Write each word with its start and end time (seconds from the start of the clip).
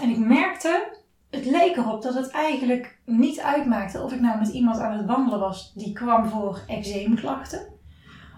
En 0.00 0.10
ik 0.10 0.18
merkte, 0.18 0.88
het 1.30 1.44
leek 1.44 1.76
erop 1.76 2.02
dat 2.02 2.14
het 2.14 2.30
eigenlijk 2.30 2.98
niet 3.04 3.40
uitmaakte 3.40 4.02
of 4.02 4.12
ik 4.12 4.20
nou 4.20 4.38
met 4.38 4.48
iemand 4.48 4.78
aan 4.78 4.96
het 4.96 5.06
wandelen 5.06 5.40
was 5.40 5.72
die 5.74 5.92
kwam 5.92 6.28
voor 6.28 6.60
eczeemklachten. 6.66 7.60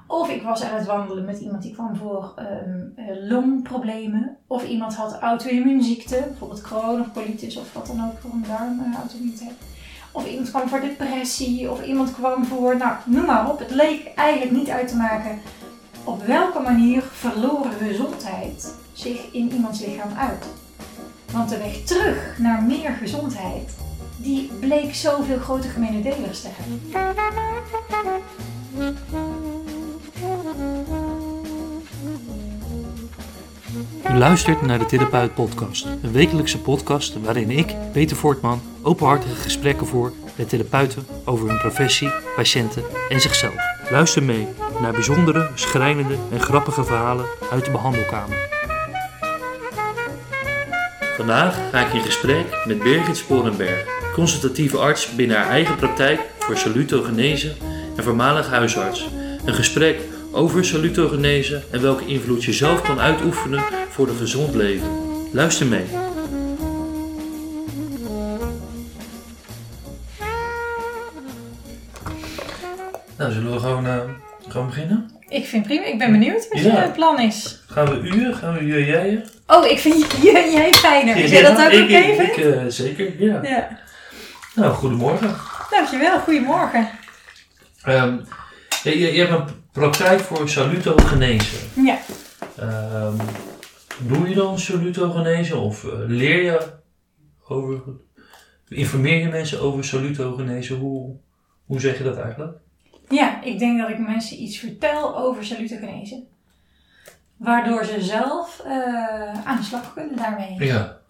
Of 0.07 0.31
ik 0.31 0.43
was 0.43 0.63
aan 0.63 0.77
het 0.79 0.87
wandelen 0.87 1.25
met 1.25 1.41
iemand 1.41 1.63
die 1.63 1.73
kwam 1.73 1.97
voor 1.97 2.33
ehm, 2.37 2.81
eh, 2.97 3.29
longproblemen. 3.29 4.37
Of 4.47 4.67
iemand 4.69 4.95
had 4.95 5.19
auto-immuunziekte, 5.19 6.25
bijvoorbeeld 6.29 6.61
Crohn 6.61 7.01
of 7.01 7.13
colitis 7.13 7.57
of 7.57 7.73
wat 7.73 7.87
dan 7.87 8.05
ook 8.05 8.19
voor 8.21 8.31
een 8.31 8.45
darm-auto-immuniteit. 8.49 9.55
Of 10.13 10.27
iemand 10.27 10.51
kwam 10.51 10.69
voor 10.69 10.81
depressie, 10.81 11.71
of 11.71 11.85
iemand 11.85 12.13
kwam 12.13 12.45
voor, 12.45 12.77
nou 12.77 12.95
noem 13.07 13.25
maar 13.25 13.51
op. 13.51 13.59
Het 13.59 13.71
leek 13.71 14.13
eigenlijk 14.15 14.51
niet 14.51 14.71
uit 14.71 14.89
te 14.89 14.97
maken 14.97 15.39
op 16.05 16.23
welke 16.23 16.61
manier 16.61 17.03
verloren 17.03 17.73
gezondheid 17.73 18.75
zich 18.93 19.33
in 19.33 19.53
iemands 19.53 19.81
lichaam 19.81 20.13
uit. 20.17 20.62
Want 21.33 21.49
de 21.49 21.59
weg 21.59 21.85
terug 21.85 22.39
naar 22.39 22.63
meer 22.63 22.91
gezondheid, 23.01 23.71
die 24.17 24.51
bleek 24.61 24.95
zoveel 24.95 25.39
grote 25.39 25.69
gemene 25.69 26.03
delers 26.03 26.41
te 26.41 26.49
hebben. 26.51 26.81
U 34.11 34.19
luistert 34.19 34.63
naar 34.63 34.79
de 34.79 34.87
Therapeut 34.87 35.35
Podcast, 35.35 35.85
een 35.85 36.13
wekelijkse 36.13 36.59
podcast 36.59 37.21
waarin 37.21 37.51
ik, 37.51 37.75
Peter 37.93 38.17
Voortman, 38.17 38.61
openhartige 38.83 39.35
gesprekken 39.35 39.87
voer 39.87 40.13
met 40.37 40.49
therapeuten 40.49 41.07
over 41.25 41.49
hun 41.49 41.59
professie, 41.59 42.11
patiënten 42.37 42.83
en 43.09 43.21
zichzelf. 43.21 43.55
Luister 43.91 44.23
mee 44.23 44.47
naar 44.81 44.93
bijzondere, 44.93 45.51
schrijnende 45.55 46.17
en 46.31 46.41
grappige 46.41 46.85
verhalen 46.85 47.27
uit 47.51 47.65
de 47.65 47.71
behandelkamer. 47.71 48.62
Vandaag 51.17 51.71
ga 51.71 51.87
ik 51.87 51.93
in 51.93 52.01
gesprek 52.01 52.47
met 52.65 52.83
Birgit 52.83 53.17
Sporenberg, 53.17 53.85
consultatieve 54.15 54.79
arts 54.79 55.15
binnen 55.15 55.37
haar 55.37 55.49
eigen 55.49 55.77
praktijk 55.77 56.21
voor 56.39 56.57
salutogenese 56.57 57.53
en 57.97 58.05
voormalig 58.05 58.49
huisarts. 58.49 59.09
Een 59.45 59.55
gesprek 59.55 60.01
over 60.31 60.65
salutogenese 60.65 61.63
en 61.71 61.83
welke 61.83 62.07
invloed 62.07 62.45
je 62.45 62.53
zelf 62.53 62.83
kan 62.83 63.01
uitoefenen 63.01 63.63
voor 63.89 64.09
een 64.09 64.17
gezond 64.17 64.55
leven. 64.55 64.89
Luister 65.33 65.67
mee. 65.67 65.87
Nou, 73.19 73.33
zullen 73.33 73.53
we 73.53 73.59
gewoon, 73.59 73.87
uh, 73.87 74.01
gewoon 74.49 74.67
beginnen? 74.67 75.11
Ik 75.33 75.47
vind 75.47 75.63
prima, 75.67 75.85
ik 75.85 75.99
ben 75.99 76.13
benieuwd 76.13 76.49
wat 76.49 76.63
Ja. 76.63 76.83
je 76.85 76.91
plan 76.91 77.21
is. 77.21 77.63
Gaan 77.67 77.87
we 77.91 77.97
uur? 78.09 78.35
Gaan 78.35 78.55
we 78.55 78.61
uur 78.61 78.85
jij? 78.87 79.25
Oh, 79.47 79.67
ik 79.67 79.79
vind 79.79 79.95
j- 80.23 80.51
jij 80.53 80.73
fijner. 80.73 81.17
Is 81.17 81.31
jij 81.31 81.43
dat 81.43 81.51
ook 81.59 81.67
oké 81.83 81.87
vindt? 81.87 82.21
ik, 82.21 82.37
eh, 82.37 82.65
zeker, 82.69 83.23
ja. 83.23 83.41
Ja, 83.43 83.79
Nou, 84.55 84.75
goedemorgen. 84.75 85.35
dankjewel. 85.71 86.19
Goedemorgen. 86.21 86.89
Ehm, 87.83 88.17
je, 88.83 88.99
je, 88.99 89.13
je 89.13 89.19
hebt 89.27 89.33
een 89.33 89.55
praktijk 89.73 90.21
voor 90.21 90.49
salutogenese. 90.49 91.57
Ja. 91.75 91.99
Ehm, 92.59 93.15
doe 93.99 94.29
je 94.29 94.35
dan 94.35 94.59
salutogenese 94.59 95.57
of 95.57 95.85
eh, 95.85 95.91
leer 96.07 96.43
je 96.43 96.61
over, 97.49 97.81
informeer 98.69 99.19
je 99.19 99.29
mensen 99.29 99.61
over 99.61 99.85
salutogenese? 99.85 100.75
Hoe, 100.75 101.17
hoe 101.67 101.81
zeg 101.81 101.99
je 101.99 102.05
dat 102.05 102.19
eigenlijk? 102.19 102.57
Ja, 103.13 103.43
ik 103.43 103.59
denk 103.59 103.79
dat 103.79 103.89
ik 103.89 103.99
mensen 103.99 104.43
iets 104.43 104.59
vertel 104.59 105.17
over 105.19 105.45
salutogenese. 105.45 106.23
Waardoor 107.37 107.85
ze 107.85 108.01
zelf 108.03 108.61
eh, 108.67 109.47
aan 109.47 109.57
de 109.57 109.63
slag 109.63 109.93
kunnen 109.95 110.17
daarmee. 110.17 110.65
Ja. 110.65 111.01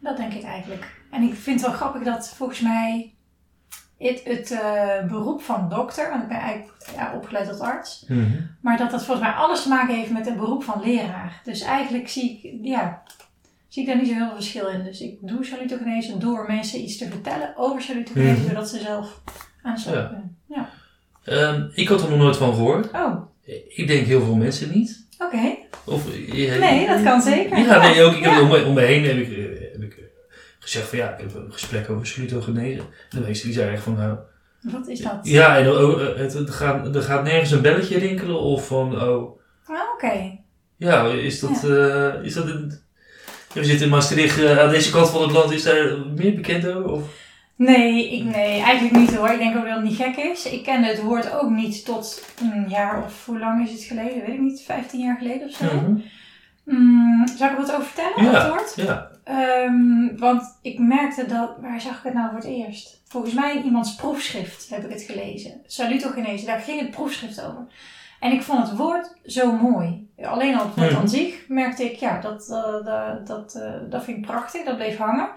Dat 0.00 0.16
denk 0.16 0.32
ik 0.32 0.42
eigenlijk. 0.42 1.00
En 1.10 1.22
ik 1.22 1.34
vind 1.34 1.60
het 1.60 1.68
wel 1.70 1.78
grappig 1.78 2.02
dat 2.02 2.28
volgens 2.28 2.60
mij 2.60 3.14
het, 3.98 4.20
het 4.24 4.50
eh, 4.50 5.04
beroep 5.08 5.42
van 5.42 5.68
dokter, 5.68 6.10
want 6.10 6.22
ik 6.22 6.28
ben 6.28 6.38
eigenlijk 6.38 6.74
ja, 6.96 7.12
opgeleid 7.14 7.48
tot 7.48 7.60
arts, 7.60 8.04
Mhm. 8.08 8.40
maar 8.60 8.76
dat 8.78 8.90
dat 8.90 9.04
volgens 9.04 9.26
mij 9.26 9.36
alles 9.36 9.62
te 9.62 9.68
maken 9.68 9.94
heeft 9.94 10.10
met 10.10 10.26
het 10.26 10.36
beroep 10.36 10.62
van 10.64 10.80
leraar. 10.82 11.40
Dus 11.44 11.60
eigenlijk 11.60 12.08
zie 12.08 12.40
ik, 12.42 12.58
ja, 12.66 13.02
zie 13.68 13.82
ik 13.82 13.88
daar 13.88 13.96
niet 13.98 14.08
zo 14.08 14.14
heel 14.14 14.26
veel 14.26 14.34
verschil 14.34 14.68
in. 14.68 14.84
Dus 14.84 15.00
ik 15.00 15.18
doe 15.20 15.44
salutogenese 15.44 16.18
door 16.18 16.44
mensen 16.46 16.80
iets 16.80 16.96
te 16.98 17.08
vertellen 17.08 17.56
over 17.56 17.82
salutogenese, 17.82 18.40
Mhm. 18.40 18.48
zodat 18.48 18.68
ze 18.68 18.78
zelf 18.78 19.20
aan 19.62 19.74
de 19.74 19.80
slag 19.80 19.94
Ja. 19.94 20.04
kunnen. 20.06 20.36
Ja. 20.46 20.68
Ehm, 21.26 21.62
ik 21.74 21.88
had 21.88 22.02
er 22.02 22.08
nog 22.10 22.18
nooit 22.18 22.36
van 22.36 22.54
gehoord. 22.54 22.90
Oh, 22.92 23.14
Ik 23.68 23.86
denk 23.86 24.06
heel 24.06 24.20
veel 24.24 24.34
mensen 24.34 24.70
niet. 24.74 25.06
oké. 25.18 25.56
Of, 25.84 26.02
je- 26.32 26.56
Nee, 26.60 26.86
dat 26.86 27.02
kan 27.02 27.22
zeker. 27.22 27.58
Ja, 27.58 27.80
nee, 27.82 28.02
ook. 28.02 28.12
Ik 28.14 28.24
heb 28.24 28.40
om, 28.40 28.48
me, 28.48 28.64
om 28.64 28.74
me 28.74 28.80
heen 28.80 29.04
heb 29.04 29.16
ik, 29.16 29.28
eh, 29.28 29.72
heb 29.72 29.82
ik 29.82 29.92
eh, 29.96 30.04
gezegd 30.58 30.88
van 30.88 30.98
ja, 30.98 31.10
ik 31.12 31.18
heb 31.20 31.34
een 31.34 31.52
gesprek 31.52 31.90
over 31.90 32.06
salutogenese. 32.06 32.78
En 32.80 32.86
de 33.10 33.20
meesten 33.20 33.46
die 33.46 33.54
zeiden 33.54 33.74
echt 33.74 33.84
van 33.84 33.94
nou, 33.94 34.16
Wat 34.60 34.88
is 34.88 35.00
dat? 35.00 35.18
Ja, 35.22 35.58
en 35.58 35.70
oh, 35.70 36.02
eh, 36.02 36.16
het, 36.16 36.32
het 36.32 36.50
gaat, 36.50 36.94
er 36.94 37.02
gaat 37.02 37.24
nergens 37.24 37.50
een 37.50 37.62
belletje 37.62 37.98
rinkelen 37.98 38.40
of 38.40 38.66
van, 38.66 39.02
oh, 39.02 39.38
Ah, 39.66 39.76
oké. 39.94 40.38
ja, 40.76 41.06
is 41.06 41.40
dat, 41.40 41.64
eh, 41.64 42.12
is 42.22 42.34
dat 42.34 42.44
een... 42.46 42.84
We 43.52 43.64
zitten 43.64 43.86
in 43.86 43.92
Maastricht, 43.92 44.38
eh, 44.42 44.58
aan 44.58 44.70
deze 44.70 44.90
kant 44.90 45.10
van 45.10 45.22
het 45.22 45.30
land, 45.30 45.52
is 45.52 45.62
daar 45.62 45.98
meer 46.16 46.34
bekend 46.34 46.66
over? 46.68 46.90
Of? 46.90 47.02
Nee, 47.56 48.10
ik, 48.16 48.24
nee, 48.24 48.60
eigenlijk 48.62 48.96
niet 48.96 49.14
hoor. 49.14 49.28
Ik 49.28 49.38
denk 49.38 49.56
ook 49.56 49.64
dat 49.64 49.74
het 49.74 49.84
niet 49.84 49.96
gek 49.96 50.16
is. 50.16 50.46
Ik 50.50 50.62
kende 50.62 50.86
het 50.86 51.02
woord 51.02 51.32
ook 51.32 51.50
niet 51.50 51.84
tot 51.84 52.22
een 52.40 52.68
jaar 52.68 53.04
of 53.04 53.26
hoe 53.26 53.38
lang 53.38 53.64
is 53.66 53.72
het 53.72 53.82
geleden? 53.82 54.20
Weet 54.20 54.34
ik 54.34 54.40
niet, 54.40 54.62
15 54.62 55.00
jaar 55.00 55.16
geleden 55.16 55.48
of 55.48 55.54
zo. 55.54 55.64
Mhm. 55.64 55.94
Mm, 56.64 57.26
zal 57.26 57.46
ik 57.46 57.52
er 57.52 57.60
wat 57.60 57.72
over 57.72 57.84
vertellen? 57.86 58.24
Ja. 58.32 58.38
het 58.42 58.48
woord? 58.48 58.72
Ja, 58.88 59.14
Ehm, 59.24 60.16
want 60.16 60.58
ik 60.62 60.78
merkte 60.78 61.26
dat, 61.26 61.50
waar 61.60 61.80
zag 61.80 61.96
ik 61.96 62.02
het 62.02 62.14
nou 62.14 62.26
voor 62.28 62.38
het 62.38 62.48
eerst? 62.48 63.02
Volgens 63.08 63.34
mij 63.34 63.56
in 63.56 63.64
iemands 63.64 63.94
proefschrift 63.94 64.68
heb 64.70 64.84
ik 64.84 64.90
het 64.90 65.02
gelezen. 65.02 65.60
Salutogenese, 65.66 66.46
daar 66.46 66.58
ging 66.60 66.80
het 66.80 66.90
proefschrift 66.90 67.44
over. 67.44 67.66
En 68.20 68.32
ik 68.32 68.42
vond 68.42 68.68
het 68.68 68.76
woord 68.76 69.12
zo 69.24 69.52
mooi. 69.52 70.08
Alleen 70.22 70.54
al 70.58 70.66
het 70.66 70.74
woord 70.76 70.90
Mhm. 70.90 71.00
aan 71.00 71.08
zich 71.08 71.34
merkte 71.48 71.84
ik, 71.84 71.96
ja, 71.96 72.20
dat, 72.20 72.48
eh, 72.50 72.84
dat, 72.84 73.26
dat, 73.26 73.54
eh, 73.54 73.72
dat 73.90 74.04
vind 74.04 74.16
ik 74.18 74.26
prachtig, 74.26 74.64
dat 74.64 74.76
bleef 74.76 74.96
hangen. 74.96 75.28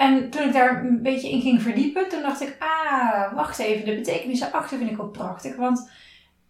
En 0.00 0.30
toen 0.30 0.42
ik 0.42 0.52
daar 0.52 0.84
een 0.84 1.02
beetje 1.02 1.30
in 1.30 1.40
ging 1.40 1.62
verdiepen, 1.62 2.08
toen 2.08 2.22
dacht 2.22 2.40
ik, 2.40 2.56
ah, 2.58 3.34
wacht 3.34 3.58
even, 3.58 3.84
de 3.84 3.94
betekenis 3.94 4.40
erachter 4.40 4.78
vind 4.78 4.90
ik 4.90 5.02
ook 5.02 5.12
prachtig. 5.12 5.56
Want 5.56 5.90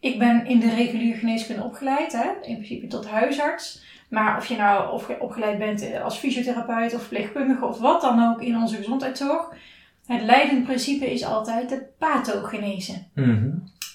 ik 0.01 0.19
ben 0.19 0.47
in 0.47 0.61
de 0.61 0.75
reguliere 0.75 1.19
geneeskunde 1.19 1.63
opgeleid, 1.63 2.13
hè, 2.13 2.29
in 2.43 2.55
principe 2.55 2.87
tot 2.87 3.07
huisarts. 3.09 3.85
Maar 4.09 4.37
of 4.37 4.47
je 4.47 4.57
nou 4.57 5.03
opgeleid 5.19 5.59
bent 5.59 5.83
eh, 5.83 6.03
als 6.03 6.19
fysiotherapeut 6.19 6.95
of 6.95 7.01
verpleegkundige 7.01 7.65
of 7.65 7.79
wat 7.79 8.01
dan 8.01 8.29
ook 8.29 8.43
in 8.43 8.57
onze 8.57 8.77
gezondheidszorg. 8.77 9.55
Het 10.07 10.23
leidend 10.23 10.65
principe 10.65 11.13
is 11.13 11.25
altijd 11.25 11.69
de 11.69 11.87
pathogenese. 11.99 13.05
Mhm. 13.15 13.49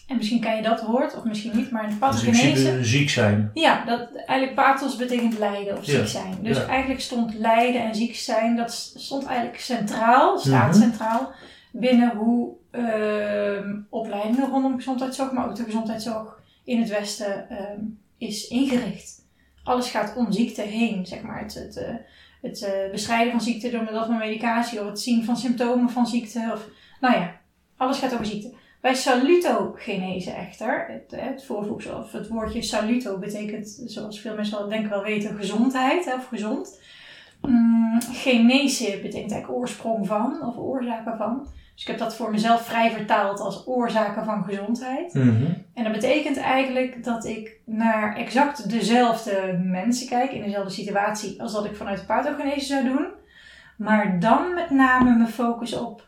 En 0.07 0.17
misschien 0.17 0.39
ken 0.39 0.55
je 0.55 0.61
dat 0.61 0.81
woord, 0.81 1.17
of 1.17 1.23
misschien 1.23 1.55
niet, 1.55 1.71
maar 1.71 1.83
in 1.83 1.89
de 1.89 1.95
dus 1.95 2.07
pathogenese... 2.09 2.51
principe 2.51 2.83
ziek 2.83 3.09
zijn. 3.09 3.51
Ja, 3.53 3.85
dat, 3.85 4.15
eigenlijk 4.15 4.55
pathos 4.55 4.95
betekent 4.95 5.37
lijden 5.37 5.77
of 5.77 5.85
Ja, 5.85 5.97
ziek 5.97 6.07
zijn. 6.07 6.37
Dus 6.41 6.57
ja. 6.57 6.65
eigenlijk 6.65 7.01
stond 7.01 7.33
lijden 7.33 7.81
en 7.81 7.95
ziek 7.95 8.15
zijn, 8.15 8.55
dat 8.55 8.71
stond 8.95 9.25
eigenlijk 9.25 9.59
centraal, 9.59 10.39
staat 10.39 10.71
Mhm. 10.71 10.81
centraal, 10.81 11.31
binnen 11.71 12.15
hoe 12.15 12.53
ehm 12.71 13.79
opleidingen 13.89 14.49
rondom 14.49 14.75
gezondheidszorg, 14.75 15.31
maar 15.31 15.49
ook 15.49 15.55
de 15.55 15.63
gezondheidszorg 15.63 16.39
in 16.63 16.79
het 16.79 16.89
Westen 16.89 17.49
ehm, 17.49 17.79
is 18.17 18.47
ingericht. 18.47 19.23
Alles 19.63 19.89
gaat 19.89 20.15
om 20.15 20.31
ziekte 20.31 20.61
heen, 20.61 21.05
zeg 21.05 21.21
maar. 21.21 21.39
Het, 21.39 21.53
het, 21.53 21.77
eh, 21.77 21.95
het 22.41 22.63
eh, 22.63 22.91
bestrijden 22.91 23.31
van 23.31 23.41
ziekte 23.41 23.69
door 23.69 23.83
middel 23.83 24.05
van 24.05 24.17
medicatie, 24.17 24.79
of 24.81 24.87
het 24.87 24.99
zien 24.99 25.25
van 25.25 25.37
symptomen 25.37 25.89
van 25.89 26.07
ziekte, 26.07 26.49
of 26.53 26.67
nou 26.99 27.15
ja, 27.15 27.35
alles 27.77 27.97
gaat 27.97 28.13
over 28.13 28.25
ziekte. 28.25 28.53
Bij 28.85 28.95
salutogenese 28.95 30.31
echter, 30.31 30.85
het, 30.87 31.21
het 31.21 31.45
voorvoegsel 31.45 31.97
of 31.97 32.11
het 32.11 32.27
woordje 32.27 32.61
saluto 32.61 33.17
betekent, 33.17 33.81
zoals 33.85 34.19
veel 34.19 34.35
mensen 34.35 34.57
wel 34.57 34.69
denken 34.69 34.89
wel 34.89 35.03
weten, 35.03 35.35
gezondheid 35.35 36.13
of 36.13 36.27
gezond. 36.27 36.81
Mm, 37.41 38.01
genese 38.11 38.85
betekent 38.85 39.31
eigenlijk 39.31 39.49
oorsprong 39.49 40.07
van 40.07 40.41
of 40.41 40.57
oorzaken 40.57 41.17
van. 41.17 41.47
Dus 41.73 41.81
ik 41.81 41.87
heb 41.87 41.97
dat 41.97 42.15
voor 42.15 42.31
mezelf 42.31 42.65
vrij 42.65 42.91
vertaald 42.91 43.39
als 43.39 43.67
oorzaken 43.67 44.25
van 44.25 44.43
gezondheid. 44.43 45.13
Mhm. 45.13 45.45
En 45.73 45.83
dat 45.83 45.93
betekent 45.93 46.37
eigenlijk 46.37 47.03
dat 47.03 47.25
ik 47.25 47.59
naar 47.65 48.15
exact 48.15 48.69
dezelfde 48.69 49.59
mensen 49.63 50.07
kijk, 50.07 50.31
in 50.31 50.43
dezelfde 50.43 50.73
situatie, 50.73 51.41
als 51.41 51.53
dat 51.53 51.65
ik 51.65 51.75
vanuit 51.75 51.99
de 51.99 52.05
pathogenese 52.05 52.65
zou 52.65 52.83
doen. 52.83 53.07
Maar 53.77 54.19
dan 54.19 54.53
met 54.53 54.69
name 54.69 55.15
mijn 55.15 55.29
focus 55.29 55.77
op 55.77 56.04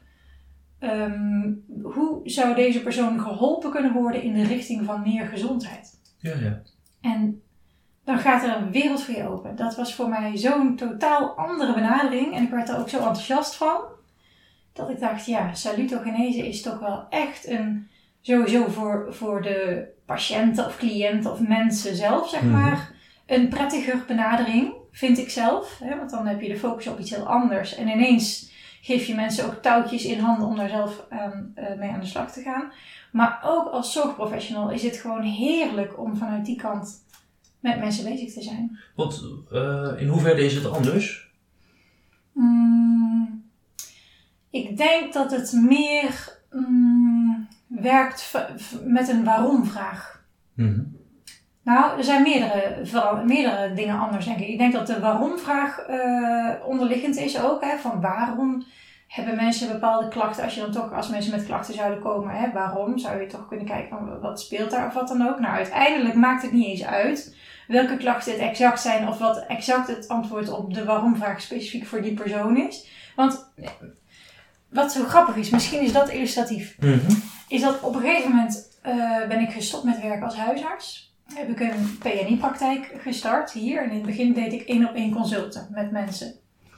ehm, 0.80 1.52
hoe 1.84 2.20
zou 2.24 2.56
deze 2.56 2.82
persoon 2.84 3.20
geholpen 3.20 3.72
kunnen 3.72 3.94
worden 3.94 4.22
in 4.22 4.34
de 4.34 4.44
richting 4.44 4.86
van 4.86 5.02
meer 5.02 5.26
gezondheid. 5.26 6.00
Ja, 6.18 6.34
ja. 6.40 6.62
En 7.02 7.42
dan 8.04 8.18
gaat 8.18 8.44
er 8.44 8.56
een 8.56 8.72
wereld 8.72 9.04
voor 9.04 9.16
je 9.16 9.28
open. 9.28 9.56
Dat 9.56 9.76
was 9.76 9.96
voor 9.96 10.10
mij 10.10 10.38
zo'n 10.38 10.76
totaal 10.76 11.30
andere 11.30 11.74
benadering. 11.74 12.36
En 12.36 12.44
ik 12.44 12.50
werd 12.50 12.70
er 12.70 12.80
ook 12.80 12.90
zo 12.90 12.98
enthousiast 12.98 13.56
van. 13.56 13.78
Dat 14.74 14.90
ik 14.90 15.00
dacht, 15.00 15.26
ja, 15.26 15.54
salutogenese 15.54 16.48
is 16.48 16.62
toch 16.62 16.80
wel 16.80 17.06
echt 17.10 17.48
een... 17.48 17.88
Sowieso 18.22 18.68
voor, 18.68 19.06
voor 19.10 19.42
de 19.42 19.88
patiënten 20.06 20.66
of 20.66 20.78
cliënten 20.78 21.32
of 21.32 21.40
mensen 21.48 21.96
zelf, 21.96 22.30
zeg 22.30 22.42
Mhm. 22.42 22.52
maar. 22.52 22.92
Een 23.26 23.48
prettiger 23.50 24.04
benadering. 24.08 24.74
vind 24.92 25.18
ik 25.18 25.30
zelf. 25.30 25.80
Hè? 25.84 25.98
Want 25.98 26.10
dan 26.10 26.28
heb 26.28 26.42
je 26.42 26.48
de 26.50 26.58
focus 26.58 26.88
op 26.88 27.00
iets 27.00 27.10
heel 27.16 27.28
anders. 27.28 27.76
En 27.76 27.88
ineens 27.88 28.52
geef 28.88 29.06
je 29.06 29.16
mensen 29.16 29.46
ook 29.46 29.62
touwtjes 29.62 30.06
in 30.06 30.20
handen 30.20 30.48
om 30.48 30.56
daar 30.56 30.70
zelf 30.70 31.06
aan, 31.10 31.52
eh, 31.56 31.78
mee 31.78 31.90
aan 31.90 32.00
de 32.00 32.06
slag 32.06 32.32
te 32.32 32.42
gaan. 32.42 32.72
Maar 33.12 33.40
ook 33.44 33.68
als 33.68 33.94
zorgprofessional 33.94 34.72
is 34.72 34.84
het 34.84 34.98
gewoon 34.98 35.22
heerlijk 35.22 36.00
om 36.00 36.18
vanuit 36.18 36.46
die 36.46 36.56
kant 36.56 37.04
met 37.60 37.80
mensen 37.80 38.04
bezig 38.04 38.34
te 38.34 38.42
zijn. 38.42 38.80
Want 38.96 39.24
uh, 39.52 39.92
in 39.98 40.08
hoeverre 40.08 40.46
is 40.46 40.56
het 40.56 40.66
anders? 40.66 41.32
Mm, 42.32 43.44
ik 44.50 44.78
denk 44.78 45.14
dat 45.14 45.32
het 45.32 45.52
meer 45.52 46.40
mm, 46.52 47.48
werkt 47.68 48.34
met 48.84 49.10
een 49.10 49.24
waarom-vraag. 49.24 50.26
Mhm. 50.54 50.82
Nou, 51.68 51.98
er 51.98 52.04
zijn 52.04 52.22
meerdere, 52.22 52.80
vooral, 52.84 53.24
meerdere 53.24 53.74
dingen 53.74 54.00
anders, 54.00 54.26
denk 54.26 54.40
ik. 54.40 54.48
Ik 54.48 54.58
denk 54.58 54.74
dat 54.74 54.88
de 54.88 55.00
waarom-vraag 55.00 55.90
uh, 55.90 56.50
onderliggend 56.66 57.18
is 57.18 57.42
ook. 57.42 57.64
Hè, 57.64 57.78
van 57.78 58.02
waarom 58.02 58.66
hebben 59.08 59.36
mensen 59.36 59.72
bepaalde 59.72 60.08
klachten? 60.08 60.44
Als 60.44 60.54
je 60.54 60.62
dan 60.62 60.72
toch, 60.72 60.94
als 60.94 61.10
mensen 61.10 61.32
met 61.32 61.46
klachten 61.46 61.74
zouden 61.74 62.00
komen, 62.00 62.36
hè, 62.36 62.52
waarom? 62.52 62.98
Zou 62.98 63.22
je 63.22 63.28
toch 63.28 63.48
kunnen 63.48 63.66
kijken 63.66 63.90
van 63.90 64.20
wat 64.20 64.42
speelt 64.42 64.72
daar 64.72 64.88
of 64.88 64.94
wat 64.94 65.08
dan 65.08 65.30
ook? 65.30 65.40
Nou, 65.40 65.56
uiteindelijk 65.56 66.16
maakt 66.16 66.42
het 66.42 66.52
niet 66.52 66.68
eens 66.68 66.86
uit 66.86 67.36
welke 67.68 67.98
klachten 67.98 68.32
het 68.32 68.42
exact 68.42 68.82
zijn 68.82 69.08
of 69.08 69.18
wat 69.18 69.46
exact 69.48 69.88
het 69.88 70.08
antwoord 70.08 70.50
op 70.50 70.74
de 70.74 70.86
waarom-vraag 70.86 71.42
specifiek 71.42 71.86
voor 71.86 72.02
die 72.02 72.14
persoon 72.14 72.58
is. 72.58 72.88
Want 73.16 73.52
wat 74.70 74.92
zo 74.92 75.04
grappig 75.04 75.36
is, 75.36 75.50
misschien 75.50 75.82
is 75.82 75.94
dat 75.94 76.10
illustratief, 76.10 76.78
mhm. 76.80 77.12
is 77.48 77.62
dat 77.62 77.82
op 77.82 77.96
een 77.96 78.02
gegeven 78.02 78.30
moment 78.30 78.80
uh, 78.86 79.28
ben 79.28 79.40
ik 79.40 79.52
gestopt 79.52 79.84
met 79.84 80.02
werken 80.02 80.24
als 80.24 80.38
huisarts 80.38 81.07
heb 81.34 81.50
ik 81.50 81.60
een 81.60 81.98
PNI-praktijk 82.00 82.92
gestart 82.98 83.52
hier. 83.52 83.84
En 83.84 83.90
in 83.90 83.96
het 83.96 84.06
begin 84.06 84.34
deed 84.34 84.54
ik 84.54 84.62
één 84.62 84.90
op 84.90 84.96
één 84.96 85.12
consulten 85.12 85.68
met 85.72 85.92
mensen. 85.92 86.34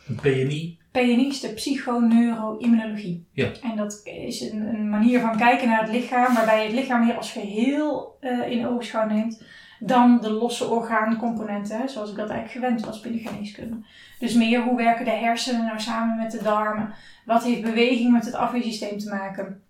Een 0.08 0.16
PNI? 0.16 0.78
PNI 0.92 1.28
is 1.28 1.40
de 1.40 1.54
psychoneuroimmunologie. 1.54 3.28
Ja. 3.32 3.52
En 3.62 3.76
dat 3.76 4.02
is 4.04 4.42
een, 4.42 4.62
een, 4.62 4.90
manier 4.90 5.20
van 5.20 5.38
kijken 5.38 5.68
naar 5.68 5.82
het 5.82 5.92
lichaam, 5.92 6.34
waarbij 6.34 6.62
je 6.62 6.68
het 6.68 6.80
lichaam 6.80 7.06
meer 7.06 7.18
als 7.18 7.32
geheel 7.32 8.18
uh, 8.22 8.52
in 8.52 8.68
oogschouw 8.68 9.08
neemt 9.08 9.44
dan 9.80 10.20
de 10.22 10.32
losse 10.32 10.68
orgaancomponenten, 10.68 11.90
zoals 11.90 12.10
ik 12.10 12.16
dat 12.16 12.30
eigenlijk 12.30 12.52
gewend 12.52 12.86
was 12.86 13.02
binnen 13.02 13.22
geneeskunde. 13.22 13.78
Dus 14.20 14.34
meer 14.34 14.64
hoe 14.64 14.78
werken 14.78 15.06
de 15.06 15.12
hersenen 15.12 15.66
nou 15.66 15.80
samen 15.80 16.18
met 16.18 16.32
de 16.32 16.44
darmen? 16.44 16.94
Wat 17.26 17.44
heeft 17.44 17.62
beweging 17.62 18.12
met 18.12 18.26
het 18.26 18.34
afweersysteem 18.34 18.98
te 18.98 19.10
maken? 19.10 19.62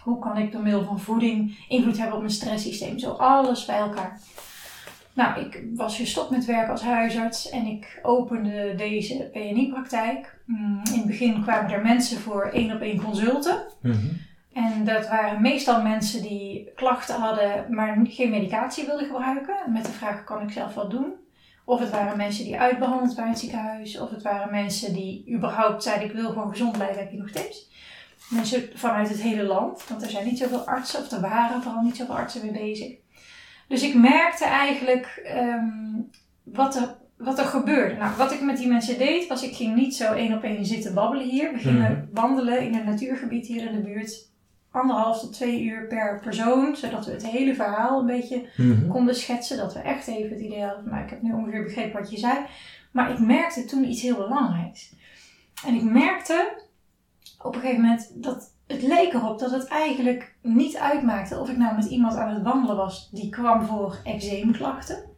Hoe 0.00 0.18
kan 0.18 0.36
ik 0.36 0.52
door 0.52 0.62
middel 0.62 0.84
van 0.84 1.00
voeding 1.00 1.64
invloed 1.68 1.96
hebben 1.96 2.14
op 2.14 2.20
mijn 2.20 2.34
stresssysteem? 2.34 2.98
Zo 2.98 3.10
alles 3.10 3.64
bij 3.64 3.78
elkaar. 3.78 4.20
Nou, 5.14 5.40
ik 5.40 5.64
was 5.74 5.96
gestopt 5.96 6.30
met 6.30 6.44
werk 6.44 6.70
als 6.70 6.82
huisarts 6.82 7.50
en 7.50 7.66
ik 7.66 8.00
opende 8.02 8.74
deze 8.76 9.30
PNI-praktijk. 9.32 10.38
Mm, 10.44 10.80
in 10.92 10.98
het 10.98 11.06
begin 11.06 11.42
kwamen 11.42 11.70
er 11.70 11.82
mensen 11.82 12.18
voor 12.18 12.42
één 12.42 12.74
op 12.74 12.80
één 12.80 13.02
consulten. 13.02 13.64
Mhm. 13.80 14.06
En 14.52 14.84
dat 14.84 15.08
waren 15.08 15.42
meestal 15.42 15.82
mensen 15.82 16.22
die 16.22 16.72
klachten 16.74 17.14
hadden, 17.14 17.74
maar 17.74 17.98
geen 18.04 18.30
medicatie 18.30 18.86
wilden 18.86 19.06
gebruiken. 19.06 19.56
Met 19.72 19.84
de 19.84 19.92
vraag: 19.92 20.24
kan 20.24 20.42
ik 20.42 20.50
zelf 20.50 20.74
wat 20.74 20.90
doen? 20.90 21.12
Of 21.64 21.80
het 21.80 21.90
waren 21.90 22.16
mensen 22.16 22.44
die 22.44 22.58
uitbehandeld 22.58 23.14
waren 23.14 23.24
in 23.24 23.30
het 23.30 23.40
ziekenhuis. 23.40 24.00
Of 24.00 24.10
het 24.10 24.22
waren 24.22 24.50
mensen 24.50 24.92
die 24.92 25.34
überhaupt 25.34 25.82
zeiden: 25.82 26.08
ik 26.08 26.14
wil 26.14 26.28
gewoon 26.28 26.50
gezond 26.50 26.72
blijven, 26.72 26.98
heb 26.98 27.10
je 27.10 27.18
nog 27.18 27.30
tips? 27.30 27.70
Mensen 28.28 28.68
vanuit 28.74 29.08
het 29.08 29.20
hele 29.20 29.42
land. 29.42 29.84
Want 29.88 30.02
er 30.02 30.10
zijn 30.10 30.24
niet 30.24 30.38
zoveel 30.38 30.66
artsen, 30.66 31.00
of 31.00 31.10
er 31.10 31.20
waren 31.20 31.62
vooral 31.62 31.82
niet 31.82 31.96
zoveel 31.96 32.16
artsen 32.16 32.42
mee 32.42 32.62
bezig. 32.62 32.94
Dus 33.68 33.82
ik 33.82 33.94
merkte 33.94 34.44
eigenlijk 34.44 35.06
ehm, 35.24 35.66
wat, 36.42 36.76
er, 36.76 36.96
wat 37.16 37.38
er 37.38 37.44
gebeurde. 37.44 37.94
Nou, 37.94 38.16
wat 38.16 38.32
ik 38.32 38.42
met 38.42 38.56
die 38.56 38.68
mensen 38.68 38.98
deed, 38.98 39.26
was 39.26 39.42
ik 39.42 39.54
ging 39.54 39.74
niet 39.74 39.96
zo 39.96 40.12
één 40.12 40.36
op 40.36 40.42
één 40.42 40.66
zitten 40.66 40.94
babbelen 40.94 41.28
hier. 41.28 41.52
We 41.52 41.58
gingen 41.58 41.92
mhm. 41.92 42.20
wandelen 42.20 42.62
in 42.62 42.74
een 42.74 42.84
natuurgebied 42.84 43.46
hier 43.46 43.66
in 43.66 43.74
de 43.74 43.82
buurt. 43.82 44.32
Anderhalf 44.70 45.20
tot 45.20 45.32
twee 45.32 45.62
uur 45.62 45.86
per 45.86 46.20
persoon, 46.20 46.76
zodat 46.76 47.06
we 47.06 47.12
het 47.12 47.26
hele 47.26 47.54
verhaal 47.54 48.00
een 48.00 48.06
beetje 48.06 48.48
mhm. 48.56 48.88
konden 48.88 49.14
schetsen. 49.14 49.56
Dat 49.56 49.74
we 49.74 49.80
echt 49.80 50.06
even 50.06 50.30
het 50.30 50.40
idee 50.40 50.62
hadden, 50.62 50.84
nou 50.84 51.04
ik 51.04 51.10
heb 51.10 51.22
nu 51.22 51.32
ongeveer 51.32 51.62
begrepen 51.62 52.00
wat 52.00 52.10
je 52.10 52.18
zei. 52.18 52.38
Maar 52.90 53.10
ik 53.10 53.18
merkte 53.18 53.64
toen 53.64 53.88
iets 53.88 54.02
heel 54.02 54.16
belangrijks. 54.16 54.94
En 55.66 55.74
ik 55.74 55.82
merkte 55.82 56.62
op 57.42 57.54
een 57.54 57.60
gegeven 57.60 57.82
moment 57.82 58.22
dat 58.22 58.52
het 58.66 58.82
leek 58.82 59.12
erop 59.12 59.38
dat 59.38 59.50
het 59.50 59.66
eigenlijk 59.66 60.36
niet 60.42 60.76
uitmaakte 60.76 61.38
of 61.38 61.48
ik 61.48 61.56
nou 61.56 61.76
met 61.76 61.84
iemand 61.84 62.16
aan 62.16 62.34
het 62.34 62.42
wandelen 62.42 62.76
was 62.76 63.10
die 63.10 63.28
kwam 63.28 63.62
voor 63.62 63.96
eczeemklachten. 64.04 65.12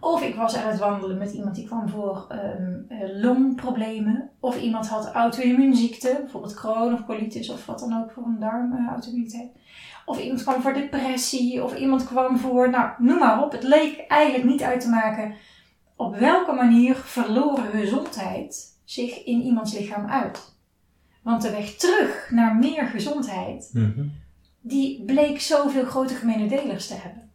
Of 0.00 0.22
ik 0.22 0.34
was 0.34 0.56
aan 0.56 0.70
het 0.70 0.78
wandelen 0.78 1.18
met 1.18 1.32
iemand 1.32 1.54
die 1.54 1.66
kwam 1.66 1.88
voor 1.88 2.26
um, 2.58 2.86
longproblemen. 3.20 4.30
Of 4.40 4.60
iemand 4.60 4.88
had 4.88 5.12
auto-immuunziekte, 5.12 6.18
bijvoorbeeld 6.20 6.54
Crohn 6.54 6.92
of 6.92 7.04
colitis 7.04 7.50
of 7.50 7.66
wat 7.66 7.78
dan 7.78 8.02
ook 8.02 8.10
voor 8.10 8.24
een 8.24 8.40
darmauto-immuniteit. 8.40 9.50
Of 10.06 10.20
iemand 10.20 10.42
kwam 10.42 10.62
voor 10.62 10.72
depressie, 10.72 11.64
of 11.64 11.76
iemand 11.76 12.04
kwam 12.04 12.38
voor, 12.38 12.70
nou 12.70 12.90
noem 12.98 13.18
maar 13.18 13.42
op. 13.42 13.52
Het 13.52 13.62
leek 13.62 14.04
eigenlijk 14.08 14.44
niet 14.44 14.62
uit 14.62 14.80
te 14.80 14.88
maken 14.88 15.34
op 15.96 16.16
welke 16.16 16.52
manier 16.52 16.94
verloren 16.94 17.70
gezondheid 17.70 18.80
zich 18.84 19.24
in 19.24 19.40
iemands 19.40 19.78
lichaam 19.78 20.06
uit. 20.06 20.54
Want 21.22 21.42
de 21.42 21.50
weg 21.50 21.74
terug 21.74 22.30
naar 22.30 22.56
meer 22.56 22.86
gezondheid, 22.86 23.70
mhm. 23.72 24.04
die 24.60 25.04
bleek 25.04 25.40
zoveel 25.40 25.84
grote 25.84 26.14
gemene 26.14 26.48
delers 26.48 26.86
te 26.86 26.94
hebben. 26.94 27.30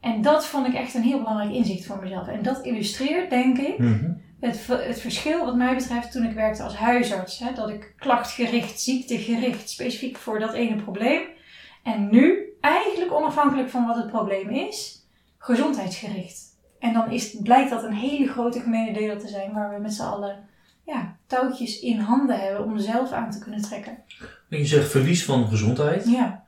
En 0.00 0.22
dat 0.22 0.46
vond 0.46 0.66
ik 0.66 0.74
echt 0.74 0.94
een 0.94 1.02
heel 1.02 1.18
belangrijk 1.18 1.52
inzicht 1.52 1.86
voor 1.86 1.98
mezelf. 2.02 2.28
En 2.28 2.42
dat 2.42 2.64
illustreert, 2.64 3.30
denk 3.30 3.58
ik, 3.58 3.78
mhm. 3.78 4.10
het, 4.40 4.66
het 4.66 5.00
verschil 5.00 5.44
wat 5.44 5.56
mij 5.56 5.74
betreft 5.74 6.12
toen 6.12 6.24
ik 6.24 6.34
werkte 6.34 6.62
als 6.62 6.76
huisarts. 6.76 7.38
Hè, 7.38 7.52
dat 7.52 7.68
ik 7.68 7.94
klachtgericht, 7.96 8.80
ziektegericht, 8.80 9.70
specifiek 9.70 10.16
voor 10.16 10.38
dat 10.38 10.52
ene 10.52 10.82
probleem. 10.82 11.22
En 11.82 12.08
nu, 12.10 12.56
eigenlijk 12.60 13.12
onafhankelijk 13.12 13.70
van 13.70 13.86
wat 13.86 13.96
het 13.96 14.08
probleem 14.08 14.50
is, 14.50 15.06
gezondheidsgericht. 15.38 16.56
En 16.78 16.92
dan 16.92 17.10
is, 17.10 17.36
blijkt 17.42 17.70
dat 17.70 17.84
een 17.84 17.92
hele 17.92 18.28
grote 18.28 18.60
gemene 18.60 18.92
deler 18.92 19.18
te 19.18 19.28
zijn 19.28 19.52
waar 19.52 19.74
we 19.74 19.80
met 19.80 19.94
z'n 19.94 20.02
allen 20.02 20.48
ja, 20.86 21.16
touwtjes 21.26 21.80
in 21.80 21.98
handen 21.98 22.40
hebben 22.40 22.64
om 22.64 22.78
zelf 22.78 23.12
aan 23.12 23.30
te 23.30 23.38
kunnen 23.38 23.62
trekken. 23.62 23.98
En 24.48 24.58
je 24.58 24.66
zegt 24.66 24.90
verlies 24.90 25.24
van 25.24 25.48
gezondheid. 25.48 26.08
Ja. 26.08 26.44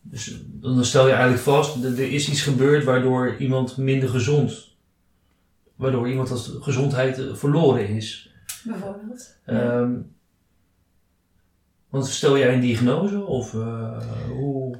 Dus 0.00 0.40
dan 0.44 0.84
stel 0.84 1.06
je 1.06 1.12
eigenlijk 1.12 1.42
vast, 1.42 1.84
er 1.84 2.12
is 2.12 2.28
iets 2.28 2.42
gebeurd 2.42 2.84
waardoor 2.84 3.36
iemand 3.36 3.76
minder 3.76 4.08
gezond, 4.08 4.76
waardoor 5.76 6.08
iemand 6.08 6.30
als 6.30 6.56
gezondheid 6.60 7.18
eh, 7.18 7.34
verloren 7.34 7.88
is. 7.88 8.34
Bijvoorbeeld. 8.64 9.36
Um, 9.46 10.14
want 11.88 12.06
stel 12.06 12.38
jij 12.38 12.54
een 12.54 12.60
diagnose 12.60 13.24
of 13.24 13.52
uh, 13.52 13.98
hoe? 14.28 14.76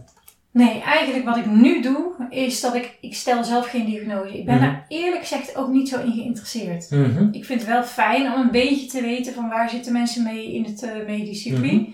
Nee, 0.56 0.82
eigenlijk 0.82 1.25
wat 1.25 1.36
ik 1.36 1.46
nu 1.46 1.82
doe, 1.82 2.12
is 2.30 2.60
dat 2.60 2.75
ik, 2.75 2.96
ik 3.00 3.14
stel 3.14 3.44
zelf 3.44 3.70
geen 3.70 3.84
diagnose. 3.84 4.38
Ik 4.38 4.44
ben 4.44 4.54
mm 4.54 4.60
daar 4.60 4.84
eerlijk 4.88 5.20
gezegd 5.20 5.56
ook 5.56 5.68
niet 5.68 5.88
zo 5.88 6.00
in 6.00 6.12
geïnteresseerd. 6.12 6.90
Mhm. 6.90 7.28
Ik 7.32 7.44
vind 7.44 7.60
het 7.60 7.68
wel 7.68 7.82
fijn 7.82 8.32
om 8.32 8.40
een 8.40 8.50
beetje 8.50 8.86
te 8.86 9.00
weten 9.00 9.34
van 9.34 9.48
waar 9.48 9.70
zitten 9.70 9.92
mensen 9.92 10.22
mee 10.22 10.54
in 10.54 10.64
het 10.64 10.82
uh, 10.82 10.90
medisch 11.06 11.42
circuit. 11.42 11.88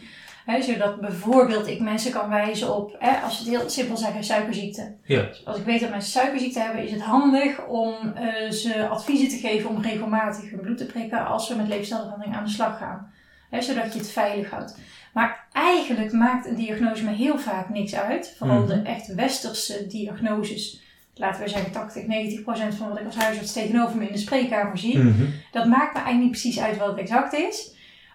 Mhm. 0.47 0.63
zodat 0.63 1.01
bijvoorbeeld 1.01 1.67
ik 1.67 1.81
mensen 1.81 2.13
kan 2.13 2.29
wijzen 2.29 2.77
op, 2.77 2.99
als 3.25 3.39
we 3.39 3.51
het 3.51 3.59
heel 3.59 3.71
simpel 3.71 3.97
zeggen, 3.97 4.25
suikerziekte. 4.25 4.95
Ja. 5.05 5.29
als 5.45 5.57
ik 5.57 5.65
weet 5.65 5.81
dat 5.81 5.91
mensen 5.91 6.11
suikerziekte 6.11 6.61
hebben, 6.61 6.85
is 6.85 6.91
het 6.91 7.03
handig 7.03 7.67
om 7.67 7.95
uh, 7.95 8.51
ze 8.51 8.89
adviezen 8.89 9.29
te 9.29 9.49
geven 9.49 9.71
om 9.71 9.83
regelmatig 9.83 10.51
hun 10.51 10.61
bloed 10.61 10.79
te 10.79 10.87
prikken 10.87 11.27
als 11.27 11.49
we 11.49 11.55
met 11.55 11.69
leefstijlverandering 11.69 12.37
aan 12.37 12.45
de 12.45 12.51
slag 12.51 12.79
gaan. 12.79 13.13
Zodat 13.61 13.93
je 13.93 13.99
het 13.99 14.11
veilig 14.11 14.51
houdt. 14.51 14.79
Maar 15.13 15.47
eigenlijk 15.53 16.13
maakt 16.13 16.47
een 16.47 16.55
diagnose 16.55 17.05
me 17.05 17.11
heel 17.11 17.39
vaak 17.39 17.69
niks 17.69 17.95
uit. 17.95 18.35
Vooral 18.39 18.67
de 18.67 18.77
mhm. 18.77 18.87
echt 18.87 19.15
westerse 19.15 19.87
diagnoses. 19.87 20.83
Laten 21.15 21.43
we 21.43 21.49
zeggen 21.49 21.73
80, 21.73 22.07
90 22.07 22.43
procent 22.43 22.75
van 22.75 22.89
wat 22.89 22.99
ik 22.99 23.07
als 23.07 23.17
huisarts 23.17 23.53
tegenover 23.53 23.97
me 23.97 24.07
in 24.07 24.13
de 24.13 24.19
spreekkamer 24.19 24.79
zie. 24.79 24.99
Mhm. 24.99 25.25
Dat 25.53 25.67
maakt 25.67 25.93
me 25.93 26.01
eigenlijk 26.01 26.21
niet 26.21 26.31
precies 26.31 26.61
uit 26.61 26.79
wat 26.79 26.89
het 26.89 26.99
exact 26.99 27.33
is. 27.33 27.75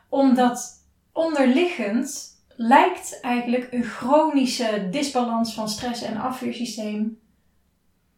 Omdat 0.09 0.85
onderliggend 1.11 2.35
lijkt 2.55 3.19
eigenlijk 3.21 3.67
een 3.71 3.83
chronische 3.83 4.87
disbalans 4.91 5.53
van 5.53 5.69
stress- 5.69 6.01
en 6.01 6.17
afweersysteem 6.17 7.19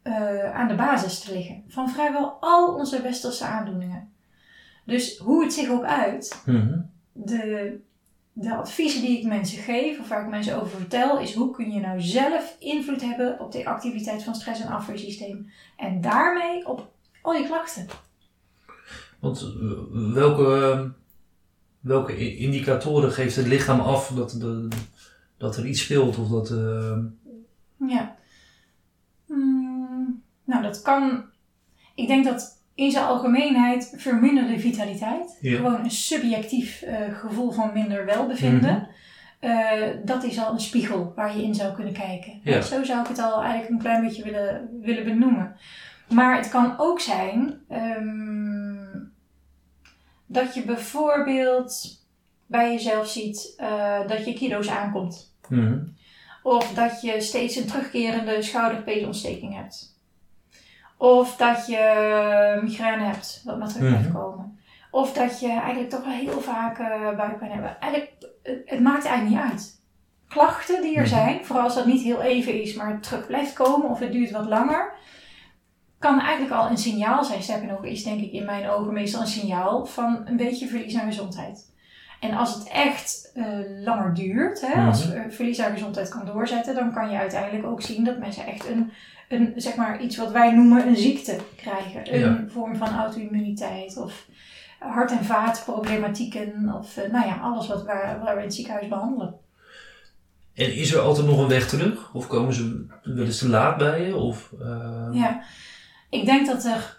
uh, 0.04 0.54
aan 0.54 0.68
de 0.68 0.74
basis 0.74 1.20
te 1.20 1.32
liggen. 1.32 1.64
Van 1.68 1.90
vrijwel 1.90 2.36
al 2.40 2.74
onze 2.74 3.02
westerse 3.02 3.44
aandoeningen. 3.44 4.12
Dus 4.84 5.18
hoe 5.18 5.42
het 5.42 5.52
zich 5.52 5.68
ook 5.68 5.84
uit, 5.84 6.42
mhm. 6.46 6.78
De 7.12 7.80
de 8.32 8.54
adviezen 8.54 9.00
die 9.00 9.18
ik 9.18 9.26
mensen 9.26 9.62
geef, 9.62 9.98
of 9.98 10.08
waar 10.08 10.22
ik 10.22 10.30
mensen 10.30 10.56
over 10.56 10.78
vertel, 10.78 11.20
is 11.20 11.34
hoe 11.34 11.50
kun 11.50 11.70
je 11.70 11.80
nou 11.80 12.00
zelf 12.00 12.56
invloed 12.58 13.00
hebben 13.00 13.40
op 13.40 13.52
de 13.52 13.66
activiteit 13.66 14.22
van 14.22 14.34
stress- 14.34 14.60
en 14.60 14.68
afweersysteem. 14.68 15.50
En 15.76 16.00
daarmee 16.00 16.66
op 16.66 16.92
al 17.22 17.32
je 17.32 17.46
klachten. 17.46 17.86
Want 19.18 19.40
eh, 19.40 20.12
welke, 20.12 20.92
welke 21.80 22.36
indicatoren 22.36 23.12
geeft 23.12 23.36
het 23.36 23.46
lichaam 23.46 23.80
af 23.80 24.08
dat, 24.08 24.30
de, 24.30 24.68
dat 25.36 25.56
er 25.56 25.66
iets 25.66 25.82
speelt? 25.82 26.18
Of 26.18 26.28
dat, 26.28 26.50
uh... 26.50 26.98
Ja. 27.88 28.16
Hmm, 29.26 30.22
nou, 30.44 30.62
dat 30.62 30.82
kan 30.82 31.24
ik 31.94 32.06
denk 32.06 32.24
dat 32.24 32.59
in 32.80 32.90
zijn 32.90 33.04
algemeenheid 33.04 33.92
verminderde 33.96 34.58
vitaliteit, 34.58 35.38
Ja. 35.40 35.56
gewoon 35.56 35.84
een 35.84 35.90
subjectief 35.90 36.82
eh, 36.82 36.96
gevoel 37.18 37.50
van 37.50 37.70
minder 37.74 38.04
welbevinden, 38.04 38.88
Mhm. 39.40 39.50
eh, 39.52 39.88
dat 40.04 40.24
is 40.24 40.38
al 40.38 40.52
een 40.52 40.60
spiegel 40.60 41.12
waar 41.16 41.36
je 41.36 41.42
in 41.42 41.54
zou 41.54 41.74
kunnen 41.74 41.92
kijken. 41.92 42.40
Ja. 42.44 42.60
Zo 42.60 42.84
zou 42.84 43.00
ik 43.00 43.06
het 43.06 43.18
al 43.18 43.40
eigenlijk 43.40 43.70
een 43.70 43.78
klein 43.78 44.02
beetje 44.04 44.22
willen, 44.24 44.68
willen 44.82 45.04
benoemen. 45.04 45.56
Maar 46.08 46.36
het 46.36 46.48
kan 46.48 46.74
ook 46.78 47.00
zijn 47.00 47.60
ehm, 47.68 48.98
dat 50.26 50.54
je 50.54 50.62
bijvoorbeeld 50.62 51.98
bij 52.46 52.72
jezelf 52.72 53.08
ziet 53.08 53.54
eh, 53.56 54.06
dat 54.06 54.24
je 54.24 54.32
kilo's 54.32 54.68
aankomt. 54.68 55.34
Mhm. 55.48 55.78
Of 56.42 56.74
dat 56.74 57.00
je 57.02 57.20
steeds 57.20 57.56
een 57.56 57.66
terugkerende 57.66 58.42
schouderpeesontsteking 58.42 59.54
hebt. 59.54 59.89
Of 61.00 61.36
dat 61.36 61.66
je 61.66 62.58
migraine 62.62 63.04
hebt, 63.04 63.42
wat 63.44 63.58
maar 63.58 63.68
terug 63.68 63.88
blijft 63.88 64.08
Mhm. 64.08 64.16
komen. 64.16 64.58
Of 64.90 65.12
dat 65.12 65.40
je 65.40 65.48
eigenlijk 65.48 65.90
toch 65.90 66.04
wel 66.04 66.12
heel 66.12 66.40
vaak 66.40 66.78
eh, 66.78 67.16
buikpijn 67.16 67.50
hebt. 67.50 67.78
Eigenlijk, 67.78 68.12
het, 68.66 68.80
maakt 68.80 69.04
eigenlijk 69.04 69.42
niet 69.42 69.50
uit. 69.52 69.80
Klachten 70.28 70.82
die 70.82 70.94
er 70.96 71.00
Mhm. 71.02 71.10
zijn, 71.10 71.44
vooral 71.44 71.64
als 71.64 71.74
dat 71.74 71.86
niet 71.86 72.02
heel 72.02 72.20
even 72.22 72.62
is, 72.62 72.74
maar 72.74 72.88
het 72.90 73.02
terug 73.02 73.26
blijft 73.26 73.52
komen 73.52 73.88
of 73.90 73.98
het 73.98 74.12
duurt 74.12 74.30
wat 74.30 74.46
langer, 74.46 74.92
kan 75.98 76.20
eigenlijk 76.20 76.52
al 76.52 76.70
een 76.70 76.76
signaal 76.78 77.24
zijn. 77.24 77.42
Sterker 77.42 77.66
nog, 77.68 77.84
is 77.84 78.04
denk 78.04 78.20
ik 78.20 78.32
in 78.32 78.44
mijn 78.44 78.68
ogen 78.68 78.92
meestal 78.92 79.20
een 79.20 79.26
signaal 79.26 79.86
van 79.86 80.20
een 80.24 80.36
beetje 80.36 80.66
verlies 80.66 80.98
aan 80.98 81.06
gezondheid. 81.06 81.72
En 82.20 82.34
als 82.36 82.54
het 82.54 82.68
echt 82.68 83.30
eh, 83.34 83.44
langer 83.84 84.14
duurt, 84.14 84.60
hè, 84.66 84.86
als 84.86 85.08
Mhm. 85.08 85.30
verlies 85.30 85.60
aan 85.60 85.72
gezondheid 85.72 86.08
kan 86.08 86.26
doorzetten, 86.26 86.74
dan 86.74 86.92
kan 86.92 87.10
je 87.10 87.16
uiteindelijk 87.18 87.66
ook 87.66 87.82
zien 87.82 88.04
dat 88.04 88.18
mensen 88.18 88.46
echt 88.46 88.68
een, 88.68 88.92
een 89.30 89.52
zeg 89.56 89.76
maar 89.76 90.00
iets 90.02 90.16
wat 90.16 90.30
wij 90.32 90.52
noemen 90.52 90.86
een 90.86 90.96
ziekte 90.96 91.36
krijgen. 91.56 92.22
Een 92.24 92.50
vorm 92.50 92.76
van 92.76 92.88
auto-immuniteit 92.98 93.96
of 93.96 94.26
hart- 94.78 95.10
en 95.10 95.24
vaatproblematieken 95.24 96.72
of 96.78 96.96
eh, 96.96 97.10
nou 97.10 97.26
ja, 97.26 97.38
alles 97.42 97.66
wat 97.68 97.84
waar, 97.84 98.20
waar 98.20 98.34
we 98.34 98.40
in 98.40 98.46
het 98.46 98.54
ziekenhuis 98.54 98.88
behandelen. 98.88 99.34
En 100.54 100.74
is 100.76 100.92
er 100.94 101.00
altijd 101.00 101.26
nog 101.26 101.38
een 101.38 101.48
weg 101.48 101.68
terug? 101.68 102.10
Of 102.14 102.26
komen 102.26 102.54
ze 102.54 102.86
wel 103.02 103.24
eens 103.24 103.38
te 103.38 103.48
laat 103.48 103.76
bij 103.76 104.06
je? 104.06 104.16
Of, 104.16 104.52
eh, 104.60 105.08
Ja, 105.12 105.42
ik 106.10 106.24
denk 106.24 106.46
dat 106.46 106.64
er 106.64 106.98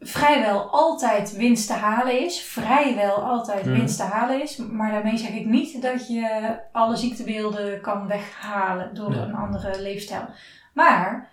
vrijwel 0.00 0.60
altijd 0.70 1.36
winst 1.36 1.66
te 1.66 1.72
halen 1.72 2.20
is. 2.24 2.40
Vrijwel 2.40 3.14
altijd 3.14 3.64
Mhm. 3.64 3.74
winst 3.74 3.96
te 3.96 4.02
halen 4.02 4.42
is. 4.42 4.56
Maar 4.56 4.90
daarmee 4.90 5.16
zeg 5.18 5.30
ik 5.30 5.46
niet 5.46 5.82
dat 5.82 6.08
je 6.08 6.56
alle 6.72 6.96
ziektebeelden 6.96 7.80
kan 7.80 8.06
weghalen 8.06 8.94
door 8.94 9.12
een 9.14 9.34
andere 9.34 9.82
leefstijl. 9.82 10.28
Maar 10.72 11.28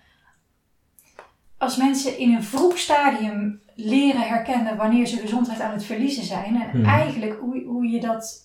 als 1.64 1.78
mensen 1.78 2.18
in 2.18 2.34
een 2.34 2.44
vroeg 2.44 2.78
stadium 2.78 3.62
leren 3.76 4.22
herkennen 4.22 4.78
wanneer 4.78 5.06
ze 5.06 5.18
gezondheid 5.18 5.60
aan 5.60 5.72
het 5.74 5.84
verliezen 5.86 6.24
zijn. 6.24 6.62
En 6.62 6.80
Mhm. 6.80 6.90
eigenlijk 6.90 7.40
hoe, 7.40 7.64
hoe 7.66 7.88
je 7.90 8.00
dat. 8.00 8.42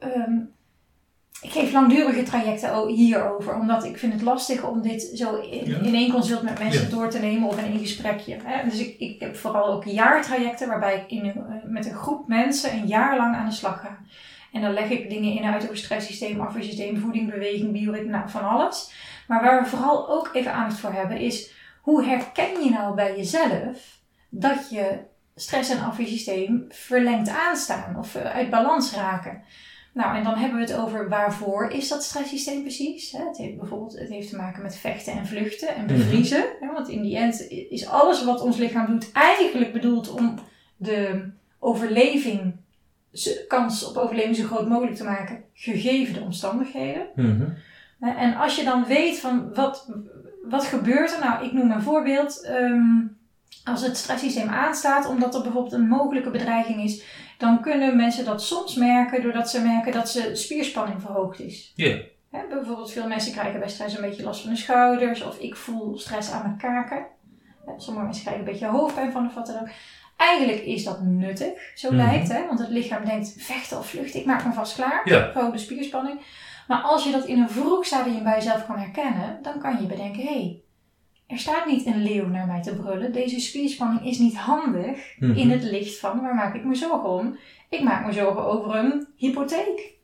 ehm, 0.00 0.36
ik 1.40 1.50
geef 1.50 1.72
langdurige 1.72 2.22
trajecten 2.22 2.86
hierover, 2.88 3.54
omdat 3.54 3.84
ik 3.84 3.98
vind 3.98 4.12
het 4.12 4.22
lastig 4.22 4.64
om 4.64 4.82
dit 4.82 5.10
zo 5.14 5.36
in, 5.36 5.70
Ja. 5.70 5.78
in 5.78 5.94
één 5.94 6.12
consult 6.12 6.42
met 6.42 6.58
mensen 6.58 6.82
Ja. 6.82 6.88
door 6.96 7.10
te 7.10 7.18
nemen 7.18 7.48
of 7.48 7.58
in 7.58 7.64
één 7.64 7.78
gesprekje. 7.78 8.36
Hè? 8.44 8.68
Dus 8.68 8.78
ik, 8.78 8.98
ik 8.98 9.20
heb 9.20 9.36
vooral 9.36 9.66
ook 9.66 9.84
jaartrajecten 9.84 10.68
waarbij 10.68 10.96
ik 10.96 11.10
in 11.10 11.24
eh, 11.24 11.34
met 11.64 11.86
een 11.86 11.94
groep 11.94 12.28
mensen 12.28 12.72
een 12.72 12.86
jaar 12.86 13.16
lang 13.16 13.34
aan 13.36 13.46
de 13.48 13.52
slag 13.54 13.80
ga. 13.80 13.98
En 14.52 14.60
dan 14.60 14.72
leg 14.72 14.88
ik 14.90 15.10
dingen 15.10 15.32
in 15.36 15.44
uit 15.44 15.62
over 15.62 15.76
stresssysteem, 15.76 16.40
afweersysteem, 16.40 16.96
voeding, 16.98 17.30
beweging, 17.30 17.72
bioritme, 17.72 18.10
nou, 18.10 18.28
van 18.30 18.48
alles. 18.48 18.90
Maar 19.28 19.42
waar 19.42 19.62
we 19.62 19.68
vooral 19.68 20.08
ook 20.08 20.30
even 20.32 20.52
aandacht 20.52 20.80
voor 20.80 20.92
hebben 20.92 21.18
is, 21.18 21.50
hoe 21.86 22.04
herken 22.04 22.64
je 22.64 22.70
nou 22.70 22.94
bij 22.94 23.16
jezelf 23.16 24.00
dat 24.28 24.70
je 24.70 24.98
stress- 25.34 25.70
en 25.70 25.84
afweersysteem 25.84 26.64
verlengd 26.68 27.28
aanstaan 27.28 27.98
of 27.98 28.16
uit 28.16 28.50
balans 28.50 28.94
raken? 28.94 29.42
Nou, 29.92 30.16
en 30.16 30.24
dan 30.24 30.34
hebben 30.34 30.58
we 30.58 30.64
het 30.64 30.74
over 30.74 31.08
waarvoor 31.08 31.70
is 31.70 31.88
dat 31.88 32.02
stresssysteem 32.02 32.60
precies. 32.60 33.12
Het 33.12 33.36
heeft 33.36 33.58
bijvoorbeeld 33.58 33.98
het 33.98 34.08
heeft 34.08 34.30
te 34.30 34.36
maken 34.36 34.62
met 34.62 34.76
vechten 34.76 35.12
en 35.12 35.26
vluchten 35.26 35.74
en 35.74 35.86
bevriezen. 35.86 36.44
Hè? 36.60 36.72
Want 36.72 36.88
in 36.88 37.02
die 37.02 37.16
end 37.16 37.50
is 37.50 37.86
alles 37.86 38.24
wat 38.24 38.40
ons 38.40 38.56
lichaam 38.56 38.86
doet 38.86 39.12
eigenlijk 39.12 39.72
bedoeld 39.72 40.10
om 40.10 40.38
de 40.76 41.30
overleving, 41.58 42.56
kans 43.48 43.84
op 43.84 43.96
overleving 43.96 44.36
zo 44.36 44.46
groot 44.46 44.68
mogelijk 44.68 44.96
te 44.96 45.04
maken, 45.04 45.44
gegeven 45.54 46.14
de 46.14 46.20
omstandigheden. 46.20 47.06
mhm. 47.14 47.48
En 47.98 48.36
als 48.36 48.56
je 48.56 48.64
dan 48.64 48.84
weet 48.84 49.18
van 49.18 49.54
wat, 49.54 49.88
wat 50.48 50.64
gebeurt 50.64 51.12
er 51.12 51.20
nou, 51.20 51.44
ik 51.44 51.52
noem 51.52 51.70
een 51.70 51.82
voorbeeld. 51.82 52.42
ehm, 52.44 52.82
als 53.64 53.82
het 53.82 53.96
stresssysteem 53.96 54.48
aanstaat, 54.48 55.06
omdat 55.08 55.34
er 55.34 55.42
bijvoorbeeld 55.42 55.72
een 55.74 55.88
mogelijke 55.88 56.30
bedreiging 56.30 56.82
is, 56.82 57.04
dan 57.38 57.60
kunnen 57.60 57.96
mensen 57.96 58.24
dat 58.24 58.42
soms 58.42 58.74
merken 58.74 59.22
doordat 59.22 59.50
ze 59.50 59.60
merken 59.60 59.92
dat 59.92 60.10
ze 60.10 60.30
spierspanning 60.34 61.00
verhoogd 61.00 61.40
is. 61.40 61.72
Ja. 61.76 61.96
Hè, 62.30 62.40
bijvoorbeeld 62.50 62.92
veel 62.92 63.06
mensen 63.08 63.32
krijgen 63.32 63.60
bij 63.60 63.68
stress 63.68 63.94
een 63.96 64.02
beetje 64.08 64.22
last 64.22 64.40
van 64.40 64.50
de 64.50 64.56
schouders 64.56 65.22
of 65.22 65.38
ik 65.38 65.56
voel 65.56 65.98
stress 65.98 66.30
aan 66.30 66.42
mijn 66.42 66.56
kaken. 66.56 67.06
Hè, 67.66 67.72
Sommige 67.76 68.04
mensen 68.04 68.22
krijgen 68.24 68.44
een 68.46 68.50
beetje 68.52 68.66
hoofdpijn 68.66 69.12
van 69.12 69.26
of 69.26 69.34
wat 69.34 69.46
dan 69.46 69.60
ook. 69.60 69.68
Eigenlijk 70.16 70.60
is 70.64 70.84
dat 70.84 71.02
nuttig, 71.02 71.48
zo 71.74 71.88
Mhm. 71.92 71.96
lijkt 71.96 72.28
hè, 72.32 72.46
want 72.46 72.58
het 72.58 72.68
lichaam 72.68 73.04
denkt 73.04 73.34
vechten 73.38 73.78
of 73.78 73.86
vluchten, 73.88 74.20
ik 74.20 74.26
maak 74.26 74.44
me 74.44 74.52
vast 74.52 74.74
klaar. 74.74 75.00
Ja. 75.04 75.30
Gewoon 75.32 75.52
de 75.52 75.58
spierspanning. 75.58 76.20
Maar 76.68 76.80
als 76.80 77.04
je 77.04 77.10
dat 77.12 77.24
in 77.24 77.40
een 77.40 77.50
vroeg 77.50 77.84
stadium 77.86 78.22
bij 78.22 78.34
jezelf 78.34 78.66
kan 78.66 78.78
herkennen, 78.78 79.38
dan 79.42 79.58
kan 79.58 79.80
je 79.80 79.86
bedenken: 79.86 80.22
hé, 80.22 80.28
hey, 80.32 80.60
er 81.26 81.38
staat 81.38 81.66
niet 81.66 81.86
een 81.86 82.02
leeuw 82.02 82.26
naar 82.26 82.46
mij 82.46 82.62
te 82.62 82.74
brullen. 82.74 83.12
Deze 83.12 83.40
spierspanning 83.40 84.06
is 84.06 84.18
niet 84.18 84.36
handig 84.36 85.14
Mhm. 85.18 85.32
in 85.38 85.50
het 85.50 85.62
licht 85.62 85.98
van 85.98 86.20
waar 86.20 86.34
maak 86.34 86.54
ik 86.54 86.64
me 86.64 86.74
zorgen 86.74 87.08
om? 87.10 87.36
Ik 87.68 87.82
maak 87.82 88.06
me 88.06 88.12
zorgen 88.12 88.44
over 88.46 88.74
een 88.76 89.06
hypotheek. 89.16 89.94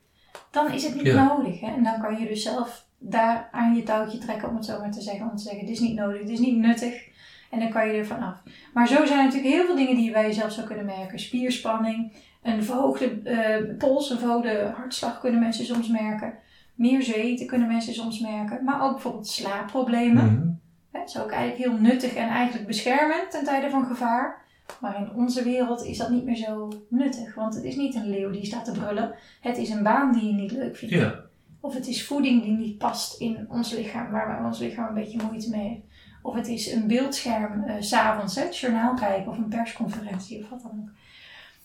Dan 0.51 0.71
is 0.71 0.83
het 0.83 0.95
niet 0.95 1.03
Ja. 1.05 1.23
nodig. 1.27 1.59
Hè? 1.59 1.67
En 1.67 1.83
dan 1.83 2.01
kan 2.01 2.19
je 2.19 2.27
dus 2.27 2.43
zelf 2.43 2.85
daar 2.97 3.49
aan 3.51 3.75
je 3.75 3.83
touwtje 3.83 4.17
trekken, 4.17 4.49
om 4.49 4.55
het 4.55 4.65
zo 4.65 4.79
maar 4.79 4.91
te 4.91 5.01
zeggen. 5.01 5.29
Om 5.29 5.35
te 5.35 5.43
zeggen: 5.43 5.65
dit 5.65 5.75
is 5.75 5.79
niet 5.81 5.95
nodig, 5.95 6.19
dit 6.21 6.29
is 6.29 6.39
niet 6.39 6.57
nuttig. 6.57 7.11
En 7.51 7.59
dan 7.59 7.69
kan 7.69 7.87
je 7.87 7.93
er 7.93 8.05
vanaf. 8.05 8.35
Maar 8.73 8.87
zo 8.87 9.05
zijn 9.05 9.19
er 9.19 9.25
natuurlijk 9.25 9.53
heel 9.53 9.65
veel 9.65 9.75
dingen 9.75 9.95
die 9.95 10.05
je 10.05 10.11
bij 10.11 10.25
jezelf 10.27 10.51
zou 10.51 10.67
kunnen 10.67 10.85
merken: 10.85 11.19
spierspanning, 11.19 12.11
een 12.43 12.63
verhoogde 12.63 13.21
eh, 13.23 13.77
pols, 13.77 14.09
een 14.09 14.17
verhoogde 14.19 14.73
hartslag 14.75 15.19
kunnen 15.19 15.39
mensen 15.39 15.65
soms 15.65 15.87
merken. 15.87 16.33
Meer 16.73 17.03
zweten 17.03 17.47
kunnen 17.47 17.67
mensen 17.67 17.93
soms 17.93 18.19
merken. 18.19 18.63
Maar 18.63 18.81
ook 18.81 18.91
bijvoorbeeld 18.91 19.27
slaapproblemen. 19.27 20.61
Hè, 20.91 20.99
Het 20.99 21.09
is 21.09 21.19
ook 21.19 21.31
eigenlijk 21.31 21.69
heel 21.69 21.81
nuttig 21.81 22.13
en 22.13 22.27
eigenlijk 22.27 22.67
beschermend 22.67 23.31
ten 23.31 23.43
tijde 23.43 23.69
van 23.69 23.85
gevaar. 23.85 24.41
Maar 24.81 24.97
in 24.97 25.11
onze 25.15 25.43
wereld 25.43 25.83
is 25.83 25.97
dat 25.97 26.09
niet 26.09 26.23
meer 26.23 26.35
zo 26.35 26.71
nuttig. 26.89 27.35
Want 27.35 27.55
het 27.55 27.63
is 27.63 27.75
niet 27.75 27.95
een 27.95 28.09
leeuw 28.09 28.31
die 28.31 28.45
staat 28.45 28.65
te 28.65 28.71
brullen. 28.71 29.15
Het 29.41 29.57
is 29.57 29.69
een 29.69 29.83
baan 29.83 30.11
die 30.11 30.25
je 30.25 30.33
niet 30.33 30.51
leuk 30.51 30.75
vindt. 30.77 30.95
Ja. 30.95 31.19
Of 31.59 31.73
het 31.73 31.87
is 31.87 32.05
voeding 32.05 32.43
die 32.43 32.51
niet 32.51 32.77
past 32.77 33.19
in 33.19 33.45
ons 33.49 33.71
lichaam, 33.73 34.11
waar 34.11 34.45
ons 34.45 34.59
lichaam 34.59 34.87
een 34.87 34.93
beetje 34.93 35.23
moeite 35.23 35.49
mee 35.49 35.67
heeft. 35.67 35.81
Of 36.21 36.35
het 36.35 36.47
is 36.47 36.71
een 36.71 36.87
beeldscherm 36.87 37.63
eh, 37.63 37.75
s 37.79 37.87
s'avonds, 37.87 38.35
het 38.35 38.57
journaal 38.57 38.93
kijken 38.93 39.31
of 39.31 39.37
een 39.37 39.47
persconferentie 39.47 40.43
of 40.43 40.49
wat 40.49 40.61
dan 40.61 40.71
ook. 40.71 40.89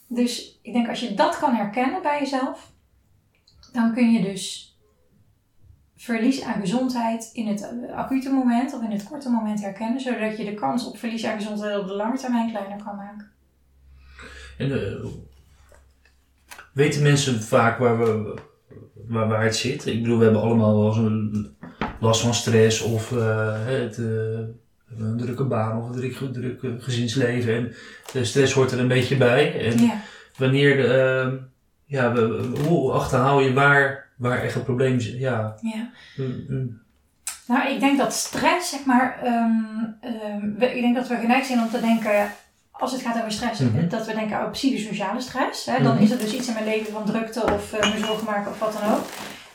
Dus 0.07 0.59
ik 0.63 0.73
denk 0.73 0.89
als 0.89 1.01
je 1.01 1.15
dat 1.15 1.39
kan 1.39 1.55
herkennen 1.55 2.03
bij 2.03 2.19
jezelf, 2.19 2.73
dan 3.73 3.95
kun 3.95 4.13
je 4.13 4.23
dus 4.23 4.68
verlies 5.99 6.43
aan 6.43 6.61
gezondheid 6.61 7.31
in 7.33 7.47
het 7.47 7.63
eh, 7.89 7.97
acute 7.97 8.31
moment 8.31 8.75
of 8.75 8.83
in 8.83 8.91
het 8.91 9.05
korte 9.05 9.29
moment 9.31 9.61
herkennen, 9.61 10.01
zodat 10.01 10.37
je 10.39 10.45
de 10.45 10.55
kans 10.55 10.87
op 10.87 10.99
verlies 10.99 11.25
aan 11.25 11.37
gezondheid 11.39 11.79
op 11.79 11.87
de 11.87 11.95
lange 11.95 12.19
termijn 12.19 12.51
kleiner 12.51 12.85
kan 12.85 12.97
maken. 12.97 13.31
En 14.59 14.73
eh, 14.73 15.05
weten 16.73 17.03
mensen 17.03 17.43
vaak 17.43 17.79
waar, 17.79 17.99
we, 17.99 18.35
waar, 19.07 19.29
waar 19.29 19.43
het 19.45 19.57
zit? 19.57 19.87
Ik 19.87 20.03
bedoel, 20.03 20.19
we 20.19 20.25
hebben 20.25 20.43
allemaal 20.43 20.79
wel 20.79 20.87
eens 20.89 20.97
een 20.97 21.57
last 22.01 22.21
van 22.21 22.35
stress 22.35 22.81
of 22.83 23.13
eh, 23.13 23.65
het, 23.67 23.97
een 23.99 25.15
drukke 25.17 25.45
baan 25.45 25.79
of 25.83 25.89
een 25.89 25.95
druk, 25.95 26.33
druk 26.33 26.83
gezinsleven. 26.83 27.55
En 27.55 27.75
de 28.13 28.25
stress 28.25 28.53
hoort 28.53 28.73
er 28.73 28.79
een 28.79 28.89
beetje 28.89 29.17
bij. 29.17 29.61
En 29.71 29.79
Ja. 29.83 30.01
wanneer, 30.37 30.77
de, 30.77 31.39
ja, 31.85 32.13
we- 32.13 32.59
hoe 32.67 32.93
achterhaal 32.93 33.41
je 33.41 33.53
waar, 33.53 34.08
waar 34.19 34.43
echt 34.43 34.55
een 34.55 34.63
probleem 34.65 35.01
zit? 35.01 35.19
Ja. 35.19 35.55
ja. 35.61 35.91
mm, 36.17 36.45
mm. 36.49 36.81
Nou, 37.47 37.69
ik 37.71 37.81
denk 37.81 37.99
dat 37.99 38.13
stress, 38.13 38.71
zeg 38.71 38.85
maar, 38.85 39.19
ehm, 39.23 39.51
ehm, 40.01 40.53
we- 40.59 40.75
ik 40.77 40.81
denk 40.81 40.95
dat 40.95 41.09
we 41.09 41.17
geneigd 41.17 41.47
zijn 41.47 41.61
om 41.61 41.71
te 41.71 41.81
denken, 41.81 42.31
als 42.71 42.93
het 42.93 43.01
gaat 43.03 43.17
over 43.19 43.33
stress, 43.33 43.61
Mhm. 43.61 43.89
dat 43.89 44.07
we 44.07 44.15
denken 44.15 44.39
aan 44.39 44.51
psychosociale 44.51 45.21
stress. 45.21 45.67
Hè? 45.67 45.83
Dan 45.83 45.95
Mhm. 45.95 46.03
is 46.03 46.11
er 46.11 46.19
dus 46.19 46.35
iets 46.35 46.49
in 46.49 46.55
mijn 46.55 46.65
leven 46.67 46.93
van 46.93 47.05
drukte 47.05 47.43
of 47.53 47.73
eh, 47.73 47.93
me 47.93 47.99
zorgen 48.07 48.25
maken 48.27 48.51
of 48.51 48.59
wat 48.59 48.73
dan 48.73 48.93
ook. 48.93 49.05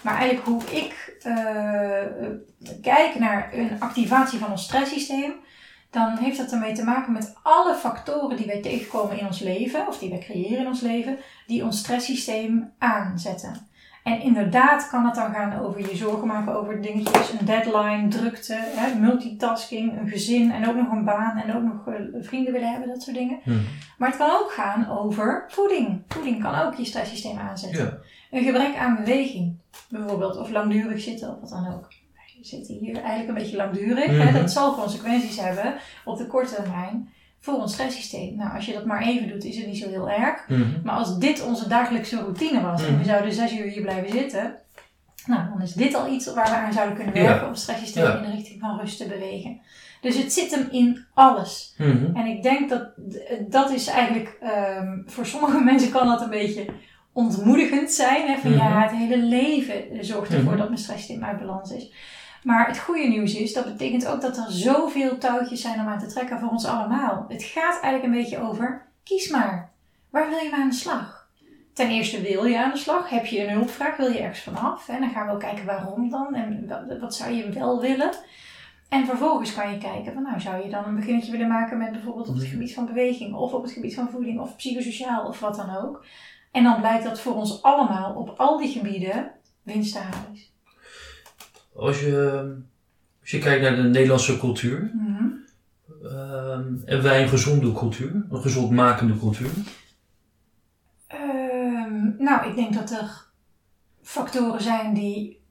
Maar 0.01 0.15
eigenlijk 0.17 0.48
hoe 0.48 0.63
ik 0.63 1.01
eh, 1.24 2.03
kijk 2.82 3.20
naar 3.20 3.50
een 3.53 3.70
activatie 3.79 4.39
van 4.39 4.51
ons 4.51 4.63
stresssysteem, 4.63 5.32
dan 5.89 6.17
heeft 6.17 6.38
dat 6.38 6.51
ermee 6.51 6.74
te 6.74 6.84
maken 6.84 7.13
met 7.13 7.36
alle 7.43 7.75
factoren 7.75 8.38
die 8.38 8.46
wij 8.46 8.62
tegenkomen 8.62 9.20
in 9.20 9.25
ons 9.25 9.39
leven, 9.39 9.88
of 9.88 9.98
die 10.00 10.10
wij 10.10 10.20
creëren 10.20 10.58
in 10.60 10.67
ons 10.67 10.82
leven, 10.82 11.17
die 11.48 11.63
ons 11.63 11.79
stresssysteem 11.79 12.72
aanzetten. 12.77 13.67
En 14.03 14.22
inderdaad 14.22 14.89
kan 14.89 15.05
het 15.05 15.15
dan 15.15 15.33
gaan 15.33 15.60
over 15.60 15.79
je 15.79 15.95
zorgen 15.95 16.27
maken 16.27 16.55
over 16.55 16.81
dingetjes, 16.81 17.31
een 17.31 17.45
deadline, 17.45 18.07
drukte, 18.07 18.53
hè, 18.53 19.00
multitasking, 19.00 20.00
een 20.00 20.10
gezin 20.10 20.51
en 20.51 20.69
ook 20.69 20.75
nog 20.75 20.91
een 20.91 21.05
baan 21.05 21.38
en 21.38 21.55
ook 21.55 21.63
nog 21.63 21.88
eh, 21.88 21.93
vrienden 22.22 22.53
willen 22.53 22.72
hebben, 22.72 22.88
dat 22.88 23.01
soort 23.01 23.15
dingen. 23.15 23.39
Mhm. 23.43 23.57
Maar 23.98 24.10
het 24.10 24.17
kan 24.17 24.29
ook 24.29 24.51
gaan 24.51 24.89
over 24.89 25.45
voeding. 25.48 26.01
Voeding 26.07 26.41
kan 26.41 26.55
ook 26.55 26.74
je 26.74 26.86
stresssysteem 26.86 27.38
aanzetten. 27.38 27.83
Ja. 27.83 27.98
Een 28.38 28.43
gebrek 28.43 28.75
aan 28.75 28.95
beweging, 28.95 29.55
bijvoorbeeld, 29.89 30.38
of 30.38 30.50
langdurig 30.50 31.01
zitten 31.01 31.29
of 31.29 31.39
wat 31.39 31.50
dan 31.50 31.74
ook. 31.74 31.88
We 32.39 32.50
zitten 32.50 32.75
hier 32.75 32.95
eigenlijk 32.95 33.27
een 33.27 33.43
beetje 33.43 33.55
langdurig. 33.57 34.05
hè? 34.05 34.24
Mhm. 34.24 34.33
Dat 34.33 34.51
zal 34.51 34.75
consequenties 34.75 35.39
hebben 35.39 35.75
op 36.05 36.17
de 36.17 36.27
korte 36.27 36.55
termijn 36.55 37.10
voor 37.43 37.53
ons 37.53 37.73
stresssysteem. 37.73 38.35
Nou, 38.35 38.55
als 38.55 38.65
je 38.65 38.73
dat 38.73 38.85
maar 38.85 39.01
even 39.01 39.27
doet, 39.27 39.43
is 39.43 39.57
het 39.57 39.65
niet 39.67 39.77
zo 39.77 39.89
heel 39.89 40.09
erg. 40.09 40.47
Mhm. 40.47 40.62
Maar 40.83 40.95
als 40.95 41.17
dit 41.19 41.45
onze 41.45 41.67
dagelijkse 41.67 42.19
routine 42.19 42.62
was 42.62 42.81
en 42.81 42.88
we 42.88 42.93
Mhm. 42.93 43.03
zouden 43.05 43.33
zes 43.33 43.53
uur 43.53 43.65
hier 43.65 43.81
blijven 43.81 44.12
zitten, 44.12 44.55
nou, 45.25 45.50
dan 45.50 45.62
is 45.62 45.73
dit 45.73 45.93
al 45.95 46.07
iets 46.13 46.33
waar 46.33 46.50
we 46.50 46.55
aan 46.55 46.73
zouden 46.73 46.95
kunnen 46.95 47.15
Ja. 47.15 47.21
werken 47.21 47.43
om 47.45 47.51
het 47.51 47.59
stresssysteem 47.62 48.03
Ja. 48.03 48.17
in 48.17 48.23
de 48.23 48.35
richting 48.35 48.59
van 48.59 48.79
rust 48.79 48.97
te 48.97 49.05
bewegen. 49.07 49.59
Dus 50.01 50.17
het 50.17 50.33
zit 50.33 50.51
hem 50.55 50.67
in 50.71 51.05
alles. 51.13 51.73
Mhm. 51.77 52.15
En 52.15 52.25
ik 52.25 52.43
denk 52.43 52.69
dat 52.69 52.88
dat 53.50 53.71
is 53.71 53.88
eigenlijk, 53.88 54.38
ehm, 54.41 54.97
voor 55.05 55.25
sommige 55.25 55.59
mensen 55.71 55.91
kan 55.91 56.07
dat 56.07 56.21
een 56.21 56.29
beetje 56.29 56.65
ontmoedigend 57.13 57.91
zijn. 57.91 58.27
Hè? 58.27 58.38
Van 58.38 58.51
ja, 58.53 58.81
het 58.81 58.91
hele 58.91 59.17
leven 59.17 59.83
zorgt 60.05 60.33
ervoor 60.33 60.57
dat 60.57 60.67
mijn 60.67 60.79
stresssysteem 60.79 61.23
uit 61.23 61.39
balans 61.39 61.71
is. 61.71 61.93
Maar 62.43 62.67
het 62.67 62.79
goede 62.79 63.07
nieuws 63.07 63.35
is, 63.35 63.53
dat 63.53 63.65
betekent 63.65 64.07
ook 64.07 64.21
dat 64.21 64.38
er 64.38 64.51
zoveel 64.51 65.17
touwtjes 65.17 65.62
zijn 65.62 65.79
om 65.79 65.88
aan 65.88 66.00
te 66.00 66.05
trekken 66.05 66.39
voor 66.39 66.50
ons 66.50 66.65
allemaal. 66.65 67.25
Het 67.27 67.43
gaat 67.43 67.81
eigenlijk 67.81 68.03
een 68.03 68.21
beetje 68.21 68.41
over, 68.41 68.85
kies 69.03 69.29
maar. 69.29 69.71
Waar 70.09 70.29
wil 70.29 70.38
je 70.38 70.50
mee 70.51 70.62
aan 70.62 70.69
de 70.69 70.75
slag? 70.75 71.27
Ten 71.73 71.89
eerste 71.89 72.21
wil 72.21 72.45
je 72.45 72.59
aan 72.59 72.71
de 72.71 72.77
slag. 72.77 73.09
Heb 73.09 73.25
je 73.25 73.43
een 73.43 73.53
hulpvraag? 73.53 73.97
Wil 73.97 74.12
je 74.12 74.19
ergens 74.19 74.41
vanaf? 74.41 74.89
En 74.89 75.00
dan 75.00 75.09
gaan 75.09 75.27
we 75.27 75.33
ook 75.33 75.39
kijken 75.39 75.65
waarom 75.65 76.09
dan. 76.09 76.35
En 76.35 76.67
wat, 76.67 77.00
wat 77.00 77.15
zou 77.15 77.31
je 77.31 77.50
wel 77.50 77.81
willen? 77.81 78.12
En 78.89 79.05
vervolgens 79.05 79.53
kan 79.53 79.71
je 79.71 79.77
kijken 79.77 80.13
van 80.13 80.23
nou 80.23 80.39
zou 80.39 80.63
je 80.63 80.69
dan 80.69 80.85
een 80.85 80.95
beginnetje 80.95 81.31
willen 81.31 81.47
maken 81.47 81.77
met 81.77 81.91
bijvoorbeeld 81.91 82.29
op 82.29 82.35
het 82.35 82.43
gebied 82.43 82.73
van 82.73 82.85
beweging 82.85 83.33
of 83.33 83.53
op 83.53 83.63
het 83.63 83.71
gebied 83.71 83.95
van 83.95 84.09
voeding 84.09 84.39
of 84.39 84.55
psychosociaal 84.55 85.27
of 85.27 85.39
wat 85.39 85.55
dan 85.55 85.75
ook. 85.75 86.05
En 86.51 86.63
dan 86.63 86.79
blijkt 86.79 87.03
dat 87.03 87.19
voor 87.19 87.35
ons 87.35 87.62
allemaal 87.62 88.13
op 88.13 88.33
al 88.38 88.57
die 88.57 88.71
gebieden 88.71 89.31
winst 89.63 89.93
te 89.93 90.00
halen 90.00 90.33
is. 90.33 90.52
Als 91.75 92.00
je, 92.00 92.42
als 93.22 93.30
je 93.32 93.39
kijkt 93.39 93.62
naar 93.62 93.75
de 93.75 93.82
Nederlandse 93.84 94.39
cultuur, 94.39 94.92
Mhm. 94.94 95.24
ehm, 96.03 96.63
hebben 96.86 97.03
wij 97.03 97.22
een 97.22 97.30
gezonde 97.30 97.72
cultuur, 97.74 98.12
een 98.30 98.42
gezondmakende 98.42 99.20
cultuur. 99.20 99.50
Ehm, 101.08 102.12
nou, 102.18 102.50
ik 102.50 102.56
denk 102.56 102.74
dat 102.74 102.92
er 102.92 103.25
factoren 104.01 104.62
zijn 104.62 104.94
die 104.94 105.42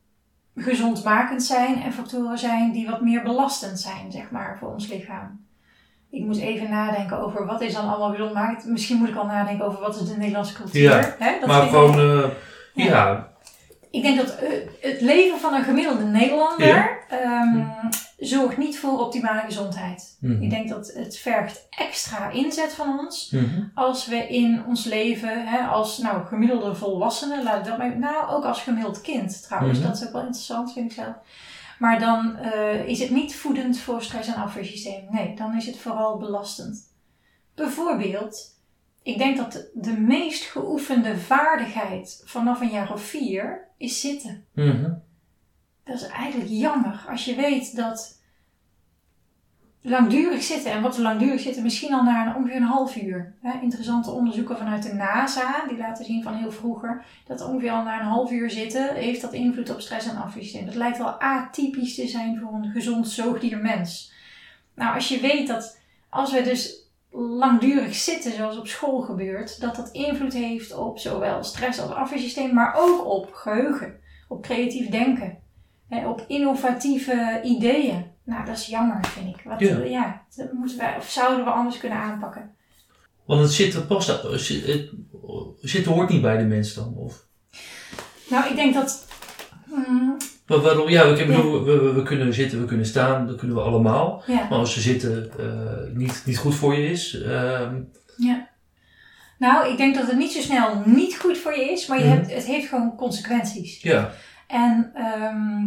gezondmakend 0.56 1.42
zijn 1.42 1.82
en 1.82 1.92
factoren 1.92 2.38
zijn 2.38 2.72
die 2.72 2.86
wat 2.90 3.00
meer 3.00 3.22
belastend 3.22 3.80
zijn, 3.80 4.12
zeg 4.12 4.30
maar, 4.30 4.56
voor 4.58 4.72
ons 4.72 4.88
lichaam. 4.88 5.40
Ik 6.10 6.24
moet 6.24 6.38
even 6.38 6.70
nadenken 6.70 7.18
over 7.18 7.46
wat 7.46 7.60
is 7.60 7.72
dan 7.74 7.88
allemaal 7.88 8.10
gezondmakend. 8.10 8.64
Misschien 8.66 8.96
moet 8.98 9.08
ik 9.08 9.16
al 9.16 9.26
nadenken 9.26 9.64
over 9.66 9.80
wat 9.80 10.00
is 10.00 10.08
de 10.08 10.16
Nederlandse 10.16 10.54
cultuur. 10.54 10.82
Ja, 10.82 11.14
hè? 11.18 11.38
Dat 11.40 11.48
maar 11.48 11.62
gewoon, 11.62 11.96
Ja. 12.74 12.84
ja. 12.84 13.31
Ik 13.92 14.02
denk 14.02 14.16
dat 14.16 14.34
eh, 14.36 14.48
het 14.80 15.00
leven 15.00 15.38
van 15.38 15.54
een 15.54 15.64
gemiddelde 15.64 16.04
Nederlander 16.04 16.66
Ja. 16.66 16.88
ehm, 17.08 17.64
zorgt 18.18 18.56
niet 18.56 18.78
voor 18.78 18.98
optimale 19.00 19.40
gezondheid. 19.40 20.16
Mhm. 20.20 20.42
Ik 20.42 20.50
denk 20.50 20.68
dat 20.68 20.92
het 20.94 21.16
vergt 21.18 21.66
extra 21.70 22.30
inzet 22.30 22.72
van 22.72 22.98
ons 22.98 23.30
Mhm. 23.30 23.62
als 23.74 24.06
we 24.06 24.16
in 24.28 24.62
ons 24.66 24.84
leven, 24.84 25.46
hè, 25.46 25.58
als 25.66 25.98
nou, 25.98 26.26
gemiddelde 26.26 26.74
volwassenen, 26.74 27.42
laat 27.42 27.58
ik 27.58 27.64
dat 27.64 27.78
maar, 27.78 27.98
nou 27.98 28.28
ook 28.30 28.44
als 28.44 28.60
gemiddeld 28.62 29.00
kind 29.00 29.42
trouwens, 29.42 29.82
dat 29.82 29.96
is 29.96 30.06
ook 30.06 30.12
wel 30.12 30.22
interessant 30.22 30.72
vind 30.72 30.90
ik 30.90 30.96
zelf. 30.96 31.14
Maar 31.78 31.98
dan 32.00 32.36
eh, 32.36 32.86
is 32.86 32.98
het 33.00 33.10
niet 33.10 33.36
voedend 33.36 33.78
voor 33.78 34.02
stress- 34.02 34.28
en 34.28 34.34
afweersysteem. 34.42 35.06
Nee, 35.10 35.34
dan 35.36 35.56
is 35.56 35.66
het 35.66 35.78
vooral 35.78 36.18
belastend. 36.18 36.90
Bijvoorbeeld, 37.54 38.60
ik 39.02 39.18
denk 39.18 39.36
dat 39.36 39.66
de 39.74 39.92
meest 40.00 40.44
geoefende 40.44 41.16
vaardigheid 41.18 42.22
vanaf 42.24 42.60
een 42.60 42.68
jaar 42.70 42.92
of 42.92 43.02
vier 43.02 43.68
is 43.82 44.00
zitten. 44.00 44.44
Mhm. 44.52 44.90
Dat 45.84 45.94
is 45.94 46.06
eigenlijk 46.06 46.50
jammer 46.50 47.04
als 47.08 47.24
je 47.24 47.34
weet 47.34 47.76
dat 47.76 48.20
langdurig 49.80 50.42
zitten, 50.42 50.72
en 50.72 50.82
wat 50.82 50.96
we 50.96 51.02
langdurig 51.02 51.40
zitten, 51.40 51.62
misschien 51.62 51.94
al 51.94 52.02
na 52.02 52.26
een, 52.26 52.34
ongeveer 52.34 52.56
een 52.56 52.62
half 52.62 52.96
uur. 52.96 53.34
Hè, 53.40 53.60
interessante 53.60 54.10
onderzoeken 54.10 54.58
vanuit 54.58 54.82
de 54.82 54.92
NASA, 54.92 55.66
die 55.68 55.76
laten 55.76 56.04
zien 56.04 56.22
van 56.22 56.34
heel 56.34 56.52
vroeger, 56.52 57.04
dat 57.26 57.46
ongeveer 57.46 57.70
al 57.70 57.82
na 57.82 58.00
een 58.00 58.06
half 58.06 58.30
uur 58.30 58.50
zitten, 58.50 58.94
heeft 58.94 59.20
dat 59.20 59.32
invloed 59.32 59.70
op 59.70 59.80
stress- 59.80 60.08
en 60.08 60.16
afweersysteem. 60.16 60.66
Dat 60.66 60.74
lijkt 60.74 60.98
wel 60.98 61.20
atypisch 61.20 61.94
te 61.94 62.08
zijn 62.08 62.38
voor 62.38 62.52
een 62.52 62.70
gezond 62.70 63.08
zoogdiermens. 63.08 64.12
Nou, 64.74 64.94
als 64.94 65.08
je 65.08 65.20
weet 65.20 65.46
dat 65.46 65.78
als 66.08 66.32
we 66.32 66.42
dus 66.42 66.81
langdurig 67.12 67.94
zitten, 67.94 68.32
zoals 68.32 68.58
op 68.58 68.66
school 68.66 69.00
gebeurt, 69.00 69.60
dat 69.60 69.76
dat 69.76 69.90
invloed 69.90 70.32
heeft 70.32 70.74
op 70.76 70.98
zowel 70.98 71.44
stress- 71.44 71.80
als 71.80 71.90
afweersysteem, 71.90 72.54
maar 72.54 72.74
ook 72.76 73.06
op 73.06 73.32
geheugen, 73.32 73.94
op 74.28 74.42
creatief 74.42 74.88
denken, 74.88 75.38
hè, 75.88 76.08
op 76.08 76.24
innovatieve 76.28 77.40
ideeën. 77.44 78.04
Nou, 78.24 78.44
dat 78.44 78.56
is 78.56 78.66
jammer, 78.66 79.04
vind 79.06 79.36
ik. 79.36 79.42
Wat, 79.44 79.60
Ja. 79.60 79.78
ja. 79.78 80.22
dat 80.36 80.52
moeten 80.52 80.78
wij, 80.78 80.96
of 80.96 81.10
zouden 81.10 81.44
we 81.44 81.50
anders 81.50 81.78
kunnen 81.78 81.98
aanpakken? 81.98 82.54
Want 83.24 83.40
het 83.40 83.52
zitten 83.52 83.86
past, 83.86 84.06
het, 84.06 84.22
het 84.22 84.90
zitten 85.60 85.92
hoort 85.92 86.08
niet 86.08 86.22
bij 86.22 86.36
de 86.36 86.44
mens 86.44 86.74
dan, 86.74 86.94
of? 86.96 87.26
Nou, 88.30 88.48
ik 88.48 88.56
denk 88.56 88.74
dat. 88.74 89.06
mm, 89.64 90.16
Maar 90.52 90.60
waarom? 90.60 90.88
Ja, 90.88 91.02
ik 91.02 91.26
bedoel, 91.26 91.64
we, 91.64 91.78
we, 91.80 91.92
we 91.92 92.02
kunnen 92.02 92.34
zitten, 92.34 92.60
we 92.60 92.66
kunnen 92.66 92.86
staan, 92.86 93.26
dat 93.26 93.36
kunnen 93.36 93.56
we 93.56 93.62
allemaal. 93.62 94.22
ja. 94.26 94.46
Maar 94.50 94.58
als 94.58 94.74
je 94.74 94.80
zitten 94.80 95.30
eh, 95.38 95.94
niet, 95.96 96.22
niet 96.26 96.38
goed 96.38 96.54
voor 96.54 96.74
je 96.74 96.90
is, 96.90 97.20
ehm, 97.22 97.74
Ja. 98.16 98.48
Nou, 99.38 99.68
ik 99.70 99.76
denk 99.76 99.94
dat 99.94 100.06
het 100.06 100.16
niet 100.18 100.32
zo 100.32 100.40
snel 100.40 100.82
niet 100.84 101.16
goed 101.18 101.38
voor 101.38 101.56
je 101.56 101.70
is, 101.70 101.86
maar 101.86 101.98
je 101.98 102.04
Mhm. 102.04 102.14
hebt, 102.14 102.34
het 102.34 102.44
heeft 102.44 102.68
gewoon 102.68 102.96
consequenties. 102.96 103.82
ja. 103.82 104.10
En 104.46 104.90
ehm, 104.94 105.66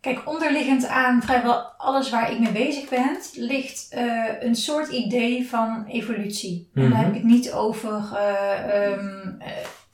kijk, 0.00 0.28
onderliggend 0.28 0.86
aan 0.86 1.22
vrijwel 1.22 1.54
alles 1.76 2.10
waar 2.10 2.32
ik 2.32 2.38
mee 2.38 2.52
bezig 2.52 2.88
ben, 2.88 3.16
ligt 3.34 3.86
eh, 3.90 4.04
een 4.40 4.54
soort 4.54 4.88
idee 4.88 5.48
van 5.48 5.84
evolutie. 5.88 6.70
En 6.74 6.80
dan 6.82 6.90
Mhm. 6.90 6.98
heb 7.00 7.08
ik 7.08 7.14
het 7.14 7.24
niet 7.24 7.52
over 7.52 8.02
eh, 8.14 8.92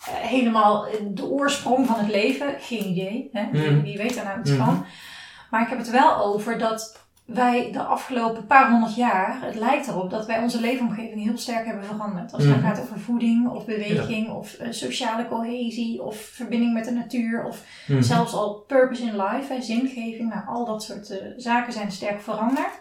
helemaal 0.04 0.86
de 1.14 1.24
oorsprong 1.26 1.86
van 1.86 1.98
het 1.98 2.08
leven, 2.08 2.54
geen 2.60 2.86
idee. 2.86 3.28
Hè? 3.32 3.48
Wie-. 3.50 3.82
Wie 3.82 3.96
weet 3.98 4.14
daar 4.14 4.24
nou 4.24 4.40
iets 4.40 4.50
Mhm. 4.50 4.64
van. 4.64 4.84
Maar 5.50 5.62
ik 5.62 5.68
heb 5.68 5.78
het 5.78 5.90
wel 5.90 6.16
over 6.16 6.58
dat 6.58 7.06
wij 7.24 7.72
de 7.72 7.82
afgelopen 7.82 8.46
paar 8.46 8.70
honderd 8.70 8.94
jaar, 8.94 9.38
het 9.42 9.54
lijkt 9.54 9.88
erop 9.88 10.10
dat 10.10 10.26
wij 10.26 10.38
onze 10.38 10.60
leefomgeving 10.60 11.22
heel 11.22 11.38
sterk 11.38 11.66
hebben 11.66 11.84
veranderd. 11.84 12.32
Als 12.32 12.42
het 12.44 12.52
Mhm. 12.52 12.62
dan 12.62 12.70
gaat 12.74 12.82
over 12.82 13.00
voeding 13.00 13.48
of 13.48 13.64
beweging 13.64 14.30
of 14.30 14.54
eh, 14.54 14.66
sociale 14.70 15.28
cohesie 15.28 16.02
of 16.02 16.16
verbinding 16.20 16.72
met 16.72 16.84
de 16.84 16.90
natuur 16.90 17.44
of 17.44 17.64
Mhm. 17.86 18.02
zelfs 18.02 18.32
al 18.34 18.54
purpose 18.54 19.02
in 19.02 19.16
life, 19.16 19.52
hè, 19.52 19.62
zingeving, 19.62 20.28
nou, 20.34 20.46
al 20.46 20.64
dat 20.64 20.82
soort 20.82 21.10
eh, 21.10 21.26
zaken 21.36 21.72
zijn 21.72 21.92
sterk 21.92 22.20
veranderd. 22.20 22.80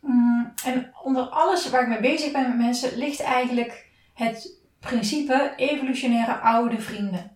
Mm, 0.00 0.52
en 0.64 0.92
onder 1.02 1.22
alles 1.22 1.70
waar 1.70 1.82
ik 1.82 1.88
mee 1.88 2.00
bezig 2.00 2.32
ben 2.32 2.48
met 2.48 2.58
mensen 2.58 2.98
ligt 2.98 3.22
eigenlijk 3.22 3.86
het 4.14 4.64
principe 4.86 5.52
evolutionaire 5.56 6.32
oude 6.32 6.80
vrienden. 6.80 7.30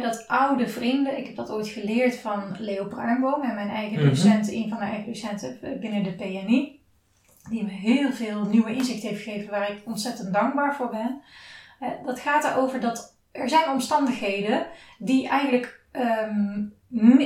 Dat 0.00 0.28
oude 0.28 0.68
vrienden, 0.68 1.18
ik 1.18 1.26
heb 1.26 1.36
dat 1.36 1.50
ooit 1.50 1.68
geleerd 1.68 2.16
van 2.16 2.56
Leo 2.58 2.84
Pruimboom 2.84 3.42
en 3.42 3.54
mijn 3.54 3.68
eigen 3.68 3.98
Mhm. 3.98 4.08
docent, 4.08 4.48
een 4.52 4.68
van 4.68 4.78
mijn 4.78 4.90
eigen 4.90 5.12
docenten 5.12 5.58
eh, 5.62 5.78
binnen 5.80 6.02
de 6.02 6.12
PNI. 6.12 6.80
Die 7.50 7.64
me 7.64 7.70
heel 7.70 8.12
veel 8.12 8.44
nieuwe 8.44 8.74
inzicht 8.74 9.02
heeft 9.02 9.22
gegeven 9.22 9.50
waar 9.50 9.70
ik 9.70 9.82
ontzettend 9.84 10.32
dankbaar 10.32 10.74
voor 10.74 10.88
ben. 10.90 11.20
Eh, 11.80 11.88
dat 12.04 12.20
gaat 12.20 12.44
erover 12.44 12.80
dat 12.80 13.16
er 13.32 13.48
zijn 13.48 13.70
omstandigheden 13.70 14.66
die 14.98 15.28
eigenlijk 15.28 15.80
ehm, 15.92 16.62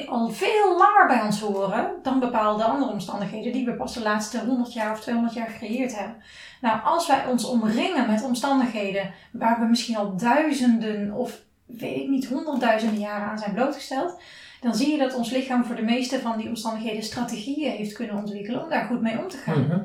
al 0.06 0.28
veel 0.28 0.76
langer 0.78 1.06
bij 1.06 1.22
ons 1.22 1.40
horen 1.40 1.90
dan 2.02 2.20
bepaalde 2.20 2.64
andere 2.64 2.92
omstandigheden 2.92 3.52
die 3.52 3.64
we 3.64 3.72
pas 3.74 3.94
de 3.94 4.02
laatste 4.02 4.44
100 4.44 4.72
jaar 4.72 4.92
of 4.92 5.00
200 5.00 5.34
jaar 5.34 5.48
gecreëerd 5.48 5.98
hebben. 5.98 6.16
Nou, 6.60 6.80
als 6.84 7.06
wij 7.06 7.26
ons 7.26 7.44
omringen 7.44 8.06
met 8.06 8.22
omstandigheden 8.22 9.10
waar 9.32 9.60
we 9.60 9.66
misschien 9.66 9.96
al 9.96 10.16
duizenden 10.16 11.12
of 11.12 11.40
weet 11.66 11.96
ik 11.96 12.08
niet, 12.08 12.26
honderdduizenden 12.26 13.00
jaren 13.00 13.28
aan 13.28 13.38
zijn 13.38 13.54
blootgesteld, 13.54 14.20
dan 14.60 14.74
zie 14.74 14.90
je 14.90 14.98
dat 14.98 15.14
ons 15.14 15.30
lichaam 15.30 15.64
voor 15.64 15.76
de 15.76 15.82
meeste 15.82 16.20
van 16.20 16.38
die 16.38 16.48
omstandigheden 16.48 17.02
strategieën 17.02 17.70
heeft 17.70 17.92
kunnen 17.92 18.16
ontwikkelen 18.16 18.62
om 18.62 18.68
daar 18.68 18.86
goed 18.86 19.00
mee 19.00 19.18
om 19.18 19.28
te 19.28 19.36
gaan. 19.36 19.60
Mhm. 19.60 19.78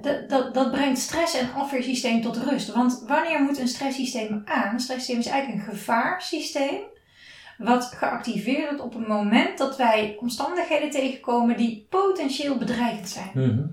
Dat, 0.00 0.28
dat, 0.28 0.54
dat 0.54 0.70
brengt 0.70 0.98
stress- 0.98 1.38
en 1.38 1.52
afweersysteem 1.54 2.22
tot 2.22 2.36
rust. 2.36 2.72
Want 2.72 3.04
wanneer 3.06 3.42
moet 3.42 3.58
een 3.58 3.68
stresssysteem 3.68 4.42
aan? 4.44 4.72
Een 4.72 4.80
stresssysteem 4.80 5.18
is 5.18 5.26
eigenlijk 5.26 5.62
een 5.62 5.74
gevaarsysteem. 5.74 6.80
Wat 7.58 7.84
geactiveerd 7.84 8.68
wordt 8.68 8.82
op 8.82 8.94
het 8.94 9.08
moment 9.08 9.58
dat 9.58 9.76
wij 9.76 10.16
omstandigheden 10.20 10.90
tegenkomen 10.90 11.56
die 11.56 11.86
potentieel 11.90 12.56
bedreigend 12.56 13.08
zijn. 13.08 13.30
Mhm. 13.34 13.64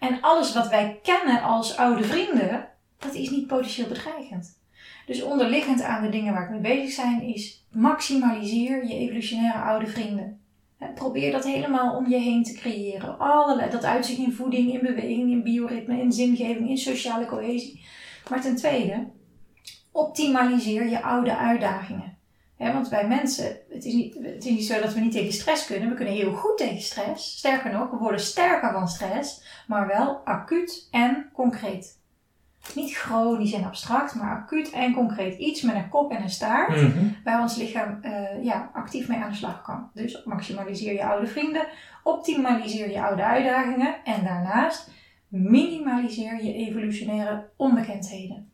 En 0.00 0.20
alles 0.20 0.54
wat 0.54 0.68
wij 0.68 0.98
kennen 1.02 1.42
als 1.42 1.76
oude 1.76 2.04
vrienden, 2.04 2.68
dat 2.98 3.14
is 3.14 3.30
niet 3.30 3.46
potentieel 3.46 3.88
bedreigend. 3.88 4.58
Dus 5.06 5.22
onderliggend 5.22 5.82
aan 5.82 6.02
de 6.02 6.08
dingen 6.08 6.32
waar 6.32 6.44
ik 6.44 6.50
mee 6.50 6.76
bezig 6.76 6.92
zijn 6.92 7.22
is 7.22 7.66
maximaliseer 7.72 8.86
je 8.86 8.94
evolutionaire 8.94 9.58
oude 9.58 9.86
vrienden. 9.86 10.40
Probeer 10.94 11.32
dat 11.32 11.44
helemaal 11.44 11.96
om 11.96 12.08
je 12.08 12.16
heen 12.16 12.42
te 12.42 12.52
creëren. 12.52 13.18
Allerlei, 13.18 13.70
dat 13.70 13.84
uitzicht 13.84 14.18
in 14.18 14.32
voeding, 14.32 14.72
in 14.72 14.80
beweging, 14.80 15.30
in 15.30 15.42
bioritme, 15.42 16.00
in 16.00 16.12
zingeving, 16.12 16.68
in 16.68 16.78
sociale 16.78 17.26
cohesie. 17.26 17.84
Maar 18.30 18.40
ten 18.40 18.56
tweede, 18.56 19.06
optimaliseer 19.92 20.88
je 20.88 21.02
oude 21.02 21.36
uitdagingen. 21.36 22.09
Want 22.60 22.90
bij 22.90 23.06
mensen, 23.08 23.56
het 23.70 23.84
is, 23.84 23.92
niet, 23.92 24.14
het 24.22 24.44
is 24.44 24.50
niet 24.50 24.64
zo 24.64 24.80
dat 24.80 24.94
we 24.94 25.00
niet 25.00 25.12
tegen 25.12 25.32
stress 25.32 25.66
kunnen. 25.66 25.88
We 25.88 25.94
kunnen 25.94 26.14
heel 26.14 26.32
goed 26.32 26.56
tegen 26.58 26.80
stress. 26.82 27.36
Sterker 27.38 27.72
nog, 27.72 27.90
we 27.90 27.96
worden 27.96 28.20
sterker 28.20 28.72
van 28.72 28.88
stress, 28.88 29.42
maar 29.66 29.86
wel 29.86 30.20
acuut 30.24 30.88
en 30.90 31.30
concreet. 31.32 31.98
Niet 32.74 32.96
chronisch 32.96 33.52
en 33.52 33.64
abstract, 33.64 34.14
maar 34.14 34.30
acuut 34.36 34.70
en 34.70 34.94
concreet. 34.94 35.38
Iets 35.38 35.62
met 35.62 35.74
een 35.74 35.88
kop 35.88 36.10
en 36.12 36.22
een 36.22 36.30
staart, 36.30 36.68
Mhm. 36.76 37.04
waar 37.24 37.40
ons 37.40 37.56
lichaam 37.56 37.98
eh, 38.02 38.44
ja, 38.44 38.70
actief 38.72 39.08
mee 39.08 39.18
aan 39.18 39.30
de 39.30 39.36
slag 39.36 39.62
kan. 39.62 39.90
Dus 39.94 40.24
maximaliseer 40.24 40.92
je 40.92 41.04
oude 41.04 41.26
vrienden, 41.26 41.66
optimaliseer 42.02 42.90
je 42.90 43.02
oude 43.02 43.24
uitdagingen 43.24 43.94
en 44.04 44.24
daarnaast 44.24 44.90
minimaliseer 45.28 46.44
je 46.44 46.52
evolutionaire 46.54 47.48
onbekendheden. 47.56 48.49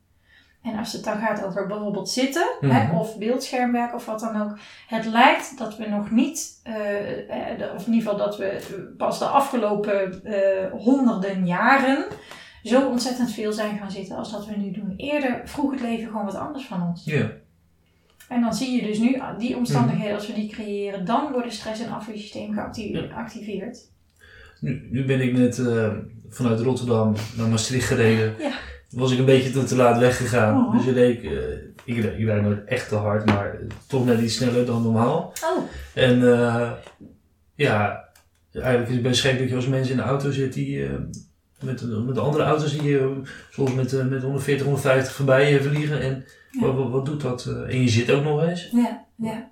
En 0.72 0.79
als 0.79 0.92
het 0.92 1.05
dan 1.05 1.18
gaat 1.18 1.44
over 1.44 1.66
bijvoorbeeld 1.66 2.09
zitten 2.11 2.46
Mhm. 2.61 2.72
hè, 2.74 2.98
of 2.98 3.18
beeldschermwerk 3.18 3.94
of 3.94 4.07
wat 4.07 4.20
dan 4.20 4.42
ook. 4.42 4.59
Het 4.87 5.05
lijkt 5.07 5.59
dat 5.59 5.76
we 5.76 5.88
nog 5.88 6.11
niet, 6.11 6.61
eh, 6.62 7.50
eh, 7.52 7.59
de- 7.59 7.70
of 7.74 7.87
in 7.87 7.92
ieder 7.92 8.11
geval 8.11 8.26
dat 8.26 8.37
we 8.38 8.59
pas 8.96 9.18
de 9.18 9.24
afgelopen 9.24 10.24
eh, 10.24 10.70
honderden 10.72 11.46
jaren 11.46 12.05
zo 12.62 12.88
ontzettend 12.88 13.31
veel 13.33 13.52
zijn 13.52 13.79
gaan 13.79 13.90
zitten 13.90 14.16
als 14.16 14.33
dat 14.33 14.46
we 14.46 14.57
nu 14.57 14.70
doen. 14.70 14.94
Eerder 14.96 15.40
vroeg 15.44 15.70
het 15.70 15.81
leven 15.81 16.07
gewoon 16.07 16.24
wat 16.24 16.35
anders 16.37 16.64
van 16.66 16.83
ons. 16.88 17.05
Ja. 17.05 17.31
En 18.29 18.40
dan 18.40 18.55
zie 18.55 18.81
je 18.81 18.87
dus 18.87 18.98
nu 18.98 19.18
ah, 19.20 19.38
die 19.38 19.57
omstandigheden, 19.57 20.07
Mhm. 20.07 20.16
als 20.16 20.26
we 20.26 20.33
die 20.35 20.48
creëren, 20.50 21.05
dan 21.05 21.33
worden 21.33 21.52
stress- 21.52 21.81
en 21.85 21.92
afweersysteem 21.92 22.52
geacti- 22.55 22.94
geactiveerd. 23.09 23.79
Nu, 24.61 24.88
nu 24.90 25.05
ben 25.05 25.20
ik 25.20 25.33
net 25.33 25.62
vanuit 26.29 26.61
Rotterdam 26.61 27.14
naar 27.37 27.48
Maastricht 27.48 27.87
gereden. 27.87 28.35
Ja. 28.38 28.50
Was 28.90 29.12
ik 29.12 29.18
een 29.18 29.25
beetje 29.25 29.51
te, 29.51 29.64
te 29.64 29.77
laat 29.77 29.99
weggegaan. 29.99 30.66
Oh. 30.66 30.72
Dus 30.77 30.87
ik 30.87 30.94
reed, 30.94 31.22
eh, 31.25 31.31
ik, 31.85 31.96
ik 32.18 32.25
rijd 32.27 32.42
nooit 32.42 32.64
echt 32.64 32.88
te 32.88 32.94
hard, 32.94 33.25
maar 33.27 33.59
toch 33.87 34.05
net 34.05 34.20
iets 34.20 34.35
sneller 34.37 34.66
dan 34.66 34.83
normaal. 34.83 35.33
Oh, 35.44 35.62
En 35.94 36.33
eh, 36.33 36.70
ja, 37.55 38.05
eigenlijk 38.53 38.88
is 38.88 38.94
het 38.94 39.03
best 39.03 39.20
gek 39.20 39.38
dat 39.38 39.49
je 39.49 39.55
als 39.55 39.66
mensen 39.66 39.90
in 39.90 39.96
de 39.96 40.03
auto 40.03 40.31
zit 40.31 40.53
die 40.53 40.85
eh, 40.87 40.90
met, 41.61 42.05
met 42.07 42.18
andere 42.18 42.44
auto's 42.44 42.72
die 42.79 42.83
je 42.90 43.20
soms 43.51 43.75
met, 43.75 43.92
eh, 43.92 44.05
met 44.07 44.22
140, 44.22 44.64
150 44.66 45.12
voorbij 45.14 45.61
vliegen. 45.61 46.01
En 46.01 46.25
Ja. 46.51 46.61
wat, 46.66 46.75
wat, 46.75 46.90
wat 46.90 47.07
doet 47.07 47.20
dat? 47.20 47.46
en 47.68 47.83
je 47.83 47.88
zit 47.88 48.11
ook 48.11 48.25
nog 48.25 48.42
eens. 48.42 48.68
ja, 48.72 49.05
ja. 49.16 49.51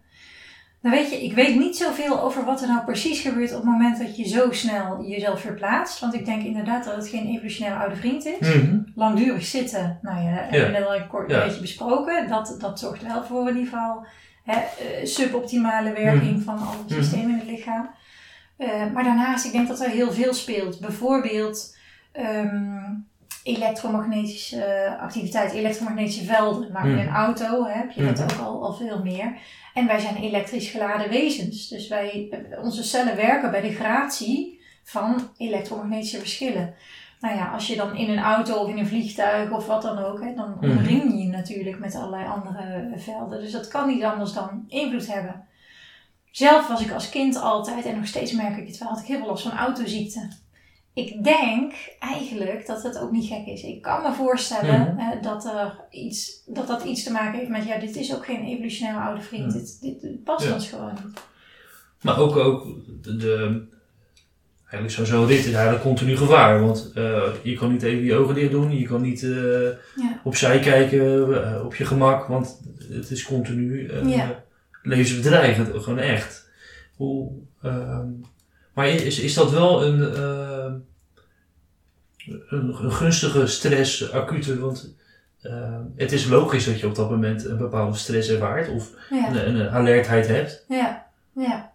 Nou 0.84 0.96
weet 0.96 1.10
je, 1.10 1.24
ik 1.24 1.34
weet 1.34 1.58
niet 1.58 1.76
zoveel 1.76 2.20
over 2.22 2.44
wat 2.44 2.62
er 2.62 2.68
nou 2.68 2.84
precies 2.84 3.20
gebeurt 3.20 3.50
op 3.50 3.56
het 3.56 3.64
moment 3.70 3.98
dat 3.98 4.16
je 4.16 4.28
zo 4.28 4.52
snel 4.52 5.04
jezelf 5.06 5.40
verplaatst. 5.40 6.00
Want 6.00 6.14
ik 6.14 6.24
denk 6.24 6.42
inderdaad 6.42 6.84
dat 6.84 6.96
het 6.96 7.08
geen 7.08 7.26
evolutionaire 7.26 7.80
oude 7.80 7.96
vriend 7.96 8.24
is. 8.24 8.54
Mhm. 8.54 8.78
Langdurig 8.94 9.44
zitten, 9.44 9.98
nou 10.02 10.22
ja, 10.24 10.30
dat 10.34 10.50
hebben 10.50 10.72
we 10.72 10.78
net 10.78 10.86
al 10.86 10.94
een 10.96 11.06
kort 11.06 11.30
Ja. 11.30 11.44
beetje 11.44 11.60
besproken. 11.60 12.28
Dat, 12.28 12.56
dat 12.58 12.78
zorgt 12.78 13.02
wel 13.02 13.24
voor 13.24 13.48
in 13.48 13.56
ieder 13.56 13.72
geval 13.72 14.06
hè, 14.44 14.56
eh, 14.58 15.04
suboptimale 15.06 15.92
werking 15.92 16.42
van 16.42 16.58
alle 16.58 16.76
Mhm. 16.88 16.94
systemen 16.94 17.30
in 17.30 17.38
het 17.38 17.48
lichaam. 17.48 17.90
Eh, 18.56 18.68
maar 18.92 19.04
daarnaast, 19.04 19.44
ik 19.44 19.52
denk 19.52 19.68
dat 19.68 19.80
er 19.80 19.90
heel 19.90 20.12
veel 20.12 20.34
speelt. 20.34 20.80
Bijvoorbeeld 20.80 21.76
ehm, 22.12 22.82
elektromagnetische 23.44 24.64
eh, 24.64 25.00
activiteit, 25.02 25.52
elektromagnetische 25.52 26.24
velden. 26.24 26.72
Nou, 26.72 26.88
in 26.88 26.94
Mhm. 26.94 27.06
een 27.06 27.14
auto 27.14 27.64
heb 27.66 27.90
je 27.90 28.04
dat 28.04 28.18
Mhm. 28.18 28.22
ook 28.40 28.46
al, 28.46 28.64
al 28.64 28.72
veel 28.72 29.02
meer. 29.02 29.36
En 29.74 29.86
wij 29.86 29.98
zijn 29.98 30.16
elektrisch 30.16 30.68
geladen 30.70 31.08
wezens. 31.10 31.68
Dus 31.68 31.88
wij, 31.88 32.28
onze 32.62 32.82
cellen 32.84 33.16
werken 33.16 33.50
bij 33.50 33.60
de 33.60 33.72
gratie 33.74 34.60
van 34.84 35.28
elektromagnetische 35.36 36.18
verschillen. 36.18 36.74
Nou 37.20 37.36
ja, 37.36 37.50
als 37.52 37.66
je 37.66 37.76
dan 37.76 37.96
in 37.96 38.08
een 38.10 38.22
auto 38.24 38.54
of 38.54 38.68
in 38.68 38.78
een 38.78 38.86
vliegtuig 38.86 39.50
of 39.50 39.66
wat 39.66 39.82
dan 39.82 39.98
ook, 39.98 40.22
hè, 40.24 40.34
dan 40.34 40.56
Mhm. 40.60 40.70
omring 40.70 41.02
je 41.12 41.18
je 41.18 41.28
natuurlijk 41.28 41.78
met 41.78 41.94
allerlei 41.94 42.26
andere 42.26 42.92
velden. 42.96 43.40
Dus 43.40 43.52
dat 43.52 43.68
kan 43.68 43.86
niet 43.88 44.02
anders 44.04 44.32
dan 44.32 44.64
invloed 44.68 45.06
hebben. 45.12 45.44
Zelf 46.30 46.68
was 46.68 46.80
ik 46.84 46.92
als 46.92 47.08
kind 47.10 47.36
altijd, 47.40 47.84
en 47.84 47.96
nog 47.96 48.06
steeds 48.06 48.32
merk 48.32 48.56
ik 48.56 48.66
het 48.66 48.78
wel, 48.78 48.88
had 48.88 48.98
ik 49.00 49.06
heel 49.06 49.18
veel 49.18 49.26
last 49.26 49.42
van 49.48 49.56
autoziekte. 49.58 50.28
Ik 50.94 51.24
denk 51.24 51.72
eigenlijk 51.98 52.66
dat 52.66 52.82
het 52.82 52.98
ook 52.98 53.10
niet 53.10 53.26
gek 53.26 53.46
is. 53.46 53.62
Ik 53.62 53.82
kan 53.82 54.02
me 54.02 54.12
voorstellen 54.12 54.94
Mhm. 54.94 55.22
dat, 55.22 55.44
er 55.44 55.76
iets, 55.90 56.42
dat 56.46 56.66
dat 56.66 56.84
iets 56.84 57.02
te 57.04 57.12
maken 57.12 57.38
heeft 57.38 57.50
met, 57.50 57.64
ja, 57.66 57.78
dit 57.78 57.96
is 57.96 58.14
ook 58.14 58.24
geen 58.24 58.44
evolutionaire 58.44 59.00
oude 59.00 59.20
vriend. 59.22 59.46
Mhm. 59.46 59.58
Dit, 59.58 59.78
dit, 59.80 60.00
dit 60.00 60.24
past 60.24 60.46
Ja. 60.46 60.52
ons 60.54 60.68
gewoon 60.68 60.92
niet. 61.04 61.20
Maar 62.02 62.18
ook, 62.18 62.36
ook 62.36 62.66
de, 63.02 63.16
de- 63.16 63.62
eigenlijk 64.70 65.08
zo'n 65.10 65.26
rit 65.26 65.38
is 65.44 65.52
eigenlijk 65.52 65.82
continu 65.82 66.16
gevaar. 66.16 66.60
Want 66.60 66.90
eh, 66.94 67.22
je 67.42 67.54
kan 67.54 67.72
niet 67.72 67.82
even 67.82 68.04
je 68.04 68.14
ogen 68.14 68.34
dicht 68.34 68.50
doen, 68.50 68.78
je 68.78 68.86
kan 68.86 69.00
niet 69.02 69.20
Ja. 69.20 70.20
opzij 70.24 70.58
kijken 70.58 71.34
eh, 71.54 71.64
op 71.64 71.74
je 71.74 71.84
gemak, 71.84 72.26
want 72.26 72.60
het 72.88 73.10
is 73.10 73.24
continu 73.24 73.92
Ja. 74.08 74.42
levensbedreigend, 74.82 75.82
gewoon 75.82 75.98
echt. 75.98 76.50
Hoe, 76.96 77.32
ehm, 77.62 78.08
maar 78.74 78.88
is, 78.88 79.18
is 79.20 79.34
dat 79.34 79.50
wel 79.50 79.84
een, 79.84 80.14
eh, 80.14 80.72
een, 82.48 82.74
een 82.82 82.92
gunstige 82.92 83.46
stress, 83.46 84.12
acute? 84.12 84.58
Want 84.60 84.94
eh, 85.42 85.76
het 85.96 86.12
is 86.12 86.26
logisch 86.26 86.64
dat 86.64 86.80
je 86.80 86.86
op 86.86 86.94
dat 86.94 87.10
moment 87.10 87.44
een 87.44 87.56
bepaalde 87.58 87.96
stress 87.96 88.28
ervaart 88.28 88.68
of 88.68 88.90
Ja. 89.10 89.28
een, 89.28 89.60
een 89.60 89.70
alertheid 89.70 90.26
hebt. 90.28 90.64
Ja, 90.68 91.06
ja. 91.34 91.72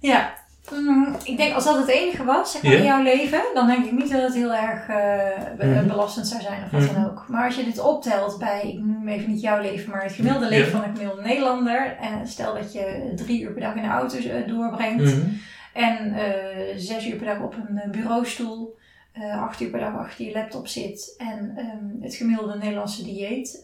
Ja, 0.00 0.32
mm, 0.72 1.16
ik 1.24 1.36
denk 1.36 1.54
als 1.54 1.64
dat 1.64 1.76
het 1.78 1.88
enige 1.88 2.24
was 2.24 2.52
zeg 2.52 2.62
maar, 2.62 2.72
Ja. 2.72 2.78
in 2.78 2.84
jouw 2.84 3.02
leven, 3.02 3.42
dan 3.54 3.66
denk 3.66 3.84
ik 3.84 3.92
niet 3.92 4.10
dat 4.10 4.22
het 4.22 4.34
heel 4.34 4.54
erg 4.54 4.80
eh, 4.88 5.56
be- 5.58 5.66
Mhm. 5.66 5.86
belastend 5.86 6.26
zou 6.26 6.42
zijn 6.42 6.64
of 6.64 6.70
wat 6.70 6.80
Mhm. 6.80 6.94
dan 6.94 7.04
ook. 7.10 7.24
Maar 7.28 7.44
als 7.44 7.56
je 7.56 7.64
dit 7.64 7.78
optelt 7.80 8.38
bij, 8.38 8.62
ik 8.68 8.78
noem 8.78 9.08
even 9.08 9.30
niet 9.30 9.40
jouw 9.40 9.60
leven, 9.60 9.90
maar 9.90 10.02
het 10.02 10.12
gemiddelde 10.12 10.48
leven 10.48 10.70
van 10.70 10.82
een 10.82 10.90
gemiddelde 10.96 11.22
Nederlander. 11.22 11.96
En 12.00 12.26
stel 12.28 12.54
dat 12.54 12.72
je 12.72 13.12
drie 13.16 13.40
uur 13.42 13.50
per 13.52 13.60
dag 13.60 13.74
in 13.74 13.82
de 13.82 13.88
auto 13.88 14.18
doorbrengt 14.46 15.02
Mhm. 15.04 15.26
En 15.72 16.14
eh, 16.14 16.76
zes 16.76 17.06
uur 17.06 17.16
per 17.16 17.26
dag 17.26 17.40
op 17.40 17.54
een 17.54 17.78
eh, 17.78 17.90
bureaustoel. 17.90 18.80
eh, 19.12 19.42
acht 19.42 19.60
uur 19.60 19.70
per 19.70 19.80
dag 19.80 19.94
achter 19.96 20.24
je 20.24 20.32
laptop 20.32 20.66
zit 20.66 21.14
en 21.18 21.52
ehm, 21.56 22.02
het 22.02 22.14
gemiddelde 22.14 22.58
Nederlandse 22.58 23.04
dieet 23.04 23.58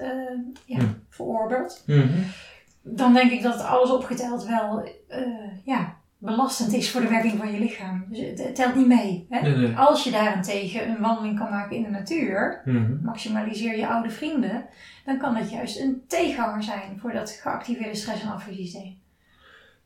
ja, 0.64 0.76
Mhm. 0.76 0.92
verorbert 1.08 1.82
Mhm. 1.86 2.08
dan 2.82 3.12
denk 3.14 3.30
ik 3.30 3.42
dat 3.42 3.60
alles 3.60 3.90
opgeteld 3.90 4.44
wel 4.46 4.88
ja, 5.64 5.96
belastend 6.18 6.72
is 6.72 6.90
voor 6.90 7.00
de 7.00 7.08
werking 7.08 7.38
van 7.38 7.52
je 7.52 7.58
lichaam. 7.58 8.04
Dus 8.08 8.18
het, 8.18 8.54
telt 8.54 8.74
niet 8.74 8.86
mee. 8.86 9.26
Hè? 9.30 9.40
Nee, 9.40 9.56
nee. 9.56 9.76
Als 9.76 10.04
je 10.04 10.10
daarentegen 10.10 10.88
een 10.88 11.00
wandeling 11.00 11.38
kan 11.38 11.50
maken 11.50 11.76
in 11.76 11.82
de 11.82 11.90
natuur, 11.90 12.62
Mhm. 12.64 12.96
maximaliseer 13.04 13.76
je 13.76 13.86
oude 13.88 14.10
vrienden, 14.10 14.64
dan 15.04 15.18
kan 15.18 15.34
dat 15.34 15.50
juist 15.50 15.80
een 15.80 16.02
tegenhanger 16.06 16.62
zijn 16.62 16.98
voor 17.00 17.12
dat 17.12 17.30
geactiveerde 17.30 17.94
stress- 17.94 18.22
en 18.22 18.32
afweersysteem. 18.32 18.98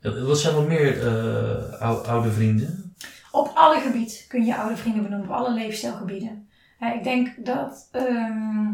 Wat 0.02 0.38
zijn 0.38 0.54
nog 0.54 0.66
meer 0.66 1.06
eh, 1.06 1.80
ou- 1.80 2.06
oude 2.06 2.30
vrienden? 2.30 2.94
Op 3.30 3.50
alle 3.54 3.80
gebieden 3.80 4.16
kun 4.28 4.44
je 4.44 4.56
oude 4.56 4.76
vrienden 4.76 5.02
benoemen, 5.02 5.28
op 5.28 5.34
alle 5.34 5.52
leefstijlgebieden. 5.52 6.48
Ik 6.94 7.04
denk 7.04 7.44
dat 7.44 7.88
ehm, 7.92 8.66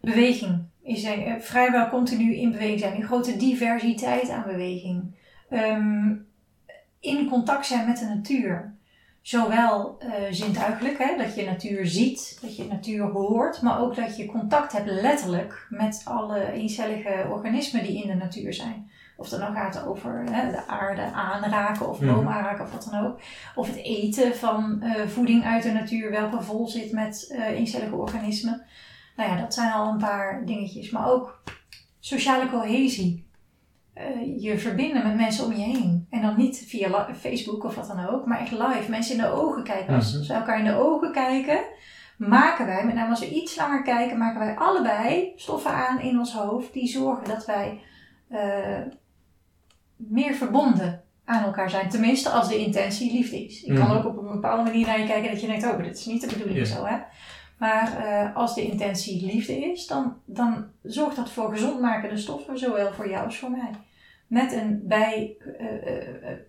beweging 0.00 0.58
is 0.82 1.02
eh, 1.02 1.34
vrijwel 1.40 1.88
continu 1.88 2.34
in 2.34 2.52
beweging 2.52 2.80
zijn. 2.80 2.96
Een 2.96 3.06
grote 3.06 3.36
diversiteit 3.36 4.28
aan 4.28 4.44
beweging. 4.46 5.14
Ehm, 5.48 6.14
in 7.00 7.28
contact 7.28 7.66
zijn 7.66 7.86
met 7.86 7.98
de 7.98 8.04
natuur. 8.04 8.74
Zowel 9.22 9.98
eh, 9.98 10.12
zintuigelijk, 10.30 10.98
hè, 10.98 11.16
dat 11.16 11.34
je 11.34 11.44
natuur 11.44 11.86
ziet, 11.86 12.38
dat 12.40 12.56
je 12.56 12.64
natuur 12.64 13.04
hoort, 13.04 13.62
maar 13.62 13.80
ook 13.80 13.96
dat 13.96 14.16
je 14.16 14.26
contact 14.26 14.72
hebt 14.72 14.90
letterlijk 14.90 15.66
met 15.68 16.02
alle 16.04 16.52
eencellige 16.52 17.26
organismen 17.30 17.84
die 17.84 18.02
in 18.02 18.08
de 18.08 18.14
natuur 18.14 18.54
zijn. 18.54 18.90
Of 19.20 19.30
het 19.30 19.40
nou 19.40 19.54
gaat 19.54 19.86
over 19.86 20.24
hè, 20.30 20.50
de 20.50 20.66
aarde 20.66 21.02
aanraken 21.02 21.88
of 21.88 22.00
Mhm. 22.00 22.14
boom 22.14 22.28
aanraken 22.28 22.64
of 22.64 22.72
wat 22.72 22.88
dan 22.90 23.04
ook. 23.06 23.20
Of 23.54 23.66
het 23.66 23.76
eten 23.76 24.36
van 24.36 24.82
eh, 24.82 25.06
voeding 25.06 25.44
uit 25.44 25.62
de 25.62 25.72
natuur, 25.72 26.10
welke 26.10 26.42
vol 26.42 26.68
zit 26.68 26.92
met 26.92 27.34
eencellige 27.38 27.94
organismen. 27.94 28.62
Nou 29.16 29.30
ja, 29.30 29.36
dat 29.40 29.54
zijn 29.54 29.72
al 29.72 29.88
een 29.92 29.98
paar 29.98 30.42
dingetjes. 30.46 30.90
Maar 30.90 31.10
ook 31.10 31.42
sociale 31.98 32.48
cohesie. 32.50 33.28
Eh, 33.94 34.42
je 34.42 34.58
verbinden 34.58 35.02
met 35.06 35.16
mensen 35.16 35.44
om 35.44 35.52
je 35.52 35.62
heen. 35.64 36.06
En 36.10 36.22
dan 36.22 36.36
niet 36.36 36.64
via 36.68 37.08
Facebook 37.14 37.64
of 37.64 37.74
wat 37.74 37.86
dan 37.86 38.06
ook, 38.08 38.26
maar 38.26 38.40
echt 38.40 38.50
live. 38.50 38.90
Mensen 38.90 39.14
in 39.16 39.20
de 39.22 39.32
ogen 39.32 39.62
kijken. 39.64 39.94
Als 39.94 40.14
Mhm. 40.18 40.26
we 40.26 40.32
elkaar 40.32 40.58
in 40.58 40.64
de 40.64 40.78
ogen 40.78 41.12
kijken, 41.12 41.60
maken 42.16 42.66
wij, 42.66 42.84
met 42.84 42.94
name 42.94 43.10
als 43.10 43.20
we 43.20 43.30
iets 43.30 43.56
langer 43.56 43.82
kijken, 43.82 44.18
maken 44.18 44.38
wij 44.40 44.56
allebei 44.56 45.32
stoffen 45.36 45.70
aan 45.70 46.00
in 46.00 46.18
ons 46.18 46.32
hoofd 46.34 46.72
die 46.72 46.86
zorgen 46.88 47.28
dat 47.28 47.44
wij 47.46 47.80
meer 50.08 50.34
verbonden 50.34 51.02
aan 51.24 51.44
elkaar 51.44 51.70
zijn. 51.70 51.88
Tenminste, 51.88 52.28
als 52.30 52.48
de 52.48 52.58
intentie 52.58 53.12
liefde 53.12 53.44
is. 53.44 53.62
Ik 53.62 53.74
kan 53.74 53.86
Mhm. 53.86 53.96
ook 53.96 54.04
op 54.06 54.16
een 54.18 54.32
bepaalde 54.32 54.62
manier 54.62 54.86
naar 54.86 55.00
je 55.00 55.06
kijken 55.06 55.30
dat 55.30 55.40
je 55.40 55.46
denkt, 55.46 55.64
oh, 55.66 55.78
dit 55.82 55.98
is 55.98 56.06
niet 56.06 56.20
de 56.30 56.36
bedoeling 56.38 56.66
zo, 56.66 56.84
hè. 56.84 56.96
Maar 57.58 57.96
eh, 58.06 58.36
als 58.36 58.54
de 58.54 58.62
intentie 58.62 59.26
liefde 59.26 59.58
is, 59.72 59.86
dan, 59.86 60.14
dan 60.24 60.64
zorgt 60.82 61.16
dat 61.16 61.30
voor 61.30 61.50
gezondmakende 61.50 62.16
stoffen, 62.16 62.58
zowel 62.58 62.92
voor 62.92 63.08
jou 63.10 63.24
als 63.24 63.38
voor 63.38 63.50
mij. 63.50 63.70
Met 64.26 64.52
een, 64.52 64.80
bij, 64.84 65.36
uh, 65.60 65.66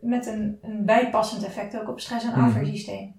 met 0.02 0.26
een, 0.26 0.58
een 0.62 0.86
bijpassend 0.86 1.44
effect 1.46 1.80
ook 1.80 1.90
op 1.90 2.00
stress- 2.00 2.24
en 2.26 2.32
Mhm. 2.32 2.44
afweersysteem. 2.44 3.14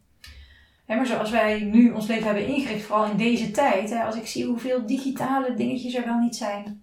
Hè, 0.87 0.97
maar 0.97 1.07
zoals 1.07 1.31
wij 1.31 1.61
nu 1.61 1.91
ons 1.91 2.07
leven 2.07 2.25
hebben 2.25 2.47
ingericht, 2.47 2.85
vooral 2.85 3.11
in 3.11 3.17
deze 3.17 3.51
tijd, 3.51 3.91
hè, 3.91 4.03
als 4.03 4.17
ik 4.17 4.27
zie 4.27 4.45
hoeveel 4.47 4.87
digitale 4.87 5.55
dingetjes 5.55 5.95
er 5.95 6.05
wel 6.05 6.19
niet 6.19 6.37
zijn. 6.37 6.83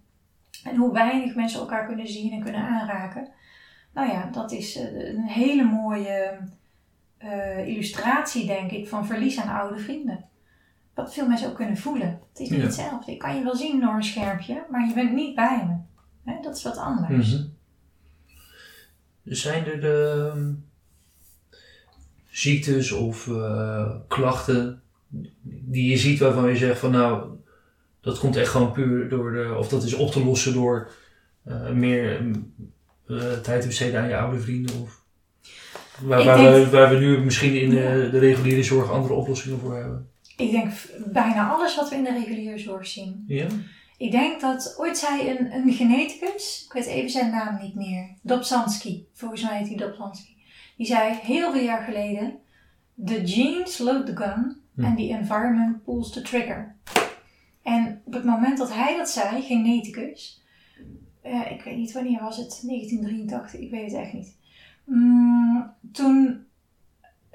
En 0.64 0.76
hoe 0.76 0.92
weinig 0.92 1.34
mensen 1.34 1.60
elkaar 1.60 1.86
kunnen 1.86 2.08
zien 2.08 2.32
en 2.32 2.42
kunnen 2.42 2.60
aanraken. 2.60 3.28
Nou 3.94 4.08
ja, 4.08 4.30
dat 4.32 4.52
is 4.52 4.76
eh, 4.76 5.08
een 5.08 5.26
hele 5.26 5.64
mooie 5.64 6.38
eh, 7.18 7.68
illustratie, 7.68 8.46
denk 8.46 8.70
ik, 8.70 8.88
van 8.88 9.06
verlies 9.06 9.38
aan 9.40 9.58
oude 9.60 9.78
vrienden. 9.78 10.24
Wat 10.94 11.14
veel 11.14 11.26
mensen 11.26 11.48
ook 11.48 11.56
kunnen 11.56 11.76
voelen. 11.76 12.20
Het 12.28 12.40
is 12.40 12.48
niet 12.48 12.58
Ja. 12.58 12.64
hetzelfde. 12.64 13.12
Ik 13.12 13.18
kan 13.18 13.36
je 13.36 13.42
wel 13.42 13.56
zien 13.56 13.80
door 13.80 13.94
een 13.94 14.02
schermpje, 14.04 14.64
maar 14.70 14.88
je 14.88 14.94
bent 14.94 15.12
niet 15.12 15.34
bij 15.34 15.66
me. 15.66 15.76
Hè, 16.32 16.42
dat 16.42 16.56
is 16.56 16.62
wat 16.62 16.76
anders. 16.76 17.32
Mhm. 17.34 17.44
Zijn 19.24 19.66
er 19.66 19.80
de 19.80 20.30
ehm, 20.34 20.52
ziektes 22.26 22.92
of 22.92 23.28
eh, 23.28 23.90
klachten 24.08 24.82
die 25.42 25.90
je 25.90 25.96
ziet 25.96 26.18
waarvan 26.18 26.48
je 26.48 26.56
zegt 26.56 26.78
van 26.80 26.90
nou, 26.90 27.30
dat 28.00 28.18
komt 28.18 28.36
echt 28.36 28.50
gewoon 28.50 28.72
puur 28.72 29.08
door 29.08 29.32
de, 29.32 29.54
of 29.58 29.68
dat 29.68 29.82
is 29.82 29.94
op 29.94 30.10
te 30.10 30.24
lossen 30.24 30.52
door 30.54 30.90
meer 31.72 32.30
tijd 33.42 33.60
te 33.60 33.66
besteden 33.66 34.00
aan 34.00 34.08
je 34.08 34.16
oude 34.16 34.40
vrienden? 34.40 34.80
Of 34.82 35.02
waar, 36.00 36.18
Ik 36.20 36.26
waar, 36.26 36.36
denk- 36.36 36.64
we, 36.64 36.70
waar 36.70 36.90
we 36.90 36.98
nu 36.98 37.18
misschien 37.18 37.60
in 37.60 37.70
de, 37.70 38.08
de 38.12 38.18
reguliere 38.18 38.62
zorg 38.62 38.90
andere 38.90 39.14
oplossingen 39.14 39.58
voor 39.58 39.76
hebben? 39.76 40.08
Ik 40.36 40.50
denk 40.50 40.72
bijna 41.06 41.48
alles 41.48 41.76
wat 41.76 41.88
we 41.90 41.96
in 41.96 42.04
de 42.04 42.12
reguliere 42.12 42.58
zorg 42.58 42.86
zien. 42.86 43.24
Ja? 43.26 43.46
Ik 43.98 44.10
denk 44.10 44.40
dat 44.40 44.74
ooit 44.78 44.98
zei 44.98 45.30
een, 45.30 45.52
een 45.54 45.72
geneticus, 45.72 46.62
ik 46.66 46.72
weet 46.72 46.86
even 46.86 47.10
zijn 47.10 47.30
naam 47.30 47.58
niet 47.62 47.74
meer, 47.74 48.14
Dobzhansky, 48.22 49.02
volgens 49.14 49.42
mij 49.42 49.58
heet 49.58 49.68
hij 49.68 49.76
Dobzhansky. 49.76 50.30
Die 50.76 50.86
zei 50.86 51.18
heel 51.22 51.52
veel 51.52 51.62
jaar 51.62 51.82
geleden, 51.84 52.38
the 53.06 53.20
genes 53.24 53.78
load 53.78 54.06
the 54.06 54.16
gun 54.16 54.58
Hm. 54.74 54.84
and 54.84 54.96
the 54.96 55.08
environment 55.08 55.84
pulls 55.84 56.12
the 56.12 56.22
trigger. 56.22 56.76
En 57.62 58.02
op 58.04 58.12
het 58.12 58.24
moment 58.24 58.58
dat 58.58 58.74
hij 58.74 58.96
dat 58.96 59.10
zei, 59.10 59.42
geneticus, 59.42 60.42
eh, 61.22 61.50
ik 61.50 61.62
weet 61.62 61.76
niet 61.76 61.92
wanneer 61.92 62.20
was 62.20 62.36
het, 62.36 62.62
1983, 62.66 63.60
ik 63.60 63.70
weet 63.70 63.92
het 63.92 64.00
echt 64.00 64.12
niet. 64.12 64.36
Mm, 64.84 65.72
toen 65.92 66.44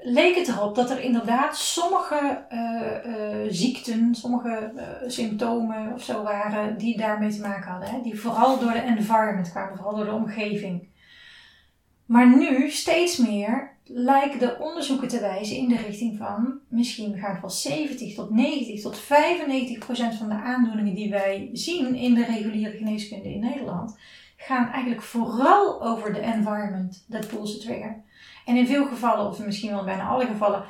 leek 0.08 0.36
het 0.36 0.48
erop 0.48 0.74
dat 0.74 0.90
er 0.90 1.00
inderdaad 1.00 1.56
sommige 1.56 2.44
eh, 2.48 3.04
eh, 3.04 3.46
ziekten, 3.50 4.14
sommige 4.14 4.72
eh, 4.76 5.08
symptomen 5.08 5.92
of 5.92 6.02
zo 6.02 6.22
waren 6.22 6.78
die 6.78 6.96
daarmee 6.96 7.30
te 7.30 7.40
maken 7.40 7.70
hadden. 7.70 7.88
Hè? 7.88 8.00
Die 8.02 8.20
vooral 8.20 8.58
door 8.58 8.72
de 8.72 8.82
environment 8.82 9.50
kwamen, 9.50 9.76
vooral 9.76 9.96
door 9.96 10.04
de 10.04 10.12
omgeving. 10.12 10.88
Maar 12.06 12.36
nu 12.36 12.70
steeds 12.70 13.16
meer 13.16 13.70
lijken 13.84 14.38
de 14.38 14.56
onderzoeken 14.58 15.08
te 15.08 15.20
wijzen 15.20 15.56
in 15.56 15.68
de 15.68 15.76
richting 15.76 16.16
van 16.16 16.58
misschien 16.68 17.18
gaat 17.18 17.40
wel 17.40 17.50
70 17.50 18.14
tot 18.14 18.30
90 18.30 18.80
tot 18.80 18.98
95 18.98 19.78
procent 19.78 20.14
van 20.14 20.28
de 20.28 20.34
aandoeningen 20.34 20.94
die 20.94 21.10
wij 21.10 21.50
zien 21.52 21.94
in 21.94 22.14
de 22.14 22.24
reguliere 22.24 22.76
geneeskunde 22.76 23.32
in 23.32 23.40
Nederland 23.40 23.96
gaan 24.36 24.70
eigenlijk 24.70 25.02
vooral 25.02 25.82
over 25.82 26.12
de 26.12 26.20
environment, 26.20 27.04
dat 27.08 27.28
pulls 27.28 27.52
the 27.52 27.58
trigger. 27.58 28.02
En 28.44 28.56
in 28.56 28.66
veel 28.66 28.86
gevallen, 28.86 29.26
of 29.26 29.44
misschien 29.44 29.70
wel 29.70 29.84
bijna 29.84 30.06
alle 30.06 30.26
gevallen, 30.26 30.64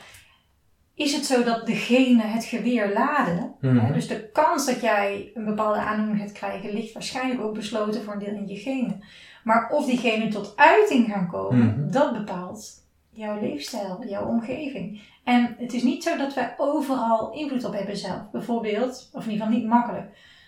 is 0.94 1.12
het 1.12 1.26
zo 1.26 1.42
dat 1.44 1.66
de 1.66 1.74
genen 1.74 2.30
het 2.30 2.44
geweer 2.44 2.92
laden. 2.92 3.54
Mhm. 3.60 3.78
Hè? 3.78 3.92
Dus 3.92 4.08
de 4.08 4.30
kans 4.30 4.66
dat 4.66 4.80
jij 4.80 5.30
een 5.34 5.44
bepaalde 5.44 5.78
aandoening 5.78 6.20
gaat 6.20 6.32
krijgen, 6.32 6.72
ligt 6.72 6.92
waarschijnlijk 6.92 7.40
ook 7.40 7.54
besloten 7.54 8.02
voor 8.02 8.12
een 8.12 8.18
deel 8.18 8.34
in 8.34 8.48
je 8.48 8.56
genen. 8.56 9.02
Maar 9.46 9.68
of 9.70 9.86
die 9.86 9.98
genen 9.98 10.30
tot 10.30 10.52
uiting 10.56 11.06
gaan 11.12 11.28
komen, 11.28 11.66
Mhm. 11.66 11.90
dat 11.90 12.12
bepaalt 12.12 12.84
jouw 13.10 13.40
leefstijl, 13.40 14.04
jouw 14.08 14.26
omgeving. 14.26 15.00
En 15.24 15.54
het 15.58 15.72
is 15.72 15.82
niet 15.82 16.02
zo 16.02 16.16
dat 16.16 16.34
wij 16.34 16.54
overal 16.56 17.32
invloed 17.32 17.64
op 17.64 17.72
hebben 17.72 17.96
zelf. 17.96 18.30
Bijvoorbeeld, 18.32 19.08
of 19.12 19.24
in 19.24 19.30
ieder 19.30 19.46
geval 19.46 19.60
niet 19.60 19.68
makkelijk, 19.70 20.06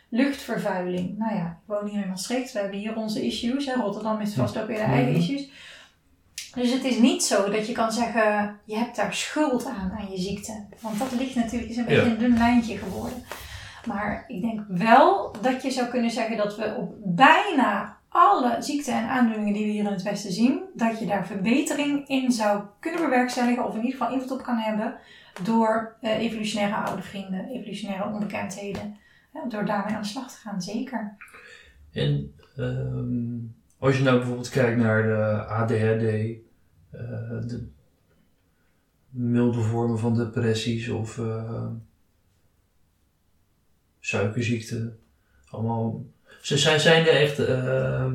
luchtvervuiling. 0.08 1.18
Nou 1.18 1.34
ja, 1.34 1.44
ik 1.46 1.74
woon 1.74 1.88
hier 1.88 2.02
in 2.02 2.08
Maastricht, 2.08 2.52
we 2.52 2.58
hebben 2.58 2.78
hier 2.78 2.96
onze 2.96 3.26
issues. 3.26 3.66
Hè? 3.66 3.74
Rotterdam 3.74 4.18
heeft 4.18 4.34
vast 4.34 4.58
ook 4.58 4.66
weer 4.66 4.76
de 4.76 4.82
eigen 4.82 5.12
Mhm. 5.12 5.20
issues. 5.20 5.50
Dus 6.54 6.72
het 6.72 6.84
is 6.84 6.98
niet 6.98 7.22
zo 7.24 7.50
dat 7.50 7.66
je 7.66 7.72
kan 7.72 7.92
zeggen, 7.92 8.56
je 8.64 8.76
hebt 8.76 8.96
daar 8.96 9.14
schuld 9.14 9.66
aan, 9.66 9.92
aan 9.98 10.11
je 10.11 10.18
ziekte. 10.18 10.64
Want 10.80 10.98
dat 10.98 11.12
ligt 11.18 11.34
natuurlijk, 11.34 11.70
is 11.70 11.76
een 11.76 11.84
beetje 11.84 12.04
Ja. 12.04 12.11
een 12.11 12.18
dun 12.18 12.38
lijntje 12.38 12.76
geworden. 12.76 13.22
Maar 13.87 14.24
ik 14.28 14.40
denk 14.40 14.61
wel 14.68 15.34
dat 15.42 15.62
je 15.62 15.70
zou 15.70 15.88
kunnen 15.88 16.11
zeggen 16.11 16.37
dat 16.37 16.56
we 16.56 16.74
op 16.78 16.94
bijna 17.04 17.96
alle 18.08 18.62
ziekten 18.62 18.94
en 18.94 19.08
aandoeningen 19.08 19.52
die 19.52 19.64
we 19.64 19.70
hier 19.70 19.84
in 19.84 19.92
het 19.92 20.02
Westen 20.02 20.32
zien, 20.32 20.62
dat 20.74 20.98
je 20.98 21.06
daar 21.06 21.26
verbetering 21.26 22.08
in 22.08 22.32
zou 22.32 22.62
kunnen 22.80 23.00
bewerkstelligen, 23.00 23.64
of 23.64 23.74
in 23.74 23.84
ieder 23.84 23.98
geval 23.98 24.12
invloed 24.12 24.38
op 24.38 24.42
kan 24.42 24.56
hebben, 24.56 24.98
door 25.42 25.96
eh, 26.00 26.18
evolutionaire 26.18 26.74
oude 26.74 27.02
vrienden, 27.02 27.48
evolutionaire 27.48 28.12
onbekendheden. 28.12 28.96
Door 29.48 29.64
daarmee 29.64 29.94
aan 29.94 30.02
de 30.02 30.08
slag 30.08 30.32
te 30.32 30.38
gaan, 30.38 30.62
zeker. 30.62 31.16
En 31.92 32.34
ehm, 32.56 33.36
als 33.78 33.96
je 33.96 34.02
nou 34.02 34.16
bijvoorbeeld 34.16 34.48
kijkt 34.48 34.80
naar 34.80 35.02
de 35.02 35.44
ADHD, 35.46 36.02
eh, 36.02 36.38
de 37.48 37.68
milde 39.10 39.60
vormen 39.60 39.98
van 39.98 40.16
depressies 40.16 40.88
of 40.88 41.18
eh, 41.18 41.66
suikerziekte, 44.00 44.96
allemaal. 45.50 46.04
Zijn, 46.40 46.81
zijn 46.81 47.07
er 47.07 47.20
echt 47.20 47.38
eh, 47.38 48.07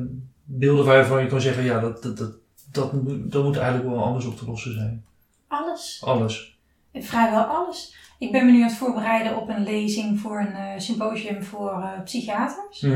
beelden 0.44 0.84
waarvan 0.84 1.22
je 1.22 1.28
kan 1.28 1.40
zeggen, 1.40 1.64
ja, 1.64 1.80
dat, 1.80 2.02
dat, 2.02 2.16
dat, 2.16 2.32
dat, 2.72 2.92
moet, 2.92 3.32
dat 3.32 3.44
moet 3.44 3.56
eigenlijk 3.56 3.94
wel 3.94 4.04
anders 4.04 4.24
op 4.24 4.36
te 4.36 4.44
lossen 4.44 4.74
zijn? 4.74 5.04
Alles. 5.48 6.02
Alles. 6.04 6.58
Vrijwel 6.92 7.42
alles. 7.42 7.94
Ik 8.18 8.32
ben 8.32 8.46
me 8.46 8.52
nu 8.52 8.62
aan 8.62 8.68
het 8.68 8.76
voorbereiden 8.76 9.36
op 9.36 9.48
een 9.48 9.62
lezing 9.62 10.20
voor 10.20 10.40
een 10.40 10.54
eh, 10.54 10.78
symposium 10.78 11.42
voor 11.42 11.70
eh, 11.70 12.02
psychiaters. 12.04 12.86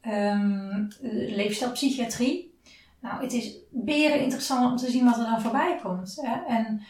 Ehm, 0.00 0.86
leefstijlpsychiatrie. 1.10 2.54
Nou, 3.00 3.22
het 3.22 3.32
is 3.32 3.56
beren 3.70 4.20
interessant 4.20 4.70
om 4.70 4.76
te 4.76 4.90
zien 4.90 5.04
wat 5.04 5.18
er 5.18 5.24
dan 5.24 5.40
voorbij 5.40 5.78
komt. 5.82 6.18
Hè? 6.22 6.54
En 6.54 6.82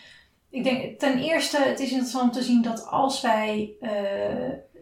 ik 0.51 0.65
denk 0.65 0.99
ten 0.99 1.19
eerste, 1.19 1.59
het 1.59 1.81
is 1.81 1.91
interessant 1.91 2.25
om 2.25 2.41
te 2.41 2.47
zien 2.47 2.63
dat 2.63 2.87
als 2.87 3.21
wij 3.21 3.73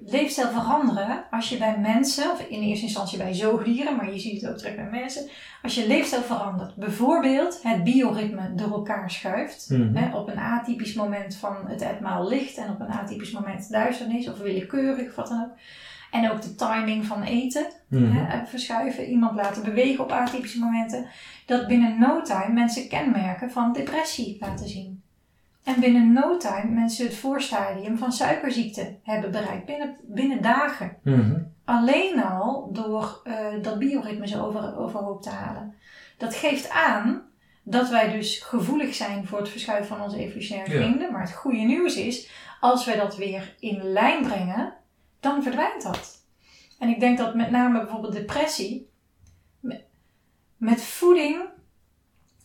leefstijl 0.06 0.50
veranderen, 0.50 1.24
als 1.30 1.48
je 1.48 1.56
bij 1.56 1.78
mensen, 1.78 2.30
of 2.30 2.40
in 2.48 2.62
eerste 2.62 2.84
instantie 2.84 3.18
bij 3.18 3.34
zoogdieren, 3.34 3.96
maar 3.96 4.12
je 4.12 4.18
ziet 4.18 4.40
het 4.40 4.50
ook 4.50 4.56
terug 4.58 4.74
bij 4.74 4.88
mensen, 4.90 5.28
als 5.62 5.74
je 5.74 5.86
leefstijl 5.86 6.22
verandert, 6.22 6.76
bijvoorbeeld 6.76 7.60
het 7.62 7.84
bioritme 7.84 8.54
door 8.54 8.70
elkaar 8.72 9.10
schuift, 9.10 9.66
Mhm. 9.70 9.94
hè, 9.96 10.16
op 10.16 10.28
een 10.28 10.38
atypisch 10.38 10.94
moment 10.94 11.36
van 11.36 11.56
het 11.66 11.82
etmaal 11.82 12.28
licht 12.28 12.56
en 12.56 12.70
op 12.70 12.80
een 12.80 12.90
atypisch 12.92 13.30
moment 13.32 13.70
duisternis 13.70 14.28
of 14.30 14.38
willekeurig 14.38 15.08
of 15.08 15.14
wat 15.14 15.28
dan 15.28 15.42
ook. 15.42 15.56
En 16.10 16.30
ook 16.30 16.42
de 16.42 16.54
timing 16.54 17.06
van 17.06 17.22
eten 17.22 17.66
Mhm. 17.88 18.12
hè, 18.12 18.26
eh, 18.32 18.46
verschuiven, 18.46 19.04
iemand 19.10 19.34
laten 19.34 19.62
bewegen 19.62 20.04
op 20.04 20.10
atypische 20.10 20.58
momenten. 20.58 21.06
Dat 21.46 21.66
binnen 21.66 21.98
no 21.98 22.22
time 22.22 22.52
mensen 22.52 22.88
kenmerken 22.88 23.50
van 23.50 23.72
depressie 23.72 24.36
laten 24.40 24.68
zien. 24.68 25.02
En 25.64 25.80
binnen 25.80 26.12
no 26.12 26.36
time 26.36 26.70
mensen 26.70 27.06
het 27.06 27.16
voorstadium 27.16 27.98
van 27.98 28.12
suikerziekte 28.12 28.98
hebben 29.02 29.30
bereikt, 29.30 29.66
binnen, 29.66 29.96
binnen 30.02 30.42
dagen. 30.42 30.96
Mhm. 31.02 31.42
Alleen 31.64 32.22
al 32.22 32.68
door 32.72 33.20
eh, 33.24 33.46
dat 33.62 33.78
bioritme 33.78 34.28
zo 34.28 34.44
over, 34.44 34.76
overhoop 34.78 35.22
te 35.22 35.30
halen. 35.30 35.74
Dat 36.16 36.34
geeft 36.34 36.70
aan 36.70 37.22
dat 37.62 37.88
wij 37.88 38.12
dus 38.12 38.38
gevoelig 38.38 38.94
zijn 38.94 39.26
voor 39.26 39.38
het 39.38 39.48
verschuiven 39.48 39.96
van 39.96 40.00
onze 40.04 40.18
evolutionaire 40.18 40.72
Ja. 40.74 40.78
vrienden. 40.82 41.12
Maar 41.12 41.20
het 41.20 41.32
goede 41.32 41.58
nieuws 41.58 41.96
is, 41.96 42.30
als 42.60 42.84
wij 42.84 42.96
dat 42.96 43.16
weer 43.16 43.54
in 43.58 43.82
lijn 43.82 44.22
brengen, 44.22 44.74
dan 45.20 45.42
verdwijnt 45.42 45.82
dat. 45.82 46.22
En 46.78 46.88
ik 46.88 47.00
denk 47.00 47.18
dat 47.18 47.34
met 47.34 47.50
name 47.50 47.78
bijvoorbeeld 47.78 48.12
depressie, 48.12 48.90
met 50.56 50.82
voeding, 50.82 51.42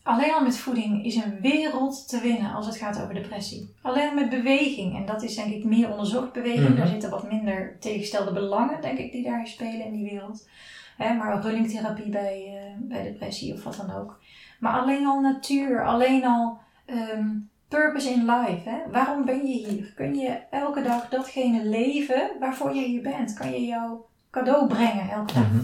alleen 0.09 0.33
al 0.33 0.43
met 0.43 0.57
voeding 0.57 1.05
is 1.05 1.15
een 1.15 1.39
wereld 1.41 2.07
te 2.09 2.19
winnen 2.19 2.53
als 2.53 2.65
het 2.65 2.77
gaat 2.77 3.01
over 3.01 3.13
depressie. 3.13 3.73
Alleen 3.81 4.07
al 4.09 4.13
met 4.15 4.29
beweging, 4.29 4.95
en 4.95 5.05
dat 5.05 5.23
is 5.23 5.35
denk 5.35 5.53
ik 5.53 5.63
meer 5.63 5.91
onderzocht 5.91 6.33
beweging, 6.33 6.67
Mhm. 6.69 6.77
daar 6.77 6.87
zitten 6.87 7.09
wat 7.09 7.31
minder 7.31 7.77
tegengestelde 7.79 8.33
belangen, 8.33 8.81
denk 8.81 8.97
ik, 8.97 9.11
die 9.11 9.23
daar 9.23 9.47
spelen 9.47 9.85
in 9.85 9.91
die 9.93 10.09
wereld. 10.09 10.49
Hè, 10.97 11.13
maar 11.13 11.41
runningtherapie 11.41 12.09
bij, 12.09 12.43
eh, 12.47 12.77
bij 12.87 13.03
depressie 13.03 13.53
of 13.53 13.63
wat 13.63 13.75
dan 13.75 13.95
ook. 13.95 14.19
Maar 14.59 14.79
alleen 14.81 15.05
al 15.05 15.19
natuur, 15.21 15.85
alleen 15.85 16.25
al 16.25 16.57
ehm, 16.85 17.27
purpose 17.67 18.09
in 18.09 18.25
life. 18.25 18.69
Hè? 18.69 18.77
Waarom 18.91 19.25
ben 19.25 19.47
je 19.47 19.53
hier? 19.67 19.93
Kun 19.95 20.15
je 20.15 20.39
elke 20.49 20.81
dag 20.81 21.09
datgene 21.09 21.65
leven 21.65 22.31
waarvoor 22.39 22.75
je 22.75 22.81
hier 22.83 23.01
bent? 23.01 23.33
Kan 23.33 23.51
je 23.51 23.65
jouw 23.65 24.05
cadeau 24.31 24.67
brengen 24.67 25.09
elke 25.09 25.33
dag? 25.33 25.49
Mhm. 25.51 25.59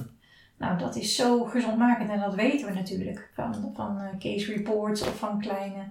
Nou, 0.57 0.77
dat 0.77 0.95
is 0.95 1.15
zo 1.15 1.43
gezondmakend 1.43 2.09
en 2.09 2.19
dat 2.19 2.35
weten 2.35 2.67
we 2.67 2.73
natuurlijk 2.73 3.29
van, 3.33 3.71
van 3.75 3.99
eh, 3.99 4.17
case 4.19 4.53
reports 4.53 5.01
of 5.01 5.17
van 5.17 5.39
kleine 5.39 5.83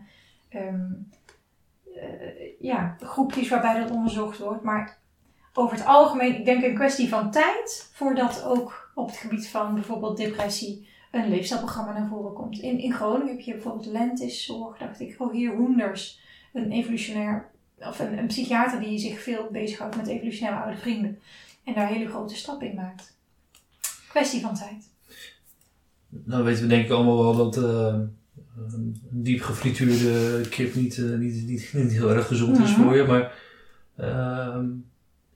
ehm, 0.48 0.92
eh, 1.94 2.61
ja, 2.61 2.96
groepjes 3.00 3.48
waarbij 3.48 3.79
dat 3.79 3.90
onderzocht 3.90 4.38
wordt. 4.38 4.62
Maar 4.62 4.98
over 5.53 5.77
het 5.77 5.87
algemeen, 5.87 6.38
ik 6.38 6.44
denk 6.44 6.64
een 6.64 6.74
kwestie 6.74 7.09
van 7.09 7.31
tijd 7.31 7.90
voordat 7.92 8.44
ook 8.44 8.92
op 8.94 9.07
het 9.07 9.16
gebied 9.16 9.48
van 9.48 9.74
bijvoorbeeld 9.74 10.16
depressie 10.16 10.88
een 11.11 11.29
leefstijlprogramma 11.29 11.92
naar 11.92 12.09
voren 12.09 12.33
komt. 12.33 12.59
In, 12.59 12.79
in 12.79 12.92
Groningen 12.92 13.35
heb 13.35 13.40
je 13.40 13.53
bijvoorbeeld 13.53 13.87
Lentis 13.87 14.44
Zorg, 14.44 14.79
dacht 14.79 15.00
ik, 15.00 15.18
hier 15.33 15.55
Hoenders, 15.55 16.20
een 16.53 16.72
evolutionair, 16.72 17.50
of 17.79 17.98
een, 17.98 18.18
een 18.18 18.27
psychiater 18.27 18.81
die 18.81 18.98
zich 18.98 19.20
veel 19.20 19.48
bezighoudt 19.50 19.96
met 19.96 20.07
evolutionaire 20.07 20.62
oude 20.62 20.81
vrienden 20.81 21.18
en 21.64 21.74
daar 21.74 21.88
hele 21.88 22.09
grote 22.09 22.37
stappen 22.37 22.68
in 22.68 22.74
maakt. 22.74 23.13
Kwestie 24.14 24.40
van 24.40 24.55
tijd. 24.55 24.88
Nou 26.09 26.44
weten 26.44 26.62
we 26.62 26.68
denk 26.68 26.85
ik 26.85 26.90
allemaal 26.90 27.22
wel 27.22 27.37
dat 27.37 27.57
uh, 27.57 27.94
een 28.72 29.00
diep 29.11 29.42
gefrituurde 29.42 30.40
kip 30.48 30.74
niet, 30.74 30.96
uh, 30.96 31.18
niet, 31.18 31.46
niet, 31.46 31.70
niet, 31.72 31.92
heel 31.92 32.11
erg 32.11 32.27
gezond 32.27 32.59
is 32.59 32.70
Mhm. 32.70 32.83
voor 32.83 32.96
je, 32.96 33.05
maar 33.05 33.33
uh, 34.00 34.59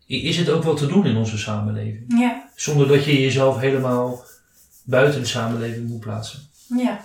is 0.06 0.36
het 0.36 0.50
ook 0.50 0.62
wel 0.62 0.74
te 0.74 0.86
doen 0.86 1.06
in 1.06 1.16
onze 1.16 1.38
samenleving? 1.38 2.04
Ja, 2.20 2.48
Zonder 2.54 2.88
dat 2.88 3.04
je 3.04 3.20
jezelf 3.20 3.58
helemaal 3.60 4.24
buiten 4.84 5.20
de 5.20 5.26
samenleving 5.26 5.88
moet 5.88 6.00
plaatsen. 6.00 6.40
ja. 6.68 7.04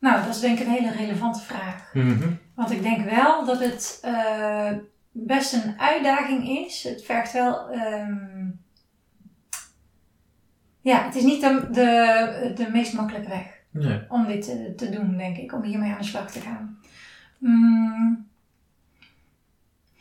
Nou, 0.00 0.24
dat 0.24 0.34
is 0.34 0.40
denk 0.40 0.58
ik 0.58 0.66
een 0.66 0.72
hele 0.72 0.92
relevante 0.92 1.40
vraag. 1.40 1.92
Want 2.54 2.70
ik 2.70 2.82
denk 2.82 3.10
wel 3.10 3.44
dat 3.46 3.58
het 3.60 3.98
eh, 4.02 4.72
best 5.12 5.52
een 5.52 5.74
uitdaging 5.80 6.48
is. 6.48 6.82
Het 6.82 7.02
vergt 7.04 7.32
wel. 7.32 7.68
ehm, 7.70 8.46
ja, 10.88 11.02
het 11.04 11.14
is 11.14 11.22
niet 11.22 11.40
de, 11.40 11.66
de, 11.70 12.52
de 12.54 12.70
meest 12.72 12.92
makkelijke 12.92 13.28
weg 13.28 13.56
Nee. 13.70 14.00
om 14.08 14.26
dit 14.26 14.44
te, 14.44 14.74
te 14.76 14.90
doen, 14.90 15.16
denk 15.16 15.36
ik. 15.36 15.52
Om 15.52 15.62
hiermee 15.62 15.92
aan 15.92 15.98
de 15.98 16.04
slag 16.04 16.30
te 16.30 16.40
gaan. 16.40 16.78
Mm. 17.38 18.26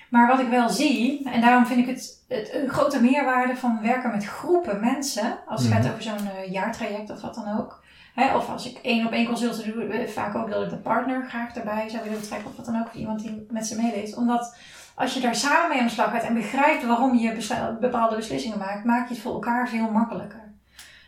Maar 0.10 0.28
wat 0.28 0.40
ik 0.40 0.48
wel 0.48 0.70
zie, 0.70 1.30
en 1.30 1.42
daarom 1.42 1.66
vind 1.66 1.80
ik 1.80 1.96
het, 1.96 2.24
het 2.28 2.54
een 2.54 2.70
grote 2.70 3.02
meerwaarde 3.02 3.56
van 3.56 3.80
werken 3.82 4.12
met 4.12 4.26
groepen 4.26 4.80
mensen, 4.80 5.38
als 5.48 5.62
het 5.64 5.72
Mhm. 5.74 5.82
gaat 5.82 5.92
over 5.92 6.04
zo'n 6.04 6.28
eh, 6.38 6.52
jaartraject 6.52 7.10
of 7.10 7.22
wat 7.22 7.36
dan 7.36 7.58
ook. 7.60 7.84
Hè, 8.16 8.36
of 8.36 8.50
als 8.50 8.70
ik 8.70 8.78
één 8.82 9.06
op 9.06 9.12
één 9.12 9.26
consulten 9.28 9.72
doe, 9.74 9.84
eh, 9.84 10.08
vaak 10.10 10.36
ook 10.36 10.50
dat 10.50 10.64
ik 10.64 10.70
de 10.70 10.78
partner 10.78 11.26
graag 11.30 11.56
erbij 11.56 11.90
zou 11.90 12.04
willen 12.04 12.20
betrekken 12.20 12.50
of 12.50 12.56
wat 12.56 12.66
dan 12.66 12.80
ook, 12.80 12.86
of 12.88 12.94
iemand 12.94 13.20
die 13.22 13.46
met 13.50 13.68
ze 13.68 13.76
meeleest. 13.82 14.16
Omdat 14.18 14.56
als 14.96 15.14
je 15.14 15.20
daar 15.20 15.36
samen 15.36 15.70
mee 15.70 15.80
aan 15.80 15.86
de 15.86 15.92
slag 15.92 16.12
gaat 16.12 16.24
en 16.24 16.34
begrijpt 16.34 16.86
waarom 16.86 17.16
je 17.18 17.76
bepaalde 17.80 18.16
beslissingen 18.16 18.58
maakt, 18.58 18.84
maak 18.86 19.08
je 19.08 19.14
het 19.14 19.24
voor 19.24 19.34
elkaar 19.34 19.70
veel 19.70 19.92
makkelijker. 19.92 20.47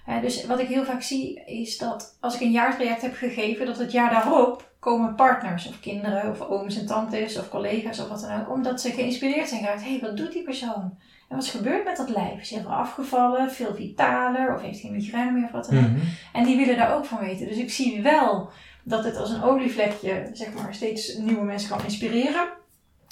Hè, 0.09 0.21
dus 0.21 0.45
wat 0.45 0.59
ik 0.59 0.67
heel 0.67 0.83
vaak 0.83 1.01
zie 1.01 1.43
is 1.45 1.77
dat 1.77 2.17
als 2.19 2.35
ik 2.35 2.41
een 2.41 2.51
jaartraject 2.51 3.01
heb 3.01 3.15
gegeven, 3.15 3.65
dat 3.65 3.77
het 3.77 3.91
jaar 3.91 4.11
daarop 4.11 4.71
komen 4.79 5.15
partners 5.15 5.67
of 5.67 5.79
kinderen 5.79 6.31
of 6.31 6.41
ooms 6.41 6.77
en 6.77 6.85
tantes 6.85 7.37
of 7.37 7.49
collega's 7.49 7.99
of 7.99 8.07
wat 8.09 8.21
dan 8.21 8.41
ook, 8.41 8.51
omdat 8.51 8.81
ze 8.81 8.91
geïnspireerd 8.91 9.49
zijn 9.49 9.61
geraakt. 9.61 9.83
Hé, 9.83 9.89
hey, 9.89 9.99
wat 9.99 10.17
doet 10.17 10.31
die 10.31 10.43
persoon? 10.43 10.97
En 11.27 11.35
wat 11.35 11.43
is 11.43 11.49
gebeurd 11.49 11.85
met 11.85 11.97
dat 11.97 12.09
lijf? 12.09 12.41
Is 12.41 12.49
hij 12.49 12.59
heel 12.59 12.69
afgevallen, 12.69 13.51
veel 13.51 13.75
vitaler 13.75 14.55
of 14.55 14.61
heeft 14.61 14.81
hij 14.81 14.91
migraine 14.91 15.31
meer 15.31 15.43
of 15.43 15.51
wat 15.51 15.69
dan 15.69 15.77
ook? 15.77 15.89
Mhm. 15.89 15.99
En 16.33 16.43
die 16.43 16.57
willen 16.57 16.77
daar 16.77 16.95
ook 16.95 17.05
van 17.05 17.19
weten. 17.19 17.47
Dus 17.47 17.57
ik 17.57 17.71
zie 17.71 18.01
wel 18.01 18.49
dat 18.83 19.03
het 19.03 19.17
als 19.17 19.29
een 19.29 19.43
olievlekje, 19.43 20.29
zeg 20.33 20.53
maar, 20.53 20.73
steeds 20.73 21.17
nieuwe 21.17 21.45
mensen 21.45 21.69
kan 21.69 21.83
inspireren. 21.83 22.47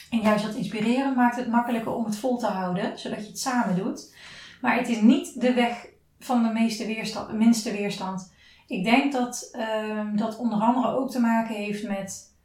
En 0.10 0.20
juist 0.20 0.46
dat 0.46 0.56
inspireren 0.56 1.16
maakt 1.16 1.36
het 1.36 1.48
makkelijker 1.48 1.94
om 1.94 2.06
het 2.06 2.18
vol 2.18 2.38
te 2.38 2.48
houden, 2.48 3.00
zodat 3.00 3.20
je 3.20 3.28
het 3.28 3.40
samen 3.40 3.76
doet. 3.76 4.16
Maar 4.62 4.78
het 4.78 4.90
is 4.90 5.02
niet 5.02 5.42
de 5.42 5.54
weg 5.54 5.96
van 6.20 6.44
de 6.44 6.50
meeste 6.50 6.86
weerstand, 6.86 7.34
minste 7.34 7.72
weerstand. 7.72 8.34
Ik 8.68 8.84
denk 8.84 9.12
dat 9.12 9.50
ehm, 9.52 10.16
dat 10.16 10.38
onder 10.38 10.60
andere 10.60 10.88
ook 10.96 11.12
te 11.12 11.20
maken 11.20 11.56
heeft 11.56 11.88
met, 11.88 12.36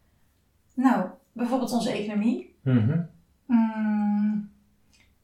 nou, 0.74 1.06
bijvoorbeeld 1.32 1.72
onze 1.72 1.90
economie. 1.92 2.54
Mhm. 2.62 3.00
Mm, 3.46 4.50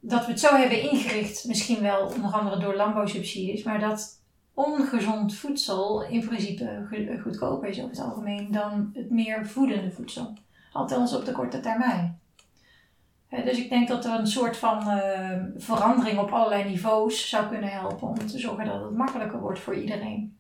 dat 0.01 0.25
we 0.25 0.31
het 0.31 0.41
zo 0.41 0.57
hebben 0.57 0.91
ingericht, 0.91 1.45
misschien 1.47 1.81
wel 1.81 2.07
onder 2.07 2.31
andere 2.31 2.61
door 2.61 2.75
landbouwsubsidies, 2.77 3.63
maar 3.63 3.81
dat 3.81 4.23
ongezond 4.55 5.35
voedsel 5.35 6.03
in 6.03 6.27
principe 6.27 6.87
go- 6.91 7.21
goedkoper 7.23 7.69
is 7.69 7.79
over 7.79 7.91
het 7.91 8.01
algemeen 8.01 8.53
dan 8.53 8.91
het 8.95 9.11
meer 9.11 9.47
voedende 9.47 9.91
voedsel. 9.91 10.35
Althans 10.73 11.17
op 11.17 11.25
de 11.25 11.33
korte 11.33 11.61
termijn. 11.61 12.21
Dus 13.31 13.59
ik 13.59 13.69
denk 13.69 13.89
dat 13.89 14.05
er 14.05 14.13
een 14.19 14.27
soort 14.27 14.57
van 14.57 14.89
eh, 14.91 15.39
verandering 15.57 16.19
op 16.19 16.31
allerlei 16.31 16.65
niveaus 16.71 17.29
zou 17.29 17.49
kunnen 17.49 17.71
helpen 17.71 18.09
om 18.09 18.27
te 18.27 18.39
zorgen 18.39 18.65
dat 18.65 18.81
het 18.83 18.97
makkelijker 18.97 19.41
wordt 19.41 19.59
voor 19.61 19.75
iedereen. 19.75 20.37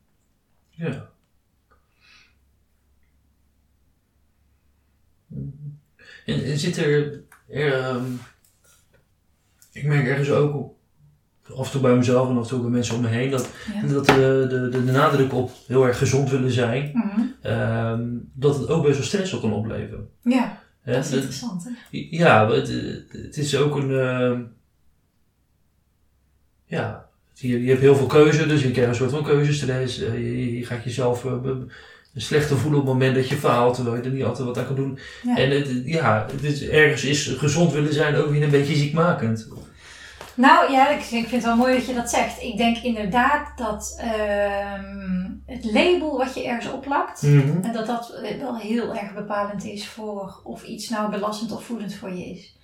Ja. 0.70 1.08
En, 6.26 6.44
en 6.44 6.58
zit 6.58 6.76
er, 6.76 7.22
er 7.48 7.72
ehm, 7.72 8.04
ik 9.72 9.84
merk 9.84 10.06
ergens 10.06 10.30
ook 10.30 10.76
af 11.56 11.66
en 11.66 11.72
toe 11.72 11.80
bij 11.80 11.96
mezelf 11.96 12.28
en 12.28 12.36
af 12.36 12.42
en 12.42 12.48
toe 12.48 12.60
bij 12.60 12.70
mensen 12.70 12.94
om 12.94 13.00
me 13.00 13.08
heen, 13.08 13.30
dat, 13.30 13.50
Ja. 13.74 13.86
dat 13.88 14.06
de, 14.06 14.46
de, 14.48 14.68
de, 14.70 14.84
de 14.84 14.92
nadruk 14.92 15.32
op 15.32 15.50
heel 15.66 15.86
erg 15.86 15.98
gezond 15.98 16.30
willen 16.30 16.50
zijn, 16.50 16.90
Mhm. 16.94 17.20
ehm, 17.42 18.08
dat 18.32 18.58
het 18.58 18.68
ook 18.68 18.82
best 18.82 18.96
wel 18.98 19.06
stress 19.06 19.32
op 19.32 19.40
kan 19.40 19.52
opleveren. 19.52 20.08
Ja, 20.22 20.58
Hè? 20.88 20.94
dat 20.94 21.04
is 21.04 21.10
Dat- 21.10 21.18
interessant. 21.20 21.64
Hè? 21.64 21.70
ja, 22.10 22.50
het, 22.50 22.68
het 23.08 23.36
is 23.36 23.56
ook 23.56 23.76
een. 23.76 23.98
ehm, 23.98 24.40
ja, 26.66 27.08
je, 27.34 27.62
je 27.62 27.68
hebt 27.68 27.80
heel 27.80 27.96
veel 27.96 28.06
keuze, 28.06 28.46
dus 28.46 28.62
je 28.62 28.70
krijgt 28.70 28.90
een 28.90 28.96
soort 28.96 29.10
van 29.10 29.22
keuzestress. 29.24 30.00
Eh, 30.00 30.14
je, 30.14 30.56
je 30.58 30.64
gaat 30.66 30.84
jezelf 30.84 31.24
eh, 31.24 31.32
slechter 32.14 32.56
voelen 32.58 32.80
op 32.80 32.86
het 32.86 32.94
moment 32.94 33.14
dat 33.14 33.28
je 33.28 33.34
faalt, 33.36 33.74
terwijl 33.74 33.96
je 33.96 34.02
er 34.02 34.10
niet 34.10 34.24
altijd 34.24 34.46
wat 34.46 34.58
aan 34.58 34.66
kan 34.66 34.76
doen. 34.76 34.98
Ja. 35.22 35.36
En 35.36 35.50
het, 35.50 35.82
ja, 35.84 36.26
het 36.32 36.42
is, 36.44 36.68
ergens 36.68 37.04
is 37.04 37.26
gezond 37.26 37.72
willen 37.72 37.92
zijn 37.92 38.14
ook 38.14 38.30
weer 38.30 38.42
een 38.42 38.50
beetje 38.50 38.74
ziekmakend. 38.76 39.48
Nou 40.38 40.72
ja, 40.72 40.88
ik, 40.88 41.00
vind 41.00 41.30
het 41.30 41.44
wel 41.44 41.56
mooi 41.56 41.74
dat 41.74 41.86
je 41.86 41.94
dat 41.94 42.10
zegt. 42.10 42.42
Ik 42.42 42.56
denk 42.56 42.76
inderdaad 42.76 43.58
dat 43.58 43.94
ehm, 44.00 45.30
het 45.46 45.64
label 45.64 46.16
wat 46.18 46.34
je 46.34 46.46
ergens 46.46 46.72
oplakt, 46.72 47.22
Mhm. 47.22 47.64
en 47.64 47.72
dat 47.72 47.86
dat 47.86 48.20
wel 48.38 48.56
heel 48.56 48.94
erg 48.96 49.14
bepalend 49.14 49.64
is 49.64 49.88
voor 49.88 50.40
of 50.44 50.62
iets 50.64 50.88
nou 50.88 51.10
belastend 51.10 51.52
of 51.52 51.64
voedend 51.64 51.94
voor 51.94 52.10
je 52.12 52.24
is. 52.24 52.56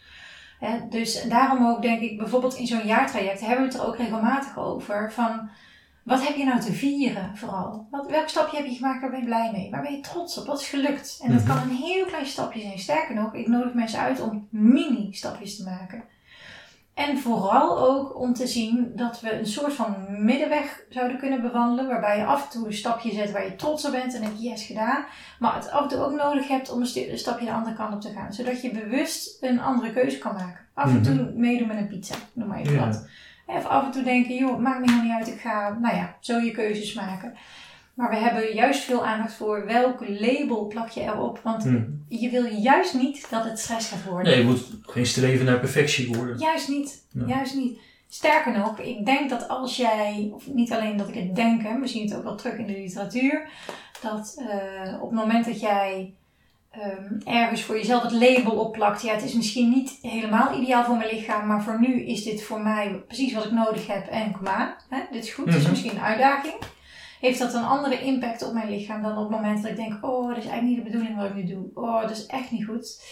Dus 0.90 1.22
daarom 1.28 1.66
ook 1.66 1.82
denk 1.82 2.00
ik, 2.00 2.18
bijvoorbeeld 2.18 2.54
in 2.54 2.66
zo'n 2.66 2.86
jaartraject 2.86 3.40
hebben 3.40 3.58
we 3.66 3.72
het 3.72 3.80
er 3.80 3.86
ook 3.86 3.96
regelmatig 3.96 4.58
over. 4.58 5.12
Van 5.12 5.48
wat 6.02 6.26
heb 6.26 6.36
je 6.36 6.44
nou 6.44 6.60
te 6.60 6.72
vieren 6.72 7.36
vooral? 7.36 7.86
Wat, 7.90 8.06
welk 8.10 8.28
stapje 8.28 8.56
heb 8.56 8.66
je 8.66 8.74
gemaakt, 8.74 9.00
waar 9.00 9.10
ben 9.10 9.18
je 9.20 9.24
blij 9.24 9.50
mee? 9.52 9.70
Waar 9.70 9.82
ben 9.82 9.92
je 9.92 10.00
trots 10.00 10.38
op? 10.38 10.46
Wat 10.46 10.60
is 10.60 10.68
gelukt? 10.68 11.20
En 11.22 11.32
dat 11.32 11.44
Mhm. 11.44 11.52
kan 11.54 11.62
een 11.62 11.76
heel 11.76 12.04
klein 12.04 12.26
stapje 12.26 12.60
zijn. 12.60 12.78
Sterker 12.78 13.14
nog, 13.14 13.34
ik 13.34 13.48
nodig 13.48 13.74
mensen 13.74 13.98
uit 14.00 14.20
om 14.20 14.48
mini-stapjes 14.50 15.56
te 15.56 15.64
maken. 15.64 16.04
En 16.94 17.18
vooral 17.18 17.78
ook 17.88 18.20
om 18.20 18.34
te 18.34 18.46
zien 18.46 18.92
dat 18.94 19.20
we 19.20 19.38
een 19.38 19.46
soort 19.46 19.72
van 19.72 19.94
middenweg 20.08 20.84
zouden 20.88 21.18
kunnen 21.18 21.42
bewandelen. 21.42 21.90
Waarbij 21.90 22.18
je 22.18 22.24
af 22.24 22.44
en 22.44 22.50
toe 22.50 22.66
een 22.66 22.72
stapje 22.72 23.12
zet 23.12 23.32
waar 23.32 23.44
je 23.44 23.56
trots 23.56 23.84
op 23.84 23.92
bent 23.92 24.14
en 24.14 24.20
denk 24.20 24.36
je 24.36 24.48
yes 24.48 24.66
gedaan. 24.66 25.04
Maar 25.38 25.54
het 25.54 25.70
af 25.70 25.82
en 25.82 25.88
toe 25.88 26.04
ook 26.04 26.12
nodig 26.14 26.48
hebt 26.48 26.70
om 26.70 26.80
een, 26.80 27.18
stapje 27.18 27.44
de 27.44 27.52
andere 27.52 27.76
kant 27.76 27.94
op 27.94 28.00
te 28.00 28.12
gaan. 28.12 28.32
Zodat 28.32 28.62
je 28.62 28.70
bewust 28.70 29.42
een 29.42 29.60
andere 29.60 29.92
keuze 29.92 30.18
kan 30.18 30.34
maken. 30.34 30.58
Af 30.74 30.90
en 30.90 31.02
toe 31.02 31.32
meedoen 31.34 31.68
met 31.68 31.76
een 31.76 31.88
pizza, 31.88 32.14
noem 32.32 32.48
maar 32.48 32.58
even 32.58 32.74
Ja. 32.74 32.86
wat. 32.86 33.08
Of 33.46 33.66
af 33.66 33.84
en 33.84 33.90
toe 33.90 34.02
denken, 34.02 34.34
joh, 34.34 34.58
maakt 34.58 34.80
me 34.80 34.84
helemaal 34.84 35.04
niet 35.06 35.26
uit, 35.26 35.34
ik 35.34 35.40
ga, 35.40 35.76
nou 35.80 35.96
ja, 35.96 36.16
zo 36.20 36.38
je 36.38 36.50
keuzes 36.50 36.94
maken. 36.94 37.34
Maar 37.94 38.10
we 38.10 38.16
hebben 38.16 38.54
juist 38.54 38.82
veel 38.82 39.06
aandacht 39.06 39.34
voor 39.34 39.66
welk 39.66 40.00
label 40.08 40.66
plak 40.66 40.88
je 40.88 41.00
erop. 41.00 41.40
Want 41.42 41.64
Mhm. 41.64 41.82
je 42.08 42.30
wil 42.30 42.44
juist 42.44 42.94
niet 42.94 43.26
dat 43.30 43.44
het 43.44 43.58
stress 43.58 43.88
gaat 43.88 44.04
worden. 44.04 44.32
Nee, 44.32 44.40
je 44.42 44.48
moet 44.48 44.64
geen 44.82 45.06
streven 45.06 45.44
naar 45.44 45.58
perfectie 45.58 46.14
worden. 46.14 46.38
Juist 46.38 46.68
niet. 46.68 47.04
Ja. 47.12 47.26
Juist 47.26 47.54
niet. 47.54 47.78
Sterker 48.08 48.58
nog, 48.58 48.78
ik 48.78 49.06
denk 49.06 49.30
dat 49.30 49.48
als 49.48 49.76
jij, 49.76 50.30
of 50.34 50.46
niet 50.46 50.72
alleen 50.72 50.96
dat 50.96 51.08
ik 51.08 51.14
het 51.14 51.36
denk, 51.36 51.62
hè, 51.62 51.80
we 51.80 51.86
zien 51.86 52.04
het 52.08 52.16
ook 52.16 52.22
wel 52.22 52.36
terug 52.36 52.56
in 52.58 52.66
de 52.66 52.72
literatuur, 52.72 53.48
dat 54.02 54.34
eh, 54.48 55.02
op 55.02 55.10
het 55.10 55.18
moment 55.18 55.44
dat 55.44 55.60
jij 55.60 56.14
ehm, 56.70 57.36
ergens 57.36 57.62
voor 57.62 57.76
jezelf 57.76 58.02
het 58.02 58.12
label 58.12 58.52
opplakt, 58.52 59.02
ja, 59.02 59.12
het 59.14 59.22
is 59.24 59.34
misschien 59.34 59.68
niet 59.70 59.98
helemaal 60.02 60.60
ideaal 60.60 60.84
voor 60.84 60.96
mijn 60.96 61.14
lichaam, 61.14 61.46
maar 61.46 61.62
voor 61.62 61.80
nu 61.80 62.00
is 62.02 62.24
dit 62.24 62.42
voor 62.42 62.60
mij 62.60 63.02
precies 63.06 63.32
wat 63.34 63.44
ik 63.44 63.50
nodig 63.52 63.86
heb 63.86 64.06
en 64.06 64.32
kom 64.32 64.46
aan. 64.46 64.74
Hè, 64.88 64.98
dit 65.12 65.24
is 65.24 65.32
goed, 65.32 65.46
het 65.46 65.54
is 65.54 65.60
Mhm. 65.62 65.70
misschien 65.70 65.90
een 65.96 66.00
uitdaging. 66.02 66.54
Heeft 67.24 67.38
dat 67.38 67.54
een 67.54 67.64
andere 67.64 68.00
impact 68.00 68.42
op 68.46 68.52
mijn 68.52 68.70
lichaam 68.70 69.02
dan 69.02 69.12
op 69.18 69.30
het 69.30 69.40
moment 69.40 69.62
dat 69.62 69.70
ik 69.70 69.76
denk, 69.76 70.04
oh, 70.04 70.28
dat 70.28 70.36
is 70.36 70.46
eigenlijk 70.46 70.62
niet 70.76 70.76
de 70.84 70.90
bedoeling 70.90 71.16
wat 71.16 71.26
ik 71.26 71.34
nu 71.34 71.44
doe. 71.44 71.64
Oh, 71.74 72.00
dat 72.00 72.10
is 72.10 72.26
echt 72.26 72.50
niet 72.50 72.64
goed. 72.64 73.02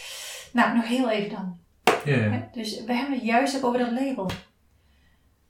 Nou, 0.53 0.77
nog 0.77 0.87
heel 0.87 1.11
even 1.11 1.31
dan. 1.31 1.59
Ja? 2.05 2.49
Dus 2.53 2.85
we 2.85 2.93
hebben 2.93 3.15
het 3.15 3.25
juist 3.25 3.57
ook 3.57 3.65
over 3.65 3.79
dat 3.79 3.91
label. 4.01 4.31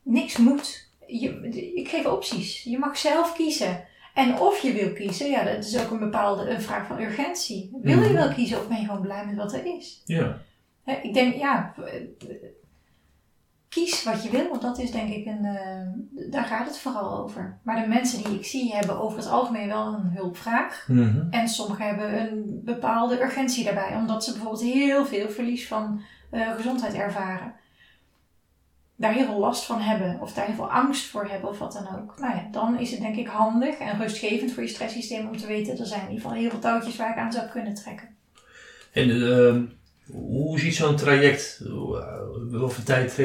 Niks 0.03 0.37
moet. 0.37 0.89
Je, 1.07 1.49
ik 1.75 1.89
geef 1.89 2.07
opties. 2.07 2.63
Je 2.63 2.79
mag 2.79 2.97
zelf 2.99 3.33
kiezen. 3.35 3.85
En 4.15 4.39
of 4.39 4.63
je 4.63 4.73
wil 4.73 4.93
kiezen, 4.93 5.31
ja, 5.31 5.45
dat 5.45 5.65
is 5.65 5.79
ook 5.85 5.91
een 5.91 5.99
bepaalde 5.99 6.51
een 6.51 6.61
vraag 6.63 6.87
van 6.87 7.01
urgentie. 7.01 7.71
Wil 7.83 7.99
je 7.99 8.05
Mhm. 8.05 8.15
wel 8.15 8.33
kiezen 8.33 8.59
of 8.59 8.69
ben 8.69 8.81
je 8.81 8.87
gewoon 8.87 9.01
blij 9.01 9.27
met 9.27 9.37
wat 9.37 9.53
er 9.53 9.67
is? 9.77 10.03
ja. 10.05 10.39
Ik 11.03 11.15
denk, 11.15 11.35
ja, 11.35 11.75
kies 13.73 14.03
wat 14.03 14.23
je 14.23 14.31
wil, 14.31 14.49
want 14.49 14.63
dat 14.63 14.79
is 14.79 14.91
denk 14.91 15.13
ik 15.15 15.27
een, 15.27 15.45
eh, 15.45 16.31
daar 16.31 16.45
gaat 16.45 16.67
het 16.67 16.79
vooral 16.79 17.19
over. 17.19 17.59
Maar 17.63 17.83
de 17.83 17.89
mensen 17.89 18.25
die 18.25 18.35
ik 18.35 18.47
zie 18.47 18.75
hebben 18.75 19.01
over 19.01 19.19
het 19.19 19.29
algemeen 19.29 19.69
wel 19.69 19.87
een 19.87 20.11
hulpvraag. 20.15 20.85
Mhm. 20.89 21.27
En 21.31 21.49
sommigen 21.49 21.87
hebben 21.87 22.21
een 22.21 22.61
bepaalde 22.65 23.23
urgentie 23.23 23.65
daarbij, 23.65 23.97
omdat 23.97 24.25
ze 24.25 24.33
bijvoorbeeld 24.33 24.63
heel 24.63 25.07
veel 25.07 25.29
verlies 25.29 25.67
van 25.67 26.01
eh, 26.31 26.55
gezondheid 26.55 26.95
ervaren. 26.95 27.55
daar 28.97 29.13
heel 29.13 29.27
veel 29.27 29.39
last 29.39 29.65
van 29.65 29.81
hebben 29.81 30.21
of 30.21 30.33
daar 30.33 30.47
heel 30.47 30.55
veel 30.55 30.71
angst 30.71 31.07
voor 31.07 31.27
hebben 31.29 31.51
of 31.51 31.59
wat 31.59 31.73
dan 31.73 31.99
ook. 31.99 32.19
Nou 32.19 32.35
ja, 32.35 32.49
dan 32.51 32.79
is 32.79 32.91
het 32.91 33.01
denk 33.01 33.17
ik 33.17 33.27
handig 33.27 33.79
en 33.79 33.99
rustgevend 33.99 34.53
voor 34.53 34.63
je 34.63 34.69
stresssysteem 34.69 35.27
om 35.27 35.37
te 35.37 35.47
weten, 35.47 35.79
er 35.79 35.87
zijn 35.87 36.01
in 36.01 36.09
ieder 36.09 36.23
geval 36.23 36.39
heel 36.39 36.51
veel 36.51 36.59
touwtjes 36.59 36.97
waar 36.97 37.11
ik 37.11 37.17
aan 37.17 37.33
zou 37.33 37.49
kunnen 37.49 37.75
trekken. 37.75 38.09
En 38.93 39.11
ehm, 39.11 39.65
hoe 40.11 40.59
ziet 40.61 40.75
zo'n 40.75 40.97
traject, 40.97 41.61
hoeveel 42.51 42.85
tijd, 42.85 43.21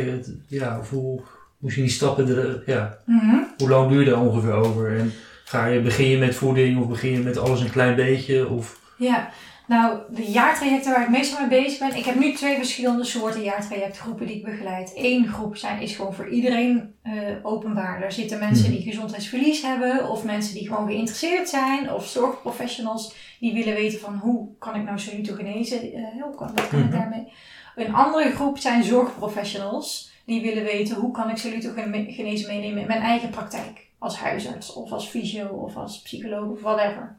ja, 0.48 0.80
of 0.80 0.90
hoe, 0.90 1.22
hoe 1.60 1.72
zien 1.72 1.84
die 1.84 1.94
stappen 1.94 2.28
er, 2.38 2.64
ja, 2.66 2.98
Mhm. 3.06 3.36
hoe 3.58 3.70
lang 3.70 3.90
duur 3.90 4.00
je 4.04 4.10
daar 4.10 4.22
ongeveer 4.22 4.54
over? 4.54 4.98
En 4.98 5.14
ga 5.46 5.66
je, 5.66 5.80
begin 5.82 6.08
je 6.08 6.18
met 6.18 6.36
voeding 6.36 6.80
of 6.82 6.88
begin 6.88 7.12
je 7.12 7.20
met 7.20 7.38
alles 7.38 7.62
een 7.62 7.72
klein 7.72 7.96
beetje? 7.96 8.50
Of, 8.50 8.80
Ja, 8.98 9.30
nou, 9.68 10.00
de 10.16 10.24
jaartrajecten 10.32 10.92
waar 10.92 11.04
ik 11.04 11.10
meestal 11.10 11.40
mee 11.48 11.64
bezig 11.64 11.80
ben. 11.80 11.98
Ik 11.98 12.06
heb 12.06 12.16
nu 12.20 12.34
twee 12.34 12.56
verschillende 12.56 13.04
soorten 13.04 13.42
jaartrajectgroepen 13.44 14.28
die 14.28 14.36
ik 14.36 14.44
begeleid. 14.44 14.92
Eén 14.96 15.28
groep 15.28 15.58
zijn, 15.58 15.82
is 15.82 15.96
gewoon 15.96 16.14
voor 16.14 16.30
iedereen 16.30 16.94
eh, 17.04 17.14
openbaar. 17.44 18.00
Daar 18.00 18.12
zitten 18.12 18.40
mensen 18.40 18.72
die 18.72 18.82
gezondheidsverlies 18.82 19.62
hebben, 19.62 20.10
of 20.10 20.24
mensen 20.24 20.54
die 20.54 20.68
gewoon 20.68 20.88
geïnteresseerd 20.88 21.50
zijn, 21.50 21.92
of 21.94 22.08
zorgprofessionals 22.08 23.16
die 23.40 23.54
willen 23.54 23.74
weten 23.74 24.00
van 24.00 24.18
hoe 24.18 24.48
kan 24.60 24.76
ik 24.76 24.84
nou 24.84 25.00
salutogenese, 25.00 25.92
eh 25.92 26.24
hoe 26.24 26.36
kan, 26.36 26.52
wat 26.56 26.68
kan 26.68 26.80
ik 26.80 26.86
Mhm. 26.86 26.98
daarmee. 26.98 27.32
Een 27.76 27.94
andere 27.96 28.32
groep 28.32 28.58
zijn 28.58 28.84
zorgprofessionals 28.84 30.12
die 30.26 30.42
willen 30.42 30.64
weten 30.64 30.96
hoe 30.96 31.12
kan 31.12 31.30
ik 31.30 31.38
salutogenese 31.38 32.48
meenemen 32.48 32.82
in 32.82 32.88
mijn 32.88 33.02
eigen 33.02 33.30
praktijk. 33.30 33.86
Als 34.00 34.18
huisarts, 34.18 34.74
of 34.74 34.92
als 34.92 35.08
fysio, 35.08 35.48
of 35.48 35.76
als 35.76 36.02
psycholoog, 36.02 36.50
of 36.52 36.62
whatever. 36.62 37.16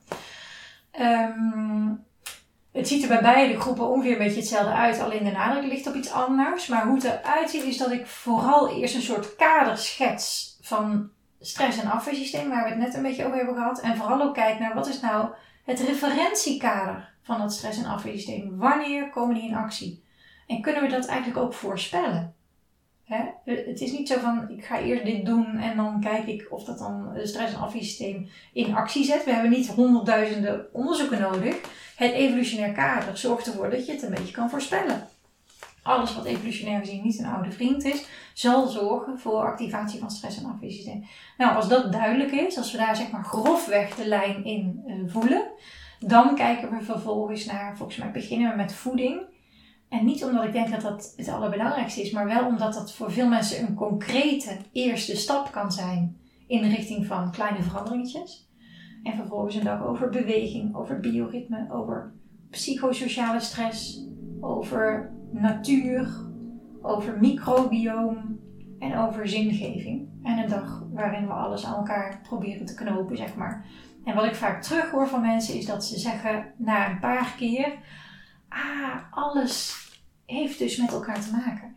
Ehm, 0.91 1.89
het 2.73 2.89
ziet 2.89 3.03
er 3.03 3.09
bij 3.09 3.21
beide 3.23 3.61
groepen 3.61 3.89
ongeveer 3.89 4.13
een 4.13 4.19
beetje 4.19 4.41
hetzelfde 4.41 4.73
uit, 4.73 5.01
alleen 5.01 5.25
de 5.25 5.31
nadruk 5.31 5.65
ligt 5.73 5.87
op 5.87 5.95
iets 5.95 6.11
anders. 6.13 6.67
Maar 6.67 6.87
hoe 6.87 6.95
het 6.95 7.05
eruit 7.05 7.51
ziet 7.51 7.63
is 7.63 7.79
dat 7.79 7.91
ik 7.91 8.07
vooral 8.07 8.69
eerst 8.81 8.95
een 8.95 9.03
soort 9.03 9.37
kader 9.37 9.77
schets 9.79 10.57
van 10.61 11.09
stress- 11.41 11.81
en 11.83 11.91
afweersysteem, 11.91 12.49
waar 12.49 12.63
we 12.65 12.69
het 12.71 12.79
net 12.79 12.95
een 12.95 13.03
beetje 13.03 13.25
over 13.25 13.37
hebben 13.37 13.55
gehad. 13.55 13.81
En 13.81 13.97
vooral 13.97 14.23
ook 14.23 14.35
kijk 14.35 14.59
naar 14.59 14.75
wat 14.75 14.89
is 14.89 15.01
nou 15.01 15.29
het 15.69 15.81
referentiekader 15.81 17.09
van 17.23 17.39
dat 17.39 17.53
stress- 17.53 17.79
en 17.79 17.85
afweersysteem. 17.85 18.57
Wanneer 18.57 19.11
komen 19.11 19.35
die 19.35 19.49
in 19.49 19.55
actie? 19.55 20.03
En 20.47 20.61
kunnen 20.61 20.83
we 20.83 20.89
dat 20.89 21.07
eigenlijk 21.07 21.39
ook 21.39 21.53
voorspellen? 21.55 22.35
Hè? 23.05 23.25
Het 23.45 23.81
is 23.81 23.93
niet 23.93 24.09
zo 24.09 24.19
van 24.19 24.51
ik 24.51 24.65
ga 24.65 24.81
eerst 24.81 25.05
dit 25.05 25.27
doen 25.27 25.57
en 25.57 25.77
dan 25.77 26.01
kijk 26.01 26.27
ik 26.27 26.47
of 26.51 26.65
dat 26.65 26.79
dan 26.79 27.11
het 27.15 27.29
stress- 27.29 27.53
en 27.53 27.61
afweersysteem 27.61 28.29
in 28.53 28.75
actie 28.75 29.05
zet. 29.05 29.25
We 29.25 29.33
hebben 29.33 29.51
niet 29.51 29.69
honderdduizenden 29.69 30.67
onderzoeken 30.73 31.21
nodig. 31.21 31.57
Het 31.97 32.13
evolutionair 32.13 32.73
kader 32.73 33.17
zorgt 33.17 33.47
ervoor 33.47 33.71
dat 33.71 33.87
je 33.87 33.93
het 33.93 34.03
een 34.03 34.15
beetje 34.15 34.35
kan 34.35 34.51
voorspellen. 34.51 35.09
Alles 35.89 36.15
wat 36.15 36.25
evolutionair 36.25 36.79
gezien 36.79 37.03
niet 37.03 37.19
een 37.19 37.27
oude 37.27 37.51
vriend 37.51 37.85
is, 37.85 38.07
zal 38.35 38.67
zorgen 38.67 39.19
voor 39.19 39.47
activatie 39.47 40.01
van 40.01 40.11
stress- 40.11 40.43
en 40.43 40.51
afweersysteem. 40.51 41.05
Nou, 41.39 41.57
als 41.57 41.69
dat 41.69 41.93
duidelijk 41.93 42.31
is, 42.31 42.57
als 42.57 42.73
we 42.73 42.79
daar 42.79 42.97
zeg 42.97 43.11
maar 43.11 43.25
grofweg 43.25 43.95
de 43.95 44.09
lijn 44.09 44.45
in 44.45 44.83
eh, 44.87 44.95
voelen, 45.07 45.43
dan 46.01 46.35
kijken 46.35 46.71
we 46.71 46.85
vervolgens 46.85 47.45
naar, 47.45 47.77
volgens 47.77 47.99
mij 47.99 48.11
beginnen 48.11 48.51
we 48.51 48.57
met 48.57 48.73
voeding. 48.73 49.21
En 49.89 50.05
niet 50.05 50.25
omdat 50.25 50.45
ik 50.45 50.53
denk 50.53 50.71
dat 50.71 50.81
dat 50.81 51.13
het 51.17 51.29
allerbelangrijkste 51.29 52.03
is, 52.03 52.11
maar 52.11 52.27
wel 52.27 52.47
omdat 52.47 52.75
dat 52.75 52.93
voor 52.93 53.13
veel 53.13 53.29
mensen 53.29 53.67
een 53.67 53.75
concrete 53.75 54.57
eerste 54.73 55.17
stap 55.17 55.53
kan 55.53 55.73
zijn 55.73 56.17
in 56.47 56.63
de 56.63 56.69
richting 56.69 57.07
van 57.07 57.33
kleine 57.33 57.63
veranderingetjes. 57.63 58.49
En 59.03 59.17
vervolgens 59.17 59.55
een 59.55 59.65
dag 59.65 59.85
over 59.85 60.09
beweging, 60.09 60.77
over 60.77 61.01
bioritme, 61.01 61.67
over 61.71 62.13
psychosociale 62.51 63.41
stress, 63.41 64.05
over 64.41 65.17
natuur, 65.31 66.09
over 66.83 67.19
microbioom 67.21 68.41
en 68.79 68.99
over 68.99 69.29
zingeving. 69.29 70.09
En 70.23 70.39
een 70.39 70.49
dag 70.49 70.83
waarin 70.93 71.27
we 71.27 71.33
alles 71.33 71.65
aan 71.67 71.75
elkaar 71.75 72.21
proberen 72.23 72.67
te 72.67 72.75
knopen, 72.75 73.17
zeg 73.17 73.35
maar. 73.35 73.67
En 74.05 74.15
wat 74.15 74.25
ik 74.25 74.35
vaak 74.35 74.63
terug 74.63 74.91
hoor 74.91 75.09
van 75.09 75.21
mensen 75.21 75.55
is 75.55 75.67
dat 75.67 75.85
ze 75.85 75.99
zeggen 75.99 76.53
na 76.57 76.91
een 76.91 76.99
paar 76.99 77.35
keer: 77.37 77.79
Ah, 78.49 78.97
alles 79.11 79.87
heeft 80.27 80.59
dus 80.59 80.77
met 80.77 80.93
elkaar 80.93 81.21
te 81.21 81.31
maken. 81.33 81.77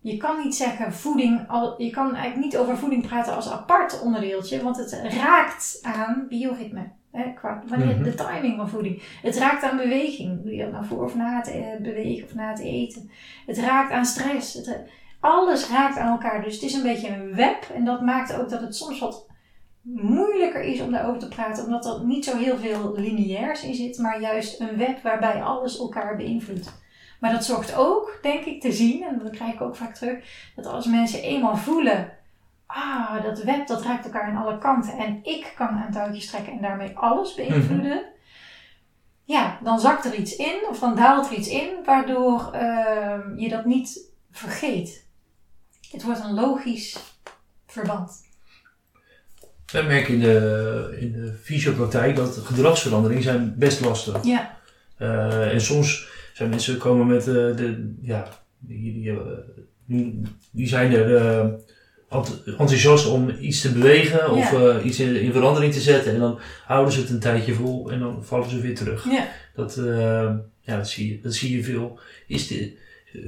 Je 0.00 0.16
kan 0.16 0.38
niet 0.38 0.54
zeggen 0.54 0.92
voeding, 0.92 1.48
al, 1.48 1.82
je 1.82 1.90
kan 1.90 2.14
eigenlijk 2.14 2.44
niet 2.44 2.56
over 2.56 2.76
voeding 2.76 3.06
praten 3.06 3.34
als 3.34 3.50
apart 3.50 4.00
onderdeeltje, 4.00 4.62
want 4.62 4.76
het 4.76 4.92
raakt 4.92 5.78
aan 5.82 6.26
bioritme. 6.28 6.90
Hè, 7.14 7.32
qua, 7.34 7.62
wanneer, 7.66 7.94
Mhm. 7.94 8.02
De 8.02 8.14
timing 8.14 8.56
van 8.56 8.68
voeding. 8.68 9.02
Het 9.22 9.36
raakt 9.36 9.62
aan 9.62 9.76
beweging. 9.76 10.42
Doe 10.42 10.54
je 10.54 10.62
dat 10.62 10.72
nou 10.72 10.84
voor 10.84 11.04
of 11.04 11.14
na 11.14 11.36
het 11.36 11.50
eh, 11.50 11.76
bewegen 11.82 12.24
of 12.24 12.34
na 12.34 12.50
het 12.50 12.60
eten? 12.60 13.10
Het 13.46 13.58
raakt 13.58 13.92
aan 13.92 14.04
stress. 14.04 14.54
Het, 14.54 14.80
alles 15.20 15.70
raakt 15.70 15.98
aan 15.98 16.10
elkaar. 16.10 16.42
Dus 16.42 16.54
het 16.54 16.62
is 16.62 16.74
een 16.74 16.82
beetje 16.82 17.08
een 17.08 17.34
web. 17.34 17.70
En 17.74 17.84
dat 17.84 18.00
maakt 18.02 18.34
ook 18.38 18.48
dat 18.48 18.60
het 18.60 18.76
soms 18.76 18.98
wat 18.98 19.26
moeilijker 19.82 20.62
is 20.62 20.80
om 20.80 20.90
daarover 20.90 21.20
te 21.20 21.28
praten. 21.28 21.64
Omdat 21.64 21.86
er 21.86 22.04
niet 22.04 22.24
zo 22.24 22.36
heel 22.36 22.56
veel 22.56 22.94
lineairs 22.96 23.64
in 23.64 23.74
zit. 23.74 23.98
Maar 23.98 24.20
juist 24.20 24.60
een 24.60 24.76
web 24.76 25.02
waarbij 25.02 25.42
alles 25.42 25.78
elkaar 25.78 26.16
beïnvloedt. 26.16 26.82
Maar 27.20 27.32
dat 27.32 27.44
zorgt 27.44 27.76
ook, 27.76 28.18
denk 28.22 28.44
ik, 28.44 28.60
te 28.60 28.72
zien. 28.72 29.02
En 29.02 29.20
dat 29.22 29.30
krijg 29.32 29.52
ik 29.54 29.60
ook 29.60 29.76
vaak 29.76 29.94
terug. 29.94 30.24
Dat 30.56 30.66
als 30.66 30.86
mensen 30.86 31.22
eenmaal 31.22 31.56
voelen. 31.56 32.12
Ah, 32.76 33.22
dat 33.22 33.42
web 33.42 33.66
dat 33.66 33.82
raakt 33.82 34.04
elkaar 34.04 34.22
aan 34.22 34.44
alle 34.44 34.58
kanten. 34.58 34.98
En 34.98 35.20
ik 35.22 35.52
kan 35.56 35.68
aan 35.68 35.92
touwtjes 35.92 36.26
trekken 36.26 36.52
en 36.52 36.62
daarmee 36.62 36.96
alles 36.96 37.34
beïnvloeden. 37.34 38.04
Ja, 39.24 39.58
dan 39.62 39.80
zakt 39.80 40.04
er 40.04 40.14
iets 40.14 40.36
in. 40.36 40.66
Of 40.68 40.78
dan 40.78 40.96
daalt 40.96 41.30
er 41.30 41.36
iets 41.36 41.48
in. 41.48 41.68
Waardoor 41.84 42.52
ehm, 42.52 43.38
je 43.38 43.48
dat 43.48 43.64
niet 43.64 44.00
vergeet. 44.30 45.06
Het 45.90 46.02
wordt 46.02 46.24
een 46.24 46.34
logisch 46.34 47.14
verband. 47.66 48.22
wij 49.72 49.82
merken 49.82 50.14
in 50.14 50.20
de, 50.20 50.96
in 51.00 51.12
de 51.12 51.32
fysiopraktijk 51.42 52.16
dat 52.16 52.36
gedragsveranderingen 52.36 53.22
zijn 53.22 53.54
best 53.58 53.80
lastig. 53.80 54.24
Ja. 54.24 54.58
Eh, 54.96 55.52
en 55.52 55.60
soms 55.60 56.08
zijn 56.32 56.50
mensen 56.50 56.78
komen 56.78 57.06
met 57.06 57.28
eh, 57.28 57.34
de, 57.34 57.94
ja, 58.00 58.28
die, 58.58 58.92
die, 58.92 59.10
eh, 59.10 60.08
die, 60.50 60.68
zijn 60.68 60.92
er 60.92 61.62
enthousiast 62.58 63.06
om 63.06 63.30
iets 63.40 63.60
te 63.60 63.72
bewegen 63.72 64.30
of 64.30 64.50
Ja. 64.52 64.58
eh, 64.60 64.84
iets 64.84 65.00
in, 65.00 65.20
in 65.20 65.32
verandering 65.32 65.72
te 65.72 65.80
zetten. 65.80 66.12
En 66.14 66.20
dan 66.20 66.38
houden 66.66 66.92
ze 66.92 67.00
het 67.00 67.10
een 67.10 67.20
tijdje 67.20 67.54
vol 67.54 67.90
en 67.90 67.98
dan 67.98 68.24
vallen 68.24 68.50
ze 68.50 68.60
weer 68.60 68.74
terug. 68.74 69.04
Ja. 69.10 69.26
Dat, 69.54 69.76
eh, 69.76 70.30
ja, 70.60 70.76
dat, 70.76 70.88
zie 70.88 71.08
je, 71.12 71.20
dat 71.20 71.34
zie 71.34 71.56
je 71.56 71.62
veel. 71.64 71.98
Is 72.26 72.46
de, 72.46 72.76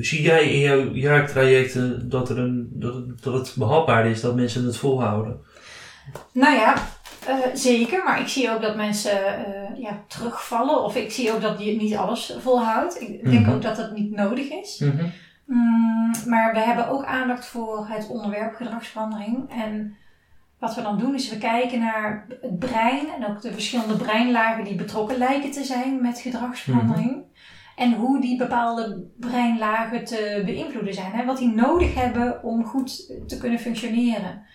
zie 0.01 0.23
jij 0.23 0.49
in 0.53 0.61
jouw 0.61 0.93
jaartrajecten 0.93 2.09
dat, 2.09 2.31
er 2.31 2.39
een, 2.39 2.69
dat, 2.73 2.95
het, 2.95 3.23
dat 3.23 3.35
het 3.35 3.53
behapbaar 3.57 4.07
is 4.07 4.21
dat 4.21 4.35
mensen 4.35 4.65
het 4.65 4.77
volhouden? 4.77 5.41
Nou 6.33 6.55
ja, 6.55 6.75
eh, 7.27 7.35
zeker. 7.55 8.05
Maar 8.05 8.21
ik 8.21 8.29
zie 8.29 8.51
ook 8.51 8.63
dat 8.63 8.77
mensen 8.77 9.19
ja, 9.79 10.05
terugvallen. 10.09 10.85
Of 10.85 10.97
ik 10.97 11.11
zie 11.13 11.33
ook 11.33 11.41
dat 11.41 11.59
je 11.65 11.77
niet 11.77 11.97
alles 11.97 12.33
volhoudt. 12.43 13.01
Ik 13.01 13.25
denk 13.31 13.47
Mhm. 13.47 13.55
ook 13.55 13.63
dat 13.63 13.77
dat 13.77 13.93
niet 13.97 14.11
nodig 14.17 14.51
is. 14.51 14.79
Mm, 14.79 15.13
maar 16.27 16.53
we 16.53 16.59
hebben 16.59 16.89
ook 16.89 17.05
aandacht 17.05 17.47
voor 17.47 17.87
het 17.89 18.09
onderwerp 18.09 18.55
gedragsverandering. 18.55 19.51
En 19.51 19.97
wat 20.59 20.75
we 20.75 20.83
dan 20.83 20.99
doen 20.99 21.15
is 21.15 21.31
we 21.31 21.39
kijken 21.39 21.79
naar 21.79 22.27
het 22.41 22.59
brein 22.59 23.09
en 23.17 23.27
ook 23.27 23.41
de 23.41 23.53
verschillende 23.53 23.97
breinlagen 23.97 24.65
die 24.65 24.75
betrokken 24.75 25.19
lijken 25.19 25.51
te 25.51 25.65
zijn 25.65 26.03
met 26.03 26.21
gedragsverandering. 26.21 27.25
En 27.77 27.95
hoe 27.95 28.21
die 28.21 28.37
bepaalde 28.37 29.07
breinlagen 29.17 30.05
te 30.05 30.43
beïnvloeden 30.45 30.95
zijn. 30.95 31.13
Hè? 31.13 31.25
Wat 31.25 31.39
die 31.39 31.55
nodig 31.55 31.95
hebben 31.95 32.43
om 32.43 32.65
goed 32.65 33.13
te 33.29 33.39
kunnen 33.39 33.59
functioneren. 33.59 34.47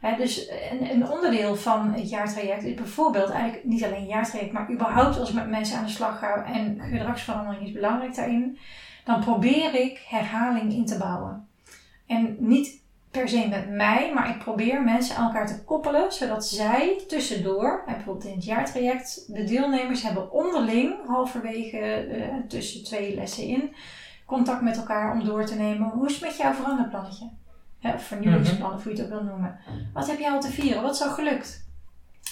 Hè, 0.00 0.16
dus 0.16 0.50
een, 0.70 0.90
een 0.90 1.10
onderdeel 1.10 1.56
van 1.56 1.92
het 1.92 2.10
jaartraject 2.10 2.62
is 2.62 2.74
bijvoorbeeld 2.74 3.30
eigenlijk 3.30 3.64
niet 3.64 3.84
alleen 3.84 4.06
jaartraject, 4.06 4.52
maar 4.52 4.72
überhaupt 4.72 5.18
als 5.18 5.28
ik 5.28 5.34
met 5.34 5.48
mensen 5.48 5.78
aan 5.78 5.84
de 5.84 5.90
slag 5.90 6.18
ga 6.18 6.44
en 6.44 6.80
gedragsverandering 6.80 7.66
is 7.66 7.72
belangrijk 7.72 8.14
daarin, 8.14 8.58
dan 9.04 9.20
probeer 9.20 9.74
ik 9.74 10.04
herhaling 10.08 10.72
in 10.72 10.86
te 10.86 10.98
bouwen. 10.98 11.48
En 12.06 12.36
niet 12.38 12.80
per 13.10 13.28
se 13.28 13.48
met 13.48 13.70
mij, 13.70 14.12
maar 14.14 14.28
ik 14.30 14.38
probeer 14.38 14.82
mensen 14.82 15.16
aan 15.16 15.26
elkaar 15.26 15.46
te 15.46 15.64
koppelen, 15.64 16.12
zodat 16.12 16.46
zij 16.46 17.04
tussendoor, 17.08 17.82
bijvoorbeeld 17.86 18.24
in 18.24 18.34
het 18.34 18.44
jaartraject, 18.44 19.24
de 19.34 19.44
deelnemers 19.44 20.02
hebben 20.02 20.32
onderling, 20.32 20.94
halverwege 21.06 21.78
eh, 21.78 22.34
tussen 22.48 22.84
twee 22.84 23.14
lessen 23.14 23.44
in, 23.44 23.74
contact 24.26 24.62
met 24.62 24.76
elkaar 24.76 25.12
om 25.12 25.24
door 25.24 25.44
te 25.44 25.54
nemen. 25.54 25.88
Hoe 25.88 26.06
is 26.06 26.12
het 26.12 26.22
met 26.22 26.36
jouw 26.36 26.52
veranderplannetje? 26.52 27.28
Hè, 27.78 27.94
of 27.94 28.02
vernieuwingsplannen, 28.02 28.76
of 28.76 28.84
hoe 28.84 28.92
je 28.92 29.02
het 29.02 29.12
ook 29.12 29.18
wil 29.18 29.28
noemen. 29.28 29.58
Wat 29.94 30.06
heb 30.06 30.18
jij 30.18 30.30
al 30.30 30.40
te 30.40 30.50
vieren? 30.50 30.82
Wat 30.82 30.94
is 30.94 31.02
al 31.02 31.10
gelukt? 31.10 31.68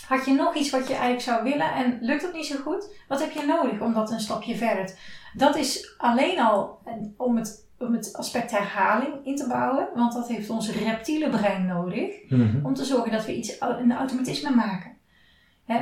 Had 0.07 0.25
je 0.25 0.33
nog 0.33 0.55
iets 0.55 0.71
wat 0.71 0.87
je 0.87 0.93
eigenlijk 0.93 1.23
zou 1.23 1.43
willen 1.43 1.73
en 1.73 1.99
lukt 2.01 2.23
het 2.23 2.33
niet 2.33 2.47
zo 2.47 2.57
goed? 2.57 2.89
Wat 3.09 3.21
heb 3.21 3.31
je 3.31 3.47
nodig 3.47 3.81
om 3.81 3.95
dat 3.95 4.11
een 4.11 4.21
stapje 4.21 4.57
verder 4.57 4.87
te... 4.87 4.95
Dat 5.35 5.57
is 5.57 5.95
alleen 5.99 6.41
al 6.41 6.79
om 7.17 7.37
het, 7.37 7.67
om 7.79 7.93
het 7.93 8.13
aspect 8.17 8.51
herhaling 8.51 9.15
in 9.25 9.37
te 9.37 9.47
bouwen, 9.49 9.89
want 9.95 10.13
dat 10.13 10.29
heeft 10.29 10.51
ons 10.51 10.71
reptiele 10.71 11.29
brein 11.29 11.67
nodig 11.67 12.11
Mhm. 12.29 12.67
om 12.67 12.75
te 12.75 12.85
zorgen 12.85 13.13
dat 13.13 13.25
we 13.27 13.37
iets, 13.37 13.57
een 13.61 13.93
automatisme 13.93 14.51
maken. 14.51 14.97
Hè, 15.67 15.81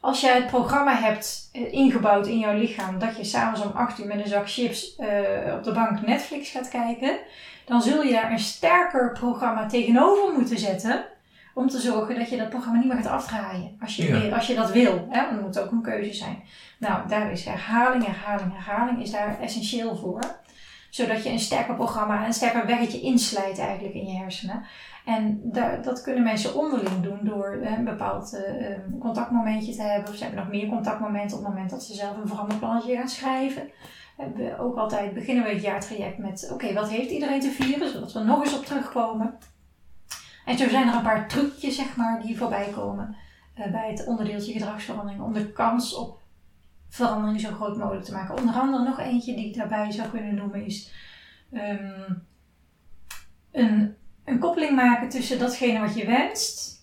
als 0.00 0.20
jij 0.20 0.34
het 0.34 0.46
programma 0.46 0.94
hebt 0.94 1.48
eh, 1.52 1.72
ingebouwd 1.72 2.26
in 2.26 2.38
jouw 2.38 2.58
lichaam 2.58 2.98
dat 2.98 3.16
je 3.16 3.24
s'avonds 3.24 3.62
om 3.66 3.70
8 3.74 3.98
uur 3.98 4.06
met 4.06 4.20
een 4.20 4.26
zak 4.28 4.50
chips 4.50 4.96
eh, 4.96 5.54
op 5.54 5.64
de 5.64 5.72
bank 5.72 6.06
Netflix 6.06 6.50
gaat 6.50 6.68
kijken, 6.68 7.18
dan 7.64 7.82
zul 7.82 8.02
je 8.02 8.12
daar 8.12 8.30
een 8.32 8.38
sterker 8.38 9.12
programma 9.12 9.66
tegenover 9.66 10.32
moeten 10.32 10.58
zetten 10.58 11.04
om 11.54 11.68
te 11.68 11.78
zorgen 11.80 12.18
dat 12.18 12.30
je 12.30 12.36
dat 12.36 12.48
programma 12.48 12.78
niet 12.78 12.88
meer 12.88 12.96
gaat 12.96 13.12
afdraaien. 13.12 13.76
Als 13.80 13.96
je, 13.96 14.28
Ja. 14.28 14.36
als 14.36 14.46
je 14.46 14.54
dat 14.54 14.72
wil, 14.72 15.06
hè? 15.10 15.20
want 15.20 15.32
het 15.32 15.40
moet 15.40 15.58
ook 15.58 15.70
een 15.70 15.82
keuze 15.82 16.14
zijn. 16.14 16.42
Nou, 16.78 17.08
daar 17.08 17.32
is 17.32 17.44
herhaling, 17.44 18.04
herhaling, 18.06 18.52
herhaling 18.52 19.02
is 19.02 19.10
daar 19.10 19.40
essentieel 19.40 19.96
voor. 19.96 20.20
Zodat 20.90 21.22
je 21.22 21.30
een 21.30 21.38
sterker 21.38 21.74
programma, 21.74 22.26
een 22.26 22.32
sterker 22.32 22.66
weggetje 22.66 23.00
inslijt 23.00 23.58
eigenlijk 23.58 23.94
in 23.94 24.06
je 24.06 24.18
hersenen. 24.18 24.64
En 25.04 25.40
daar, 25.42 25.82
dat 25.82 26.02
kunnen 26.02 26.22
mensen 26.22 26.54
onderling 26.54 27.02
doen 27.02 27.18
door 27.22 27.60
eh, 27.62 27.78
een 27.78 27.84
bepaald 27.84 28.34
eh, 28.34 28.70
eh, 28.72 28.78
contactmomentje 29.00 29.74
te 29.74 29.82
hebben. 29.82 30.08
Of 30.08 30.16
ze 30.16 30.24
hebben 30.24 30.40
nog 30.42 30.52
meer 30.52 30.68
contactmomenten 30.68 31.36
op 31.38 31.44
het 31.44 31.52
moment 31.52 31.70
dat 31.70 31.84
ze 31.84 31.94
zelf 31.94 32.16
een 32.16 32.28
veranderplannetje 32.28 32.96
gaan 32.96 33.08
schrijven. 33.08 33.70
Hebben 34.16 34.44
we 34.44 34.58
ook 34.58 34.76
altijd 34.76 35.14
beginnen 35.14 35.44
we 35.44 35.50
het 35.50 35.62
jaartraject 35.62 36.18
met: 36.18 36.50
oké, 36.52 36.72
wat 36.72 36.88
heeft 36.88 37.10
iedereen 37.10 37.40
te 37.40 37.50
vieren? 37.50 37.88
Zodat 37.88 38.12
we 38.12 38.20
nog 38.20 38.44
eens 38.44 38.56
op 38.56 38.64
terugkomen. 38.64 39.34
En 40.44 40.58
zo 40.58 40.68
zijn 40.68 40.88
er 40.88 40.94
een 40.94 41.02
paar 41.02 41.28
trucjes, 41.28 41.76
zeg 41.76 41.96
maar, 41.96 42.22
die 42.22 42.36
voorbij 42.36 42.68
komen 42.74 43.16
eh, 43.54 43.70
bij 43.70 43.90
het 43.90 44.06
onderdeeltje 44.06 44.52
gedragsverandering. 44.52 45.22
Om 45.22 45.32
de 45.32 45.52
kans 45.52 45.94
op 45.94 46.20
verandering 46.88 47.40
zo 47.40 47.50
groot 47.50 47.76
mogelijk 47.76 48.04
te 48.04 48.12
maken. 48.12 48.38
Onder 48.38 48.54
andere 48.54 48.84
nog 48.84 48.98
eentje 48.98 49.34
die 49.34 49.46
ik 49.46 49.56
daarbij 49.56 49.90
zou 49.90 50.08
kunnen 50.08 50.34
noemen 50.34 50.64
is 50.64 50.92
ehm, 51.52 52.12
een, 53.50 53.94
een 54.24 54.38
koppeling 54.38 54.76
maken 54.76 55.08
tussen 55.08 55.38
datgene 55.38 55.80
wat 55.80 55.94
je 55.94 56.06
wenst 56.06 56.80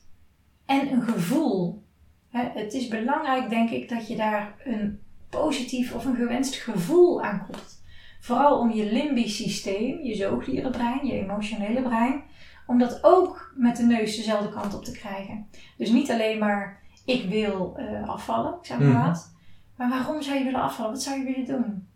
en 0.66 0.91
een 0.91 1.01
gevoel. 1.01 1.84
Het 2.30 2.74
is 2.74 2.88
belangrijk, 2.88 3.49
denk 3.49 3.70
ik, 3.70 3.89
dat 3.89 4.07
je 4.07 4.16
daar 4.16 4.55
een 4.64 4.99
positief 5.30 5.93
of 5.93 6.05
een 6.05 6.16
gewenst 6.16 6.55
gevoel 6.55 7.24
aan 7.24 7.39
koppelt. 7.45 7.82
Vooral 8.20 8.60
om 8.60 8.72
je 8.72 8.91
limbisch 8.91 9.36
systeem, 9.36 10.03
je 10.03 10.16
zoogdierenbrein, 10.16 11.05
je 11.05 11.14
emotionele 11.14 11.82
brein, 11.82 12.24
om 12.70 12.78
dat 12.80 12.99
ook 13.03 13.51
met 13.55 13.78
de 13.78 13.84
neus 13.84 14.15
dezelfde 14.15 14.49
kant 14.49 14.74
op 14.76 14.84
te 14.86 14.91
krijgen. 14.91 15.47
Dus 15.78 15.89
niet 15.89 16.11
alleen 16.11 16.38
maar 16.39 16.82
ik 17.05 17.30
wil 17.30 17.74
eh, 17.78 18.09
afvallen, 18.09 18.53
ik 18.53 18.65
zeg 18.65 18.80
maar 18.80 18.88
Mhm. 18.88 19.05
wat. 19.07 19.32
Maar 19.78 19.89
waarom 19.89 20.22
zou 20.22 20.38
je 20.38 20.43
willen 20.43 20.61
afvallen? 20.61 20.91
Wat 20.91 21.01
zou 21.01 21.17
je 21.20 21.24
willen 21.26 21.45
doen? 21.45 21.88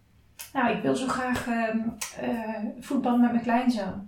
Nou, 0.54 0.76
ik 0.76 0.82
wil 0.82 0.96
zo 0.96 1.08
graag 1.08 1.48
eh, 1.48 2.28
voetballen 2.80 3.22
met 3.22 3.32
mijn 3.32 3.44
kleinzoon. 3.44 4.08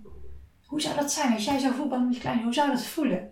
Hoe 0.66 0.80
zou 0.80 0.94
dat 0.96 1.12
zijn 1.12 1.32
als 1.32 1.44
jij 1.44 1.58
zou 1.58 1.74
voetballen 1.74 2.04
met 2.06 2.14
je 2.14 2.20
kleinzoon? 2.20 2.44
Hoe 2.44 2.54
zou 2.54 2.70
dat 2.70 2.84
voelen? 2.84 3.30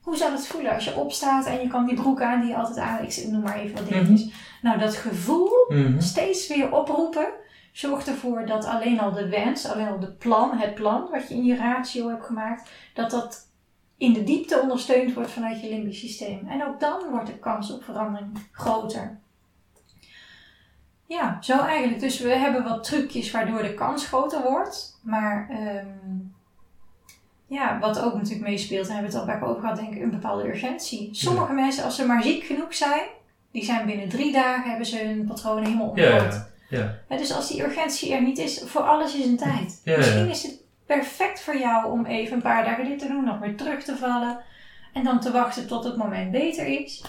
Hoe 0.00 0.16
zou 0.16 0.30
dat 0.32 0.46
voelen 0.46 0.74
als 0.74 0.84
je 0.84 0.94
opstaat 0.96 1.46
en 1.46 1.60
je 1.60 1.68
kan 1.68 1.86
die 1.86 1.94
broek 1.94 2.22
aan 2.22 2.40
die 2.40 2.48
je 2.50 2.56
altijd 2.56 2.78
aan... 2.78 3.04
Ik 3.04 3.26
noem 3.30 3.42
maar 3.42 3.56
even 3.56 3.76
wat 3.76 3.88
dingetjes. 3.88 4.32
Nou, 4.62 4.78
dat 4.78 4.94
gevoel 4.96 5.50
Mhm. 5.68 6.00
steeds 6.00 6.48
weer 6.48 6.72
oproepen 6.72 7.26
zorgt 7.74 8.08
ervoor 8.08 8.46
dat 8.46 8.64
alleen 8.64 9.00
al 9.00 9.12
de 9.12 9.28
wens, 9.28 9.66
alleen 9.66 9.88
al 9.88 9.98
de 9.98 10.12
plan, 10.12 10.58
het 10.58 10.74
plan 10.74 11.08
wat 11.10 11.28
je 11.28 11.34
in 11.34 11.44
je 11.44 11.56
ratio 11.56 12.08
hebt 12.08 12.24
gemaakt, 12.24 12.70
dat 12.94 13.10
dat 13.10 13.48
in 13.96 14.12
de 14.12 14.24
diepte 14.24 14.60
ondersteund 14.60 15.14
wordt 15.14 15.30
vanuit 15.30 15.60
je 15.60 15.68
limbisch 15.68 15.98
systeem. 15.98 16.48
En 16.48 16.66
ook 16.66 16.80
dan 16.80 17.10
wordt 17.10 17.26
de 17.26 17.38
kans 17.38 17.72
op 17.72 17.84
verandering 17.84 18.48
groter. 18.52 19.18
Ja, 21.06 21.38
zo 21.40 21.58
eigenlijk. 21.58 22.00
Dus 22.00 22.18
we 22.18 22.28
hebben 22.28 22.64
wat 22.64 22.84
trucjes 22.84 23.30
waardoor 23.30 23.62
de 23.62 23.74
kans 23.74 24.06
groter 24.06 24.42
wordt. 24.42 25.00
Maar 25.02 25.48
ehm, 25.50 26.18
ja, 27.46 27.78
wat 27.78 28.00
ook 28.00 28.14
natuurlijk 28.14 28.48
meespeelt, 28.48 28.86
en 28.86 28.92
hebben 28.92 29.12
we 29.12 29.18
het 29.18 29.28
al 29.28 29.34
vaak 29.34 29.48
over 29.48 29.60
gehad, 29.60 29.76
denk 29.76 29.94
ik, 29.94 30.02
een 30.02 30.10
bepaalde 30.10 30.48
urgentie. 30.48 31.08
Sommige 31.12 31.52
mensen, 31.52 31.84
als 31.84 31.96
ze 31.96 32.06
maar 32.06 32.22
ziek 32.22 32.44
genoeg 32.44 32.74
zijn, 32.74 33.06
die 33.50 33.64
zijn 33.64 33.86
binnen 33.86 34.08
drie 34.08 34.32
dagen, 34.32 34.68
hebben 34.68 34.86
ze 34.86 34.98
hun 34.98 35.24
patronen 35.26 35.64
helemaal 35.64 35.92
Ja, 35.96 36.16
ja, 36.16 36.52
ja. 36.68 36.98
Dus 37.08 37.32
als 37.32 37.48
die 37.48 37.62
urgentie 37.62 38.14
er 38.14 38.22
niet 38.22 38.38
is, 38.38 38.62
voor 38.64 38.82
alles 38.82 39.14
is 39.14 39.24
een 39.24 39.36
tijd. 39.36 39.80
Ja. 39.84 39.96
Misschien 39.96 40.30
is 40.30 40.42
het 40.42 40.62
perfect 40.86 41.40
voor 41.40 41.56
jou 41.56 41.90
om 41.90 42.06
even 42.06 42.36
een 42.36 42.42
paar 42.42 42.64
dagen 42.64 42.84
dit 42.84 42.98
te 42.98 43.08
doen, 43.08 43.24
nog 43.24 43.38
weer 43.38 43.56
terug 43.56 43.82
te 43.82 43.96
vallen 43.96 44.38
en 44.92 45.04
dan 45.04 45.20
te 45.20 45.30
wachten 45.30 45.66
tot 45.66 45.84
het 45.84 45.96
moment 45.96 46.30
beter 46.30 46.66
is. 46.66 47.04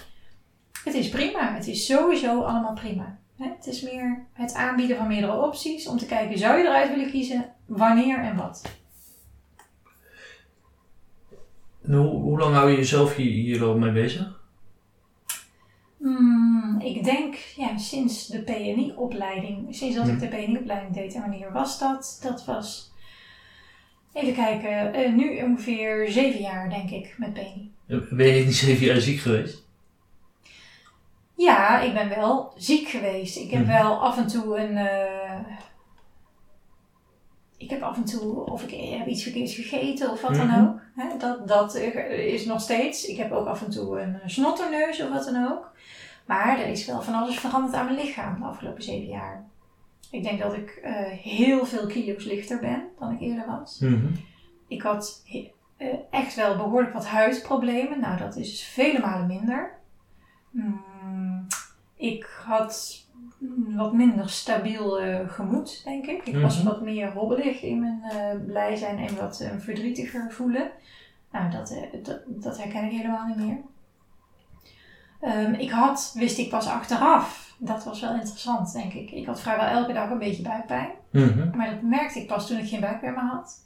Het 0.83 0.93
is 0.93 1.09
prima. 1.09 1.53
Het 1.53 1.67
is 1.67 1.85
sowieso 1.85 2.41
allemaal 2.41 2.73
prima. 2.73 3.17
Het 3.37 3.67
is 3.67 3.81
meer 3.81 4.25
het 4.33 4.53
aanbieden 4.53 4.97
van 4.97 5.07
meerdere 5.07 5.41
opties 5.41 5.87
om 5.87 5.97
te 5.97 6.05
kijken, 6.05 6.37
zou 6.37 6.57
je 6.57 6.63
eruit 6.63 6.89
willen 6.89 7.11
kiezen, 7.11 7.45
wanneer 7.65 8.19
en 8.19 8.35
wat. 8.35 8.61
En 11.83 11.93
hoe, 11.93 12.07
hoe 12.07 12.39
lang 12.39 12.55
hou 12.55 12.69
je 12.69 12.77
jezelf 12.77 13.15
hier, 13.15 13.31
hier 13.31 13.63
al 13.63 13.77
mee 13.77 13.91
bezig? 13.91 14.39
Hmm, 15.97 16.54
ik 16.85 17.03
denk 17.03 17.35
ja, 17.35 17.77
sinds 17.77 18.27
de 18.27 18.39
PNI-opleiding, 18.41 19.75
sinds 19.75 19.95
dat 19.95 20.07
ik 20.07 20.19
de 20.19 20.27
PNI-opleiding 20.27 20.93
deed, 20.93 21.13
en 21.13 21.21
wanneer 21.21 21.51
was 21.51 21.79
dat? 21.79 22.19
Dat 22.23 22.45
was, 22.45 22.91
even 24.13 24.33
kijken, 24.33 24.93
eh, 24.93 25.11
nu 25.13 25.41
ongeveer 25.43 26.11
zeven 26.11 26.41
jaar 26.41 26.69
denk 26.69 26.89
ik 26.89 27.15
met 27.17 27.33
PNI. 27.33 27.71
Ben 28.09 28.27
je 28.27 28.45
niet 28.45 28.55
zeven 28.55 28.85
jaar 28.85 29.01
ziek 29.01 29.19
geweest? 29.19 29.63
Ja, 31.35 31.79
ik 31.79 31.93
ben 31.93 32.09
wel 32.09 32.53
ziek 32.55 32.87
geweest. 32.87 33.37
Ik 33.37 33.51
heb 33.51 33.65
wel 33.65 33.93
af 34.01 34.17
en 34.17 34.27
toe 34.27 34.57
een. 34.59 34.77
eh, 34.77 35.39
ik 37.57 37.69
heb 37.69 37.81
af 37.81 37.95
en 37.97 38.05
toe, 38.05 38.45
of 38.45 38.63
ik 38.63 38.97
heb 38.97 39.07
iets 39.07 39.23
verkeerds 39.23 39.55
gegeten 39.55 40.11
of 40.11 40.21
wat 40.21 40.35
dan 40.35 40.47
Mhm. 40.47 40.61
ook. 40.65 41.19
Dat, 41.19 41.47
dat 41.47 41.75
is 41.75 42.45
nog 42.45 42.61
steeds. 42.61 43.05
Ik 43.05 43.17
heb 43.17 43.31
ook 43.31 43.47
af 43.47 43.63
en 43.63 43.69
toe 43.71 43.99
een 44.01 44.19
snotterneus 44.25 45.01
of 45.01 45.09
wat 45.09 45.25
dan 45.25 45.47
ook. 45.51 45.71
Maar 46.25 46.59
er 46.59 46.67
is 46.67 46.85
wel 46.85 47.01
van 47.01 47.13
alles 47.13 47.39
veranderd 47.39 47.73
aan 47.75 47.85
mijn 47.85 47.97
lichaam 47.97 48.39
de 48.39 48.45
afgelopen 48.45 48.83
zeven 48.83 49.07
jaar. 49.07 49.45
Ik 50.11 50.23
denk 50.23 50.39
dat 50.39 50.53
ik 50.53 50.69
eh, 50.83 50.93
heel 51.05 51.65
veel 51.65 51.85
kilo's 51.87 52.25
lichter 52.25 52.59
ben 52.59 52.83
dan 52.99 53.11
ik 53.11 53.19
eerder 53.19 53.45
was. 53.45 53.79
Mhm. 53.79 54.07
Ik 54.67 54.81
had 54.81 55.23
eh, 55.77 55.87
echt 56.09 56.35
wel 56.35 56.55
behoorlijk 56.57 56.93
wat 56.93 57.07
huidproblemen. 57.07 57.99
Nou, 57.99 58.17
dat 58.17 58.35
is 58.35 58.63
vele 58.63 58.99
malen 58.99 59.27
minder. 59.27 59.71
Mm, 60.51 61.47
ik 61.95 62.29
had 62.45 63.03
wat 63.75 63.93
minder 63.93 64.29
stabiel 64.29 64.99
gemoed, 65.27 65.81
denk 65.83 66.05
ik. 66.05 66.25
Ik 66.25 66.41
was 66.41 66.57
Mhm. 66.57 66.65
wat 66.67 66.81
meer 66.81 67.11
hobbelig 67.11 67.61
in 67.61 67.79
mijn 67.79 68.01
eh, 68.03 68.45
blij 68.45 68.75
zijn 68.75 68.97
en 68.97 69.15
wat 69.17 69.49
verdrietiger 69.57 70.31
voelen. 70.31 70.71
Nou, 71.31 71.51
dat, 71.51 71.75
dat, 72.03 72.21
dat 72.27 72.57
herken 72.57 72.83
ik 72.85 72.91
helemaal 72.91 73.27
niet 73.27 73.37
meer. 73.37 73.57
Ehm, 75.19 75.53
ik 75.53 75.69
had, 75.69 76.11
wist 76.17 76.37
ik 76.37 76.49
pas 76.49 76.67
achteraf, 76.67 77.53
dat 77.57 77.83
was 77.83 78.01
wel 78.01 78.13
interessant, 78.13 78.73
denk 78.73 78.93
ik. 78.93 79.11
Ik 79.11 79.25
had 79.25 79.41
vrijwel 79.41 79.65
elke 79.65 79.93
dag 79.93 80.09
een 80.09 80.17
beetje 80.17 80.43
buikpijn. 80.43 80.89
Mhm. 81.11 81.57
Maar 81.57 81.69
dat 81.69 81.81
merkte 81.81 82.19
ik 82.19 82.27
pas 82.27 82.47
toen 82.47 82.57
ik 82.57 82.69
geen 82.69 82.79
buikpijn 82.79 83.13
meer 83.13 83.23
had. 83.23 83.63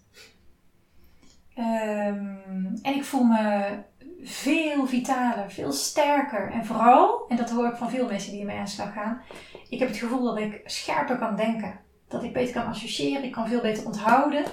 Ehm, 1.56 2.76
en 2.82 2.96
ik 2.96 3.04
voel 3.04 3.24
me 3.24 3.78
veel 4.24 4.86
vitaler, 4.88 5.52
veel 5.52 5.72
sterker. 5.72 6.52
En 6.52 6.66
vooral, 6.66 7.26
en 7.30 7.38
dat 7.38 7.50
hoor 7.50 7.68
ik 7.68 7.76
van 7.76 7.90
veel 7.90 8.08
mensen 8.08 8.32
die 8.32 8.46
mee 8.46 8.58
aan 8.58 8.64
de 8.64 8.70
slag 8.70 8.94
gaan, 8.94 9.22
ik 9.70 9.80
heb 9.80 9.88
het 9.88 9.98
gevoel 9.98 10.24
dat 10.24 10.38
ik 10.38 10.62
scherper 10.66 11.18
kan 11.18 11.36
denken. 11.36 11.80
Dat 12.08 12.24
ik 12.24 12.34
beter 12.34 12.54
kan 12.54 12.66
associëren, 12.66 13.24
ik 13.24 13.32
kan 13.32 13.48
veel 13.48 13.62
beter 13.62 13.86
onthouden. 13.86 14.44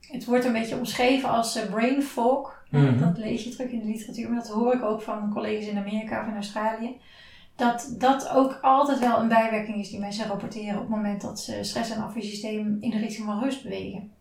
Het 0.00 0.24
wordt 0.24 0.44
een 0.44 0.52
beetje 0.52 0.76
omschreven 0.76 1.28
als 1.28 1.60
brain 1.70 2.02
fog. 2.02 2.53
Mhm. 2.80 2.98
Dat 2.98 3.18
lees 3.18 3.44
je 3.44 3.50
terug 3.50 3.70
in 3.70 3.78
de 3.78 3.84
literatuur, 3.84 4.28
maar 4.30 4.38
dat 4.38 4.48
hoor 4.48 4.74
ik 4.74 4.82
ook 4.82 5.02
van 5.02 5.32
collega's 5.32 5.66
in 5.66 5.78
Amerika 5.78 6.20
of 6.20 6.26
in 6.26 6.34
Australië. 6.34 6.96
Dat 7.56 7.94
dat 7.98 8.28
ook 8.28 8.58
altijd 8.62 8.98
wel 8.98 9.20
een 9.20 9.28
bijwerking 9.28 9.76
is 9.76 9.90
die 9.90 10.00
mensen 10.00 10.26
rapporteren 10.28 10.74
op 10.74 10.80
het 10.80 10.88
moment 10.88 11.20
dat 11.20 11.40
ze 11.40 11.58
stress- 11.62 11.90
en 11.90 12.02
afweersysteem 12.02 12.76
in 12.80 12.90
de 12.90 12.98
richting 12.98 13.26
van 13.26 13.42
rust 13.42 13.62
bewegen. 13.62 14.12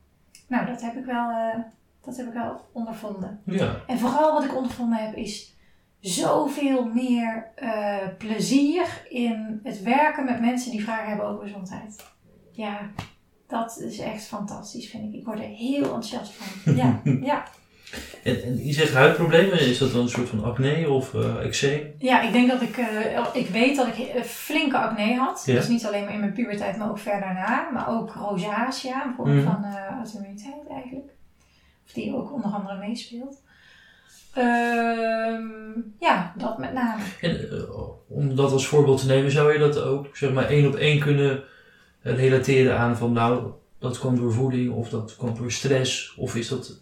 Nou, 0.48 0.66
dat 0.66 0.82
heb 0.82 0.96
ik 0.96 1.06
wel, 1.06 1.30
eh, 1.30 1.60
dat 2.06 2.18
heb 2.18 2.28
ik 2.28 2.34
wel 2.34 2.62
ondervonden. 2.72 3.40
Ja. 3.46 3.76
En 3.88 4.00
vooral 4.00 4.34
wat 4.34 4.44
ik 4.44 4.56
ondervonden 4.56 4.98
heb 4.98 5.16
is 5.16 5.56
zoveel 6.00 6.86
meer 6.86 7.52
eh, 7.56 7.98
plezier 8.18 9.06
in 9.10 9.60
het 9.64 9.82
werken 9.82 10.26
met 10.26 10.42
mensen 10.42 10.72
die 10.72 10.84
vragen 10.84 11.08
hebben 11.08 11.26
over 11.26 11.44
gezondheid. 11.44 12.06
Ja, 12.52 12.80
dat 13.48 13.80
is 13.80 14.00
echt 14.00 14.24
fantastisch, 14.26 14.90
vind 14.90 15.04
ik. 15.04 15.20
Ik 15.20 15.26
word 15.26 15.40
er 15.40 15.46
heel 15.46 15.84
enthousiast 15.84 16.34
van. 16.34 16.76
Ja, 16.76 17.02
ja. 17.32 17.44
En, 18.24 18.44
en 18.44 18.66
je 18.66 18.74
zegt 18.74 18.94
huidproblemen, 18.94 19.60
is 19.60 19.78
dat 19.78 19.92
dan 19.92 20.02
een 20.02 20.10
soort 20.10 20.30
van 20.30 20.44
acne 20.44 20.90
of 20.90 21.14
eh 21.14 21.46
eczeem? 21.46 21.94
Ja, 21.98 22.22
ik 22.22 22.32
denk 22.32 22.50
dat 22.50 22.62
ik, 22.62 22.78
eh, 22.78 23.26
ik 23.34 23.48
weet 23.48 23.76
dat 23.76 23.88
ik 23.88 23.98
eh, 23.98 24.22
flinke 24.24 24.78
acne 24.78 25.16
had. 25.16 25.44
Ja. 25.46 25.54
Dus 25.56 25.68
niet 25.68 25.86
alleen 25.86 26.04
maar 26.04 26.14
in 26.14 26.20
mijn 26.20 26.34
puberteit, 26.34 26.78
maar 26.78 26.90
ook 26.90 27.00
ver 27.00 27.20
daarna. 27.20 27.70
Maar 27.74 27.90
ook 27.90 28.14
rosacea, 28.14 29.06
een 29.06 29.14
vorm 29.16 29.36
Mhm. 29.36 29.44
van 29.46 29.66
auto-immuniteit 29.98 30.68
eigenlijk. 30.72 31.12
Of 31.86 31.94
die 31.94 32.16
ook 32.16 32.34
onder 32.34 32.52
andere 32.52 32.78
meespeelt. 32.78 33.42
Ehm, 34.34 35.44
ja, 36.00 36.34
dat 36.38 36.58
met 36.58 36.74
name. 36.74 37.02
En 37.22 37.50
om 38.08 38.36
dat 38.36 38.52
als 38.52 38.68
voorbeeld 38.68 39.00
te 39.00 39.06
nemen, 39.08 39.32
zou 39.32 39.54
je 39.54 39.60
dat 39.60 39.82
ook 39.82 40.18
zeg 40.18 40.32
maar 40.34 40.46
één 40.50 40.68
op 40.68 40.76
één 40.76 41.00
kunnen 41.00 41.44
relateren 42.02 42.78
aan 42.80 42.98
van 42.98 43.12
nou, 43.12 43.52
dat 43.80 44.00
kwam 44.00 44.16
door 44.16 44.34
voeding 44.34 44.74
of 44.74 44.90
dat 44.90 45.16
kwam 45.16 45.36
door 45.38 45.52
stress 45.52 46.14
of 46.18 46.36
is 46.36 46.48
dat... 46.48 46.82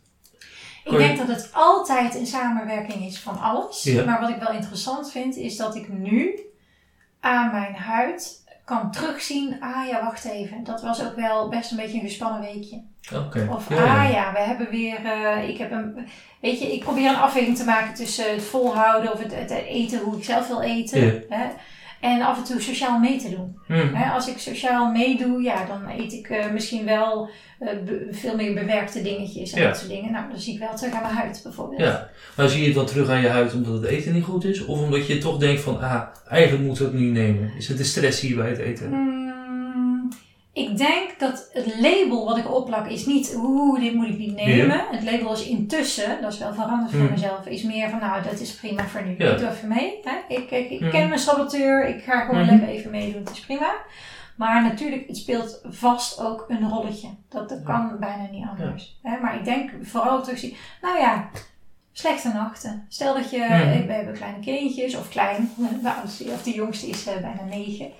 Ik 0.83 0.97
denk 0.97 1.17
dat 1.17 1.27
het 1.27 1.49
altijd 1.53 2.15
een 2.15 2.25
samenwerking 2.25 3.05
is 3.05 3.19
van 3.19 3.39
alles. 3.39 3.83
Ja. 3.83 4.05
Maar 4.05 4.19
wat 4.21 4.29
ik 4.29 4.39
wel 4.39 4.51
interessant 4.53 5.11
vind, 5.11 5.35
is 5.35 5.57
dat 5.57 5.75
ik 5.75 5.89
nu 5.89 6.39
aan 7.19 7.51
mijn 7.51 7.75
huid 7.75 8.43
kan 8.65 8.91
terugzien. 8.91 9.57
Ah 9.59 9.87
ja, 9.87 10.03
wacht 10.03 10.25
even. 10.25 10.63
Dat 10.63 10.81
was 10.81 11.03
ook 11.05 11.15
wel 11.15 11.49
best 11.49 11.71
een 11.71 11.77
beetje 11.77 11.97
een 11.99 12.07
gespannen 12.07 12.41
weekje. 12.41 12.81
Of 13.49 13.69
Ja, 13.69 13.75
ja. 13.75 14.03
ah 14.05 14.11
ja, 14.11 14.31
we 14.33 14.39
hebben 14.39 14.69
weer. 14.69 15.05
eh, 15.05 15.49
ik 15.49 15.57
heb 15.57 15.71
een. 15.71 16.07
Weet 16.41 16.59
je, 16.59 16.73
ik 16.73 16.79
probeer 16.83 17.09
een 17.09 17.15
afweging 17.15 17.57
te 17.57 17.63
maken 17.65 17.93
tussen 17.93 18.31
het 18.33 18.43
volhouden 18.43 19.13
of 19.13 19.19
het, 19.19 19.35
het 19.35 19.49
eten 19.51 19.99
hoe 19.99 20.17
ik 20.17 20.23
zelf 20.23 20.47
wil 20.47 20.61
eten. 20.61 21.23
Hè, 21.29 21.45
en 22.01 22.21
af 22.21 22.37
en 22.37 22.43
toe 22.43 22.61
sociaal 22.61 22.99
mee 22.99 23.17
te 23.19 23.29
doen. 23.29 23.59
Hè, 23.93 24.09
als 24.11 24.27
ik 24.27 24.37
sociaal 24.37 24.91
meedoe, 24.91 25.41
ja, 25.41 25.65
dan 25.65 25.89
eet 25.99 26.13
ik 26.13 26.29
eh, 26.29 26.51
misschien 26.51 26.85
wel 26.85 27.29
eh, 27.59 27.67
veel 28.11 28.35
meer 28.35 28.53
bewerkte 28.53 29.01
dingetjes 29.01 29.51
en 29.53 29.61
Ja. 29.61 29.67
dat 29.67 29.77
soort 29.77 29.89
dingen. 29.89 30.11
Nou, 30.11 30.29
dan 30.29 30.39
zie 30.39 30.53
ik 30.53 30.59
wel 30.59 30.75
terug 30.75 30.93
aan 30.93 31.01
mijn 31.01 31.13
huid 31.13 31.39
bijvoorbeeld. 31.43 31.81
Ja, 31.81 32.09
maar 32.37 32.49
zie 32.49 32.59
je 32.59 32.65
het 32.65 32.75
dan 32.75 32.85
terug 32.85 33.09
aan 33.09 33.21
je 33.21 33.27
huid 33.27 33.53
omdat 33.53 33.73
het 33.73 33.83
eten 33.85 34.13
niet 34.13 34.23
goed 34.23 34.43
is? 34.45 34.65
Of 34.65 34.81
omdat 34.81 35.07
je 35.07 35.17
toch 35.17 35.37
denkt 35.37 35.61
van, 35.61 35.81
ah, 35.81 36.01
eigenlijk 36.29 36.63
moeten 36.63 36.85
we 36.85 36.91
het 36.91 36.99
niet 37.01 37.13
nemen? 37.13 37.51
Is 37.57 37.67
het 37.67 37.77
de 37.77 37.83
stress 37.83 38.21
hier 38.21 38.35
bij 38.35 38.49
het 38.49 38.59
eten? 38.59 38.89
Mm, 38.89 39.20
ik 40.53 40.77
denk 40.77 41.19
dat 41.19 41.49
het 41.53 41.79
label 41.79 42.25
wat 42.25 42.37
ik 42.37 42.53
opplak 42.53 42.87
is 42.87 43.05
niet, 43.05 43.33
oeh, 43.37 43.79
dit 43.81 43.93
moet 43.93 44.07
ik 44.07 44.17
niet 44.17 44.35
nemen. 44.35 44.85
Het 44.91 45.03
label 45.03 45.33
is 45.33 45.43
intussen, 45.47 46.21
dat 46.21 46.33
is 46.33 46.39
wel 46.39 46.53
veranderd 46.53 46.91
voor 46.91 46.99
Mm. 46.99 47.09
mezelf, 47.11 47.45
is 47.45 47.63
meer 47.63 47.89
van, 47.89 47.99
nou, 47.99 48.23
dat 48.23 48.39
is 48.39 48.55
prima 48.55 48.83
voor 48.87 49.03
nu. 49.03 49.15
Ja. 49.17 49.31
Ik 49.31 49.37
doe 49.37 49.49
even 49.49 49.67
mee. 49.67 49.99
Hè? 50.03 50.35
Ik, 50.35 50.51
ik, 50.51 50.69
ik 50.69 50.79
Mm. 50.81 50.89
ken 50.89 51.07
mijn 51.07 51.19
saboteur, 51.19 51.87
ik 51.87 52.03
ga 52.03 52.25
gewoon 52.25 52.41
Mhm. 52.41 52.49
lekker 52.51 52.69
even 52.69 52.91
meedoen, 52.91 53.21
het 53.21 53.31
is 53.31 53.39
prima. 53.39 53.71
Maar 54.35 54.63
natuurlijk, 54.63 55.07
het 55.07 55.17
speelt 55.17 55.61
vast 55.69 56.19
ook 56.21 56.45
een 56.47 56.69
rolletje. 56.69 57.07
Dat, 57.29 57.49
dat 57.49 57.63
kan 57.63 57.95
bijna 57.99 58.27
niet 58.31 58.47
anders. 58.49 58.99
Hè? 59.01 59.19
Maar 59.19 59.35
ik 59.35 59.45
denk 59.45 59.71
vooral 59.81 60.23
terugzien, 60.23 60.55
nou 60.81 60.97
ja, 60.99 61.29
slechte 61.91 62.27
nachten. 62.33 62.85
Stel 62.89 63.13
dat 63.13 63.29
je, 63.31 63.37
we 63.87 63.93
hebben 63.93 64.13
kleine 64.13 64.39
kindjes, 64.39 64.95
of 64.95 65.09
klein, 65.09 65.51
oudste 65.99 66.23
of 66.23 66.43
de 66.43 66.51
jongste 66.53 66.87
is 66.87 67.07
eh, 67.07 67.13
bijna 67.21 67.43
negen. 67.49 67.91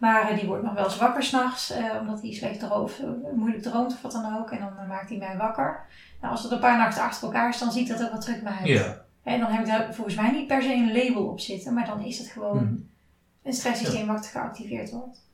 Maar 0.00 0.28
eh, 0.30 0.38
die 0.38 0.46
wordt 0.48 0.62
nog 0.62 0.74
wel 0.74 0.84
eens 0.84 0.98
wakker 0.98 1.22
s'nachts, 1.22 1.70
eh 1.70 1.84
omdat 2.00 2.20
hij 2.22 2.32
slecht 2.32 2.60
droomt, 2.60 3.02
moeilijk 3.34 3.62
droomt 3.62 3.92
of 3.92 4.02
wat 4.02 4.12
dan 4.12 4.38
ook. 4.38 4.50
En 4.50 4.58
dan 4.58 4.72
eh, 4.78 4.88
maakt 4.88 5.08
hij 5.08 5.18
mij 5.18 5.36
wakker. 5.36 5.80
Nou, 6.20 6.32
als 6.32 6.42
het 6.42 6.52
een 6.52 6.58
paar 6.58 6.78
nachten 6.78 7.02
achter 7.02 7.24
elkaar 7.26 7.48
is, 7.48 7.58
dan 7.58 7.72
ziet 7.72 7.88
dat 7.88 8.02
ook 8.02 8.10
wel 8.10 8.20
terug 8.20 8.42
bij 8.42 8.52
huid. 8.52 8.68
Ja. 8.68 9.00
En 9.22 9.40
dan 9.40 9.50
heb 9.50 9.60
ik 9.60 9.66
daar 9.66 9.94
volgens 9.94 10.16
mij 10.16 10.30
niet 10.30 10.46
per 10.46 10.62
se 10.62 10.72
een 10.72 10.92
label 10.92 11.24
op 11.26 11.40
zitten, 11.40 11.74
maar 11.74 11.86
dan 11.86 12.00
is 12.04 12.18
het 12.18 12.26
gewoon 12.28 12.56
Mhm. 12.56 12.74
een 13.42 13.52
stresssysteem 13.52 14.06
wat 14.06 14.26
geactiveerd 14.26 14.90
wordt. 14.90 15.28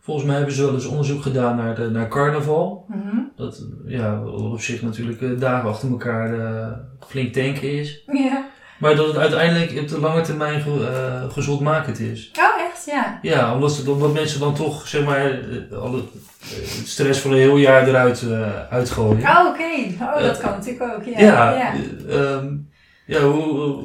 Volgens 0.00 0.26
mij 0.26 0.36
hebben 0.36 0.54
ze 0.54 0.64
wel 0.64 0.74
eens 0.74 0.86
onderzoek 0.86 1.22
gedaan 1.22 1.56
naar, 1.56 1.74
de, 1.74 1.90
naar 1.90 2.08
carnaval. 2.08 2.84
Mhm. 2.88 3.16
Dat 3.36 3.66
ja, 3.86 4.22
op 4.24 4.60
zich 4.60 4.82
natuurlijk 4.82 5.40
dagen 5.40 5.68
achter 5.68 5.90
elkaar 5.90 6.30
flink 7.06 7.32
tanken 7.32 7.72
is. 7.72 8.02
Ja. 8.06 8.44
Maar 8.78 8.96
dat 8.96 9.06
het 9.06 9.16
uiteindelijk 9.16 9.80
op 9.80 9.88
de 9.88 10.00
lange 10.00 10.20
termijn 10.20 10.60
ge, 10.60 10.86
eh, 10.86 11.32
gezondmakend 11.32 11.98
is. 12.00 12.30
Oh, 12.38 12.62
echt? 12.70 12.84
Ja. 12.86 13.18
Ja, 13.22 13.54
omdat, 13.54 13.72
ze, 13.72 13.90
omdat 13.90 14.12
mensen 14.12 14.40
dan 14.40 14.54
toch 14.54 14.88
zeg 14.88 15.04
maar 15.04 15.24
eh, 15.30 15.78
alle 15.78 15.98
eh, 15.98 16.48
het 16.78 16.88
stress 16.88 17.20
van 17.20 17.30
een 17.30 17.36
heel 17.36 17.56
jaar 17.56 17.88
eruit 17.88 18.22
eh, 18.22 18.66
uitgooien. 18.70 19.22
Oh, 19.28 19.46
oké. 19.48 19.94
Oh, 20.04 20.20
dat 20.22 20.38
kan 20.38 20.50
natuurlijk 20.50 20.92
ook. 20.96 21.04
Ja. 21.04 21.20
Ja, 21.20 21.52
ja. 21.54 21.72
eh, 22.08 22.34
ehm, 22.34 22.46
ja 23.06 23.20
hoe, 23.20 23.84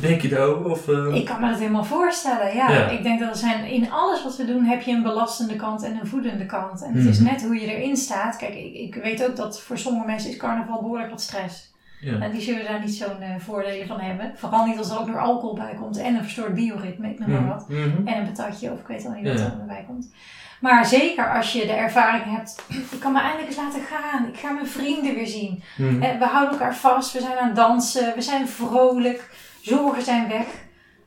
denk 0.00 0.20
je 0.22 0.28
daarover? 0.28 0.70
Of, 0.70 1.14
Ik 1.14 1.24
kan 1.24 1.40
me 1.40 1.48
dat 1.50 1.58
helemaal 1.58 1.84
voorstellen, 1.84 2.54
ja. 2.54 2.70
Ja. 2.70 2.88
Ik 2.88 3.02
denk 3.02 3.20
dat 3.20 3.30
er 3.30 3.36
zijn, 3.36 3.64
in 3.64 3.90
alles 3.90 4.22
wat 4.24 4.36
we 4.36 4.44
doen 4.44 4.64
heb 4.64 4.82
je 4.82 4.92
een 4.92 5.02
belastende 5.02 5.56
kant 5.56 5.82
en 5.84 5.98
een 6.00 6.06
voedende 6.06 6.46
kant. 6.46 6.82
En 6.82 6.92
het 6.94 7.04
is 7.06 7.18
Mhm. 7.18 7.28
net 7.30 7.42
hoe 7.42 7.54
je 7.60 7.76
erin 7.76 7.96
staat. 7.96 8.36
Kijk, 8.36 8.54
ik, 8.54 8.74
ik 8.74 8.94
weet 9.02 9.24
ook 9.28 9.36
dat 9.36 9.60
voor 9.60 9.78
sommige 9.78 10.06
mensen 10.06 10.30
is 10.30 10.36
carnaval 10.36 10.80
behoorlijk 10.82 11.10
wat 11.10 11.20
stress. 11.20 11.72
Ja. 12.04 12.20
En 12.20 12.30
die 12.30 12.40
zullen 12.40 12.64
daar 12.64 12.80
niet 12.80 12.94
zo'n 12.94 13.20
eh, 13.20 13.34
voordelen 13.38 13.86
van 13.86 14.00
hebben. 14.00 14.32
Vooral 14.36 14.66
niet 14.66 14.78
als 14.78 14.90
er 14.90 14.98
ook 14.98 15.06
nog 15.06 15.16
alcohol 15.16 15.54
bij 15.54 15.74
komt 15.80 15.96
en 15.98 16.14
een 16.14 16.22
verstoord 16.22 16.54
bioritme, 16.54 17.10
ik 17.10 17.18
noem 17.18 17.30
maar 17.30 17.46
wat. 17.46 17.68
Mhm, 17.68 17.88
mhm. 17.88 18.06
En 18.06 18.18
een 18.18 18.32
patatje, 18.32 18.72
of 18.72 18.80
ik 18.80 18.86
weet 18.86 19.04
al 19.06 19.12
niet 19.12 19.26
wat 19.28 19.38
er 19.40 19.60
erbij 19.60 19.84
komt. 19.86 20.12
Maar 20.60 20.86
zeker 20.86 21.34
als 21.36 21.52
je 21.52 21.66
de 21.66 21.72
ervaring 21.72 22.36
hebt, 22.36 22.64
ik 22.68 23.00
kan 23.00 23.12
me 23.12 23.20
eindelijk 23.20 23.46
eens 23.48 23.56
laten 23.56 23.80
gaan. 23.82 24.28
Ik 24.28 24.36
ga 24.38 24.50
mijn 24.50 24.66
vrienden 24.66 25.14
weer 25.14 25.26
zien. 25.26 25.62
Mhm. 25.76 26.02
Hè, 26.02 26.18
We 26.18 26.24
houden 26.24 26.52
elkaar 26.52 26.76
vast, 26.76 27.12
we 27.12 27.20
zijn 27.20 27.38
aan 27.38 27.46
het 27.46 27.56
dansen, 27.56 28.14
we 28.14 28.20
zijn 28.22 28.48
vrolijk, 28.48 29.30
zorgen 29.62 30.02
zijn 30.02 30.28
weg. 30.28 30.46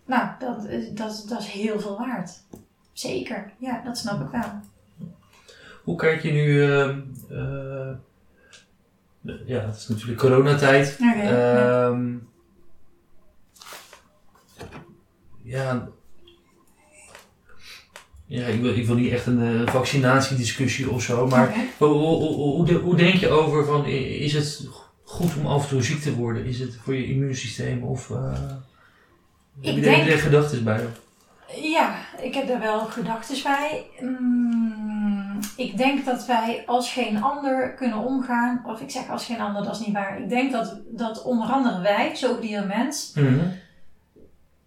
Nou, 0.05 0.27
dat, 0.39 0.65
is- 0.65 0.89
dat, 0.91 1.25
dat 1.29 1.39
is 1.39 1.47
heel 1.47 1.79
veel 1.79 1.97
waard. 1.97 2.31
Zeker, 2.93 3.51
ja, 3.57 3.81
dat 3.85 3.97
snap 3.97 4.21
ik 4.21 4.27
wel. 4.31 4.59
Hoe 5.83 5.95
kijk 5.95 6.21
je 6.21 6.31
nu... 6.31 6.63
ehm, 6.71 6.99
eh, 7.29 7.95
ja, 9.45 9.59
het 9.65 9.75
is 9.75 9.88
natuurlijk 9.88 10.19
coronatijd. 10.19 10.97
Ja. 10.99 11.13
Ehm, 11.89 12.13
ja. 15.43 15.88
Ja, 18.25 18.45
ik 18.47 18.61
wil, 18.61 18.73
ik 18.75 18.86
wil 18.86 18.95
niet 18.95 19.11
echt 19.11 19.25
een 19.25 19.65
eh, 19.65 19.71
vaccinatiediscussie 19.73 20.89
of 20.91 21.01
zo, 21.03 21.28
maar 21.28 21.55
hoe, 21.78 21.88
hoe, 21.88 22.15
hoe, 22.17 22.36
hoe, 22.36 22.65
de- 22.65 22.73
hoe 22.73 22.95
denk 22.95 23.13
je 23.15 23.30
over 23.30 23.65
van, 23.65 23.86
is 23.86 24.34
het 24.34 24.67
goed 25.03 25.36
om 25.39 25.45
af 25.47 25.63
en 25.63 25.69
toe 25.69 25.82
ziek 25.84 26.01
te 26.01 26.15
worden? 26.15 26.45
Is 26.45 26.59
het 26.59 26.75
voor 26.84 26.95
je 26.95 27.05
immuunsysteem 27.07 27.84
of... 27.84 28.09
eh 28.11 28.32
heb 29.61 29.75
je 29.75 29.82
daar- 29.82 29.95
denk- 29.95 30.07
daar 30.07 30.17
gedachten 30.17 30.63
bij? 30.63 30.86
Ja, 31.61 31.95
ik 32.21 32.34
heb 32.34 32.47
daar 32.47 32.59
wel 32.59 32.80
gedachten 32.80 33.36
bij. 33.43 33.86
Mm, 33.99 34.86
ik 35.57 35.77
denk 35.77 36.05
dat 36.05 36.25
wij 36.25 36.63
als 36.65 36.91
geen 36.91 37.23
ander 37.23 37.73
kunnen 37.73 37.97
omgaan, 37.97 38.61
of 38.65 38.81
ik 38.81 38.89
zeg 38.89 39.09
als 39.09 39.25
geen 39.25 39.39
ander, 39.39 39.63
dat 39.63 39.79
is 39.79 39.85
niet 39.85 39.95
waar. 39.95 40.21
Ik 40.21 40.29
denk 40.29 40.51
dat, 40.51 40.79
dat 40.87 41.23
onder 41.23 41.47
andere 41.47 41.81
wij, 41.81 42.15
en 42.41 42.67
mens, 42.67 43.11
Mhm. 43.15 43.47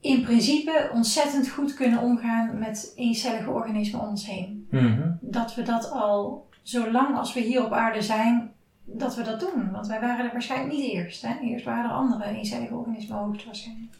in 0.00 0.22
principe 0.22 0.90
ontzettend 0.92 1.48
goed 1.48 1.74
kunnen 1.74 2.00
omgaan 2.00 2.58
met 2.58 2.92
eencellige 2.96 3.50
organismen 3.50 4.00
om 4.00 4.08
ons 4.08 4.26
heen. 4.26 4.66
Mhm. 4.70 5.10
dat 5.20 5.54
we 5.54 5.62
dat 5.62 5.90
al, 5.90 6.48
zolang 6.62 7.16
als 7.16 7.32
we 7.32 7.40
hier 7.40 7.64
op 7.64 7.72
aarde 7.72 8.02
zijn, 8.02 8.52
dat 8.84 9.16
we 9.16 9.22
dat 9.22 9.40
doen. 9.40 9.70
Want 9.70 9.86
wij 9.86 10.00
waren 10.00 10.24
er 10.24 10.32
waarschijnlijk 10.32 10.72
niet 10.72 10.92
eerst. 10.92 11.22
Hè? 11.22 11.38
Eerst 11.42 11.64
waren 11.64 11.84
er 11.84 11.90
andere 11.90 12.24
eencellige 12.24 12.74
organismen 12.74 13.16
hoogstwaarschijnlijk. 13.16 13.92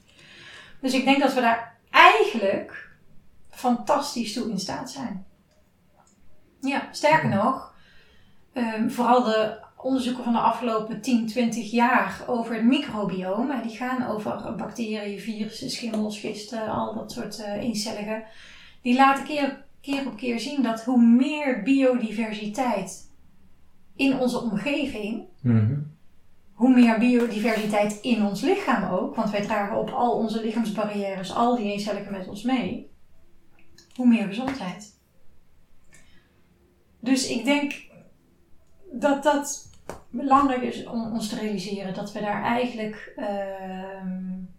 Dus 0.80 0.94
ik 0.94 1.04
denk 1.04 1.20
dat 1.20 1.34
we 1.34 1.40
daar 1.40 1.74
eigenlijk 1.90 2.90
fantastisch 3.50 4.32
toe 4.32 4.50
in 4.50 4.58
staat 4.58 4.90
zijn. 4.90 5.24
Ja, 6.60 6.88
sterker 6.92 7.28
nog, 7.28 7.74
ehm, 8.52 8.88
vooral 8.88 9.22
de 9.24 9.58
onderzoeken 9.76 10.24
van 10.24 10.32
de 10.32 10.38
afgelopen 10.38 11.00
10, 11.00 11.26
20 11.26 11.70
jaar 11.70 12.22
over 12.26 12.54
het 12.54 12.64
microbioom, 12.64 13.50
hè, 13.50 13.62
die 13.62 13.76
gaan 13.76 14.06
over 14.06 14.54
bacteriën, 14.56 15.20
virussen, 15.20 15.70
schimmels, 15.70 16.18
gisten, 16.18 16.68
al 16.68 16.94
dat 16.94 17.12
soort 17.12 17.40
eh 17.40 17.52
eencellige, 17.62 18.24
die 18.82 18.96
laten 18.96 19.24
keer, 19.24 19.64
keer 19.80 20.06
op 20.06 20.16
keer 20.16 20.40
zien 20.40 20.62
dat 20.62 20.84
hoe 20.84 21.02
meer 21.02 21.62
biodiversiteit 21.62 23.08
in 23.96 24.18
onze 24.18 24.38
omgeving, 24.40 25.24
Mhm. 25.42 25.78
hoe 26.52 26.74
meer 26.74 26.98
biodiversiteit 26.98 27.98
in 28.02 28.24
ons 28.26 28.40
lichaam 28.42 28.92
ook, 28.92 29.14
want 29.14 29.30
wij 29.30 29.40
dragen 29.42 29.76
op 29.78 29.90
al 29.90 30.12
onze 30.12 30.44
lichaamsbarrières, 30.44 31.34
al 31.34 31.56
die 31.56 31.72
eencelligen 31.72 32.12
met 32.12 32.28
ons 32.28 32.42
mee, 32.42 32.90
hoe 33.94 34.06
meer 34.06 34.26
gezondheid. 34.26 34.98
Dus 37.00 37.28
ik 37.28 37.44
denk 37.44 37.72
dat 38.92 39.22
dat 39.22 39.68
belangrijk 40.10 40.62
is 40.62 40.84
om 40.86 41.12
ons 41.12 41.28
te 41.28 41.38
realiseren 41.38 41.94
dat 41.94 42.12
we 42.12 42.20
daar 42.20 42.42
eigenlijk 42.42 43.12
ehm, 43.16 44.18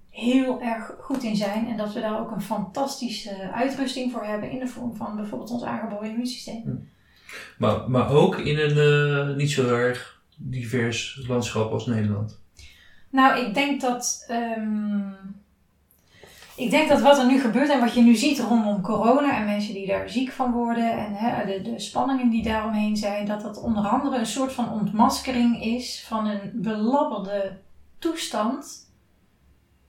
heel 0.10 0.62
erg 0.62 0.96
goed 1.00 1.24
in 1.24 1.36
zijn 1.36 1.68
en 1.68 1.78
dat 1.78 1.94
we 1.94 2.00
daar 2.00 2.20
ook 2.20 2.32
een 2.32 2.42
fantastische 2.42 3.52
uitrusting 3.52 4.12
voor 4.12 4.24
hebben 4.24 4.52
in 4.52 4.60
de 4.60 4.68
vorm 4.68 4.96
van 4.96 5.16
bijvoorbeeld 5.16 5.52
ons 5.52 5.64
aangeboren 5.64 6.10
immuunsysteem. 6.10 6.90
Maar, 7.58 7.90
maar 7.90 8.10
ook 8.10 8.38
in 8.38 8.58
een 8.58 8.78
eh, 8.78 9.36
niet 9.36 9.52
zo 9.52 9.76
erg 9.76 10.22
divers 10.38 11.26
landschap 11.28 11.72
als 11.72 11.86
Nederland. 11.86 12.40
Nou, 13.10 13.46
ik 13.46 13.54
denk 13.54 13.82
dat. 13.82 14.26
ehm, 14.28 15.10
ik 16.62 16.72
denk 16.72 16.90
dat 16.90 17.02
wat 17.02 17.18
er 17.18 17.26
nu 17.26 17.40
gebeurt 17.40 17.70
en 17.70 17.80
wat 17.80 17.94
je 17.94 18.02
nu 18.02 18.16
ziet 18.16 18.40
rondom 18.40 18.82
corona 18.82 19.38
en 19.38 19.46
mensen 19.46 19.74
die 19.74 19.88
daar 19.88 20.10
ziek 20.10 20.32
van 20.32 20.52
worden 20.52 20.92
en 20.98 21.14
hè, 21.14 21.46
de, 21.46 21.62
de 21.72 21.80
spanningen 21.80 22.30
die 22.30 22.44
daaromheen 22.44 22.98
zijn, 22.98 23.26
dat 23.26 23.42
dat 23.42 23.62
onder 23.62 23.88
andere 23.88 24.18
een 24.18 24.26
soort 24.26 24.54
van 24.54 24.72
ontmaskering 24.72 25.64
is 25.64 26.04
van 26.08 26.28
een 26.28 26.52
belabberde 26.54 27.58
toestand 28.00 28.90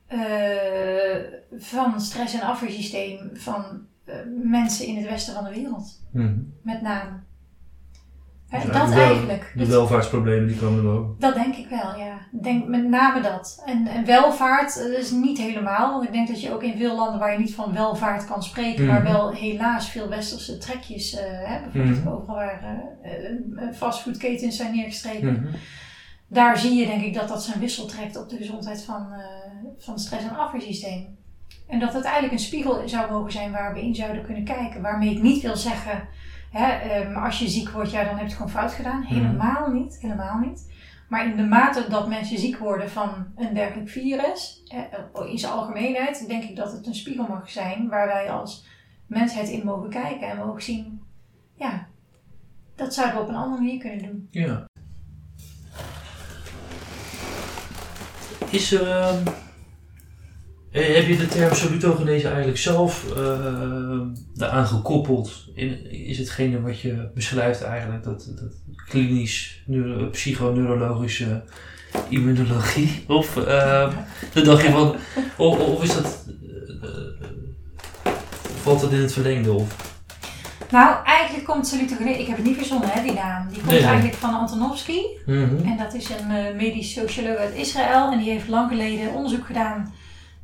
eh, 0.06 1.16
van 1.58 2.00
stress- 2.00 2.34
en 2.34 2.40
afweersysteem 2.46 3.30
van 3.34 3.64
eh, 4.04 4.14
mensen 4.42 4.86
in 4.86 4.96
het 4.96 5.08
westen 5.08 5.34
van 5.34 5.44
de 5.44 5.50
wereld, 5.50 6.00
Mhm. 6.12 6.38
met 6.62 6.82
name. 6.82 7.10
Hè, 8.52 8.58
Dus 8.58 8.66
dat 8.66 8.76
eigenlijk 8.76 8.94
wel- 8.96 9.06
eigenlijk. 9.16 9.52
De 9.56 9.66
welvaartsproblemen 9.66 10.46
die 10.48 10.56
komen 10.56 10.84
er 10.84 10.90
ook. 10.90 11.20
Dat 11.20 11.34
denk 11.34 11.54
ik 11.56 11.68
wel, 11.68 11.96
ja. 11.98 12.18
Denk 12.42 12.66
met 12.66 12.88
name 12.88 13.20
dat. 13.20 13.62
En, 13.66 13.86
en 13.86 14.04
welvaart 14.04 14.78
eh, 14.78 14.98
is 14.98 15.10
niet 15.10 15.38
helemaal, 15.38 15.90
want 15.92 16.04
ik 16.04 16.12
denk 16.12 16.28
dat 16.28 16.40
je 16.42 16.52
ook 16.52 16.62
in 16.62 16.76
veel 16.78 16.96
landen 16.96 17.18
waar 17.18 17.32
je 17.32 17.38
niet 17.38 17.54
van 17.54 17.72
welvaart 17.72 18.24
kan 18.26 18.42
spreken, 18.42 18.86
maar 18.86 19.02
Mhm. 19.02 19.12
wel 19.12 19.30
helaas 19.32 19.88
veel 19.90 20.08
westerse 20.08 20.58
trekjes 20.58 21.14
eh 21.16 21.24
hebt, 21.48 21.72
bijvoorbeeld 21.72 22.04
Mhm. 22.04 22.14
overal 22.14 22.34
waar 22.34 22.82
eh, 23.02 23.12
fastfoodketens 23.74 24.56
zijn 24.56 24.74
neergestreken, 24.74 25.32
Mhm. 25.32 25.54
daar 26.28 26.58
zie 26.58 26.74
je 26.74 26.86
denk 26.86 27.02
ik 27.02 27.14
dat 27.14 27.28
dat 27.28 27.42
zijn 27.42 27.60
wissel 27.60 27.86
trekt 27.86 28.16
op 28.16 28.28
de 28.28 28.36
gezondheid 28.36 28.84
van, 28.84 29.06
van 29.78 29.94
het 29.94 30.02
stress- 30.02 30.24
en 30.24 30.36
afweersysteem. 30.36 31.16
En 31.68 31.78
dat 31.80 31.92
het 31.94 32.02
eigenlijk 32.04 32.32
een 32.34 32.38
spiegel 32.38 32.88
zou 32.88 33.10
mogen 33.10 33.32
zijn 33.32 33.52
waar 33.52 33.74
we 33.74 33.82
in 33.82 33.94
zouden 33.94 34.24
kunnen 34.24 34.44
kijken. 34.44 34.82
Waarmee 34.82 35.10
ik 35.10 35.22
niet 35.22 35.42
wil 35.42 35.56
zeggen, 35.56 36.08
hè, 36.52 36.66
ehm, 36.72 37.16
als 37.16 37.38
je 37.38 37.48
ziek 37.48 37.68
wordt, 37.68 37.90
ja, 37.90 37.98
dan 38.04 38.08
heb 38.08 38.18
je 38.18 38.24
het 38.24 38.34
gewoon 38.34 38.50
fout 38.50 38.72
gedaan. 38.72 39.02
Helemaal 39.02 39.70
niet, 39.70 39.98
helemaal 40.00 40.38
niet. 40.38 40.70
Maar 41.08 41.26
in 41.26 41.36
de 41.36 41.42
mate 41.42 41.86
dat 41.88 42.08
mensen 42.08 42.38
ziek 42.38 42.56
worden 42.58 42.90
van 42.90 43.26
een 43.36 43.54
dergelijk 43.54 43.88
virus, 43.88 44.62
eh, 44.68 45.30
in 45.30 45.38
zijn 45.38 45.52
algemeenheid, 45.52 46.24
denk 46.28 46.42
ik 46.42 46.56
dat 46.56 46.72
het 46.72 46.86
een 46.86 46.94
spiegel 46.94 47.26
mag 47.28 47.50
zijn 47.50 47.88
waar 47.88 48.06
wij 48.06 48.30
als 48.30 48.66
mensheid 49.06 49.48
in 49.48 49.64
mogen 49.64 49.90
kijken 49.90 50.28
en 50.28 50.36
mogen 50.36 50.62
zien, 50.62 51.02
ja, 51.54 51.86
dat 52.74 52.94
zouden 52.94 53.16
we 53.16 53.22
op 53.22 53.28
een 53.28 53.34
andere 53.34 53.62
manier 53.62 53.78
kunnen 53.78 54.02
doen. 54.02 54.28
Ja. 54.30 54.68
Is 58.50 58.72
er. 58.72 58.88
ehm, 58.90 59.26
eh, 59.26 59.32
heb 60.72 61.06
je 61.06 61.16
de 61.16 61.26
term 61.26 61.54
salutogenese 61.54 62.26
eigenlijk 62.26 62.58
zelf 62.58 63.04
uh, 63.16 64.00
daaraan 64.34 64.66
gekoppeld? 64.66 65.48
In, 65.54 65.90
is 65.90 66.18
hetgene 66.18 66.60
wat 66.60 66.80
je 66.80 67.10
beschrijft 67.14 67.62
eigenlijk 67.62 68.04
dat, 68.04 68.32
dat 68.40 68.54
klinisch, 68.88 69.62
neuro, 69.66 70.10
psychoneurologische 70.10 71.42
immunologie? 72.08 73.04
Of 73.08 73.36
uh, 73.36 73.44
dan 74.34 74.44
dacht 74.44 74.62
je 74.62 74.70
van, 74.70 74.96
of, 75.36 75.58
of 75.58 75.82
is 75.82 75.94
dat, 75.94 76.26
uh, 76.82 78.12
valt 78.62 78.80
dat 78.80 78.92
in 78.92 79.00
het 79.00 79.12
verlengde? 79.12 79.52
Of? 79.52 79.90
Nou, 80.70 81.04
eigenlijk 81.04 81.46
komt 81.46 81.66
salutogenese, 81.66 82.20
ik 82.20 82.26
heb 82.26 82.36
het 82.36 82.46
niet 82.46 82.56
verzonnen 82.56 82.88
hè, 82.88 83.02
die 83.02 83.12
naam, 83.12 83.48
die 83.48 83.56
komt 83.56 83.70
Nee, 83.70 83.80
nee. 83.80 83.88
eigenlijk 83.88 84.18
van 84.18 84.34
Antonovsky. 84.34 85.00
Mhm. 85.26 85.66
En 85.66 85.76
dat 85.78 85.94
is 85.94 86.08
een 86.10 86.30
eh, 86.30 86.54
medisch 86.54 86.92
socioloog 86.92 87.36
uit 87.36 87.54
Israël. 87.54 88.12
En 88.12 88.18
die 88.18 88.30
heeft 88.30 88.48
lang 88.48 88.68
geleden 88.68 89.12
onderzoek 89.12 89.46
gedaan 89.46 89.92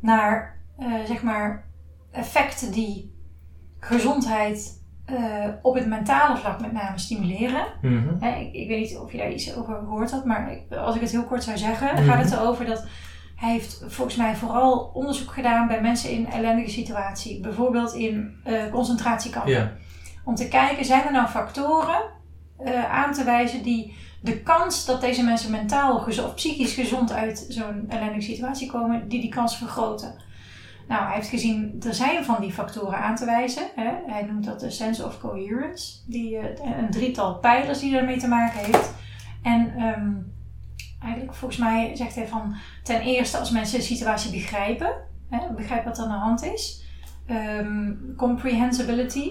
naar 0.00 0.60
eh, 0.78 0.92
zeg 1.06 1.22
maar 1.22 1.64
effecten 2.12 2.72
die 2.72 3.16
gezondheid 3.80 4.82
eh, 5.04 5.44
op 5.62 5.74
het 5.74 5.86
mentale 5.86 6.36
vlak 6.36 6.60
met 6.60 6.72
name 6.72 6.98
stimuleren. 6.98 7.66
Mhm. 7.82 8.14
Hè, 8.20 8.38
ik, 8.38 8.52
ik 8.52 8.68
weet 8.68 8.80
niet 8.80 8.98
of 8.98 9.12
je 9.12 9.18
daar 9.18 9.30
iets 9.32 9.54
over 9.56 9.74
gehoord 9.78 10.10
had, 10.10 10.24
maar 10.24 10.52
ik- 10.52 10.72
als 10.72 10.94
ik 10.94 11.00
het 11.00 11.10
heel 11.10 11.24
kort 11.24 11.44
zou 11.44 11.58
zeggen, 11.58 11.94
Mhm. 11.94 12.04
gaat 12.04 12.24
het 12.24 12.32
erover 12.32 12.64
dat 12.64 12.86
hij 13.36 13.50
heeft 13.52 13.84
volgens 13.86 14.16
mij 14.16 14.34
vooral 14.36 14.90
onderzoek 14.94 15.30
gedaan 15.32 15.66
bij 15.68 15.80
mensen 15.80 16.10
in 16.10 16.26
ellendige 16.26 16.70
situatie. 16.70 17.40
Bijvoorbeeld 17.40 17.92
in 17.94 18.40
eh, 18.44 18.70
concentratiekampen 18.70 19.52
om 20.24 20.34
te 20.34 20.48
kijken, 20.48 20.84
zijn 20.84 21.04
er 21.06 21.12
nou 21.12 21.28
factoren 21.28 22.16
aan 22.90 23.12
te 23.12 23.24
wijzen 23.24 23.62
die 23.62 23.96
de 24.20 24.40
kans 24.40 24.84
dat 24.84 25.00
deze 25.00 25.24
mensen 25.24 25.50
mentaal 25.50 25.96
of 25.96 26.34
psychisch 26.34 26.74
gezond 26.74 27.12
uit 27.12 27.46
zo'n 27.48 27.84
ellendige 27.88 28.32
situatie 28.32 28.70
komen, 28.70 29.08
die 29.08 29.20
die 29.20 29.30
kans 29.30 29.56
vergroten. 29.56 30.14
Nou, 30.88 31.04
hij 31.04 31.14
heeft 31.14 31.28
gezien, 31.28 31.82
er 31.86 31.94
zijn 31.94 32.24
van 32.24 32.40
die 32.40 32.52
factoren 32.52 32.98
aan 32.98 33.16
te 33.16 33.24
wijzen. 33.24 33.70
Hè? 33.74 33.90
Hij 34.06 34.22
noemt 34.22 34.44
dat 34.44 34.60
de 34.60 34.70
sense 34.70 35.06
of 35.06 35.20
coherence. 35.20 35.98
Die, 36.06 36.38
eh, 36.38 36.78
een 36.78 36.90
drietal 36.90 37.38
pijlers 37.38 37.78
die 37.78 37.92
daarmee 37.92 38.18
te 38.18 38.28
maken 38.28 38.58
heeft. 38.58 38.94
En 39.42 39.74
ehm, 39.76 40.12
eigenlijk 41.02 41.34
volgens 41.34 41.60
mij 41.60 41.96
zegt 41.96 42.14
hij 42.14 42.26
van, 42.26 42.54
ten 42.82 43.00
eerste 43.00 43.38
als 43.38 43.50
mensen 43.50 43.78
de 43.78 43.84
situatie 43.84 44.30
begrijpen, 44.30 44.94
hè, 45.30 45.38
begrijpen 45.56 45.88
wat 45.88 45.98
er 45.98 46.04
aan 46.04 46.10
de 46.10 46.16
hand 46.16 46.44
is. 46.44 46.84
Ehm, 47.26 47.92
comprehensibility. 48.16 49.30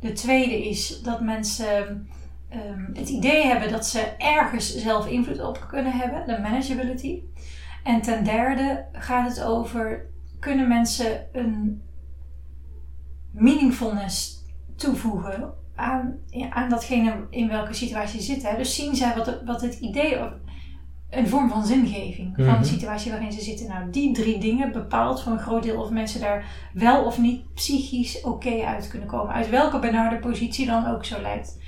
De 0.00 0.12
tweede 0.12 0.68
is 0.68 1.00
dat 1.02 1.20
mensen 1.20 2.08
ehm, 2.54 2.84
het 2.98 3.08
idee 3.08 3.44
hebben 3.46 3.70
dat 3.70 3.86
ze 3.86 4.00
ergens 4.18 4.76
zelf 4.76 5.06
invloed 5.06 5.40
op 5.42 5.64
kunnen 5.68 5.92
hebben, 5.92 6.26
de 6.26 6.42
manageability. 6.42 7.20
En 7.84 8.00
ten 8.02 8.24
derde 8.24 8.84
gaat 8.92 9.28
het 9.28 9.42
over, 9.44 10.06
kunnen 10.40 10.68
mensen 10.68 11.26
een 11.32 11.82
meaningfulness 13.30 14.42
toevoegen 14.76 15.52
aan, 15.74 16.14
aan 16.50 16.68
datgene 16.68 17.26
in 17.30 17.48
welke 17.48 17.72
situatie 17.74 18.20
ze 18.20 18.26
zitten. 18.32 18.50
hè. 18.50 18.56
Dus 18.56 18.74
zien 18.74 18.96
zij 18.96 19.14
wat, 19.16 19.26
het- 19.26 19.42
wat 19.44 19.60
het 19.60 19.78
idee, 19.78 20.18
een 21.10 21.28
vorm 21.28 21.48
van 21.50 21.66
zingeving 21.66 22.32
van 22.36 22.44
Mhm. 22.44 22.58
de 22.60 22.64
situatie 22.68 23.10
waarin 23.10 23.32
ze 23.32 23.40
zitten. 23.40 23.68
Nou, 23.68 23.90
die 23.90 24.12
drie 24.14 24.38
dingen 24.38 24.72
bepaalt 24.72 25.22
voor 25.22 25.32
een 25.32 25.38
groot 25.38 25.62
deel 25.62 25.80
of 25.80 25.90
mensen 25.90 26.20
daar 26.20 26.44
wel 26.72 27.04
of 27.04 27.18
niet 27.18 27.54
psychisch 27.54 28.20
oké 28.20 28.64
uit 28.64 28.88
kunnen 28.88 29.08
komen. 29.08 29.34
Uit 29.34 29.50
welke 29.50 29.78
benarde 29.78 30.18
positie 30.18 30.66
dan 30.66 30.86
ook 30.86 31.04
zo 31.04 31.20
lijkt. 31.20 31.58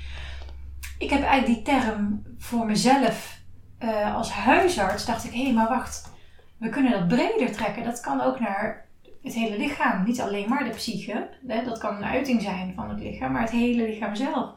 Ik 0.97 1.09
heb 1.09 1.23
eigenlijk 1.23 1.45
die 1.65 1.75
term 1.75 2.23
voor 2.37 2.65
mezelf 2.65 3.39
eh, 3.77 4.15
als 4.15 4.31
huisarts. 4.31 5.05
Dacht 5.05 5.23
ik, 5.25 5.33
hé, 5.33 5.43
hey, 5.43 5.53
maar 5.53 5.67
wacht. 5.69 6.11
We 6.57 6.69
kunnen 6.69 6.91
dat 6.91 7.07
breder 7.07 7.51
trekken. 7.51 7.83
Dat 7.83 7.99
kan 7.99 8.21
ook 8.21 8.39
naar 8.39 8.85
het 9.23 9.33
hele 9.33 9.57
lichaam. 9.57 10.03
Niet 10.05 10.21
alleen 10.21 10.49
maar 10.49 10.63
de 10.63 10.69
psyche. 10.69 11.29
Hè? 11.47 11.63
Dat 11.63 11.77
kan 11.77 11.95
een 11.95 12.03
uiting 12.05 12.41
zijn 12.41 12.73
van 12.75 12.89
het 12.89 12.99
lichaam. 12.99 13.31
Maar 13.31 13.41
het 13.41 13.51
hele 13.51 13.83
lichaam 13.87 14.15
zelf. 14.15 14.49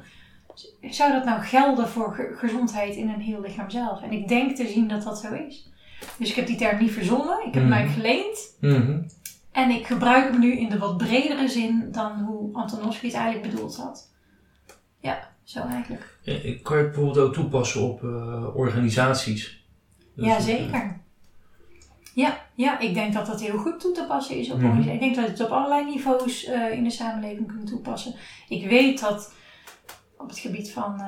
Zou 0.81 1.13
dat 1.13 1.25
nou 1.25 1.41
gelden 1.43 1.89
voor 1.89 2.15
ge- 2.15 2.35
gezondheid 2.37 2.95
in 2.95 3.09
een 3.09 3.21
heel 3.21 3.41
lichaam 3.41 3.71
zelf? 3.71 4.03
En 4.03 4.13
ik 4.13 4.29
denk 4.29 4.57
te 4.57 4.67
zien 4.67 4.89
dat 4.89 5.03
dat 5.03 5.19
zo 5.21 5.33
is. 5.35 5.71
Dus 6.17 6.31
ik 6.31 6.37
heb 6.37 6.47
die 6.47 6.57
term 6.57 6.79
niet 6.79 6.93
verzonnen. 6.93 7.39
Ik 7.39 7.45
heb 7.45 7.63
hem 7.63 7.65
Mhm. 7.65 7.73
eigenlijk 7.73 8.07
geleend. 8.07 8.57
Mhm. 8.61 9.03
En 9.53 9.71
ik 9.71 9.87
gebruik 9.87 10.31
hem 10.31 10.41
nu 10.41 10.53
in 10.59 10.69
de 10.69 10.79
wat 10.79 10.97
bredere 10.97 11.49
zin 11.49 11.89
dan 11.93 12.13
hoe 12.13 12.55
Antonovsky 12.57 13.07
het 13.07 13.15
eigenlijk 13.15 13.51
bedoeld 13.55 13.77
had. 13.77 14.11
Ja, 15.01 15.29
zo 15.45 15.61
eigenlijk. 15.61 16.19
Eh, 16.25 16.63
Kan 16.63 16.77
je 16.77 16.83
het 16.83 16.93
bijvoorbeeld 16.93 17.19
ook 17.27 17.35
toepassen 17.35 17.83
op 17.83 18.05
eh, 18.05 18.57
organisaties? 18.57 19.65
Dus, 20.15 20.27
Ja, 20.27 20.37
eh, 20.37 20.43
zeker. 20.43 20.99
Ja, 22.15 22.41
ja, 22.55 22.79
ik 22.79 22.95
denk 22.95 23.13
dat 23.13 23.27
dat 23.27 23.41
heel 23.41 23.59
goed 23.59 23.81
toe 23.81 23.93
te 23.93 24.05
passen 24.09 24.37
is 24.37 24.51
op 24.51 24.55
organisatie. 24.57 24.93
Ik 24.93 25.01
denk 25.01 25.15
dat 25.15 25.25
we 25.25 25.31
het 25.31 25.41
op 25.41 25.51
allerlei 25.51 25.85
niveaus 25.85 26.45
eh, 26.45 26.73
in 26.73 26.85
de 26.85 26.91
samenleving 26.91 27.47
kunnen 27.47 27.67
toepassen. 27.67 28.15
Ik 28.49 28.69
weet 28.69 29.01
dat 29.01 29.33
op 30.19 30.29
het 30.29 30.39
gebied 30.39 30.71
van 30.73 31.03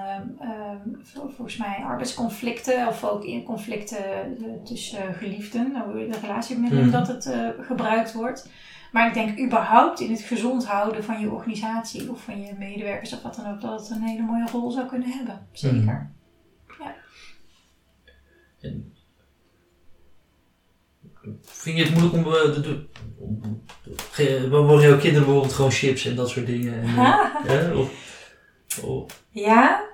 vol- 1.03 1.28
volgens 1.28 1.57
mij 1.57 1.76
arbeidsconflicten 1.85 2.87
of 2.89 3.05
ook 3.05 3.24
in 3.24 3.43
conflicten 3.45 3.99
eh, 4.14 4.64
tussen 4.64 5.14
geliefden, 5.14 5.72
de 6.11 6.18
relatiebemiddeling, 6.22 6.91
Mhm. 6.91 6.99
dat 6.99 7.09
het 7.09 7.26
eh, 7.26 7.49
gebruikt 7.61 8.12
wordt. 8.12 8.49
Maar 8.93 9.07
ik 9.07 9.14
denk 9.14 9.38
überhaupt 9.40 10.01
in 10.01 10.11
het 10.11 10.20
gezond 10.20 10.66
houden 10.66 11.05
van 11.05 11.20
je 11.20 11.30
organisatie 11.30 12.11
of 12.11 12.22
van 12.22 12.40
je 12.43 12.53
medewerkers 12.59 13.12
of 13.12 13.22
wat 13.22 13.34
dan 13.34 13.47
ook, 13.55 13.61
dat 13.61 13.80
het 13.80 13.90
een 13.90 14.03
hele 14.03 14.22
mooie 14.22 14.47
rol 14.53 14.70
zou 14.70 14.86
kunnen 14.88 15.09
hebben. 15.11 15.47
Zeker. 15.53 16.11
Vind 21.43 21.76
je 21.78 21.84
het 21.84 21.93
moeilijk 21.99 22.14
om... 22.26 22.32
eh, 22.34 22.40
We 24.16 24.49
mogen 24.66 24.88
jouw 24.88 24.99
kinderen 24.99 25.24
bijvoorbeeld 25.24 25.53
gewoon 25.53 25.70
chips 25.70 26.05
en 26.07 26.14
dat 26.14 26.28
soort 26.30 26.47
dingen. 26.47 26.82
En, 26.82 26.97
eh? 27.70 27.78
Of, 27.78 27.90
of- 28.82 29.24
Ja. 29.30 29.90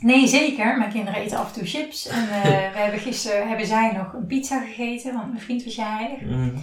Nee, 0.00 0.26
zeker. 0.26 0.78
Mijn 0.78 0.92
kinderen 0.92 1.20
eten 1.20 1.38
af 1.38 1.46
en 1.48 1.52
toe 1.58 1.68
chips. 1.68 2.06
En 2.08 2.28
eh, 2.28 2.42
we 2.72 2.78
hebben 2.78 3.00
gisteren 3.00 3.48
hebben 3.48 3.66
zij 3.66 3.92
nog 3.92 4.12
een 4.12 4.26
pizza 4.26 4.60
gegeten, 4.60 5.14
want 5.14 5.28
mijn 5.28 5.40
vriend 5.44 5.64
was 5.64 5.74
jarig. 5.74 6.20
mhm. 6.20 6.56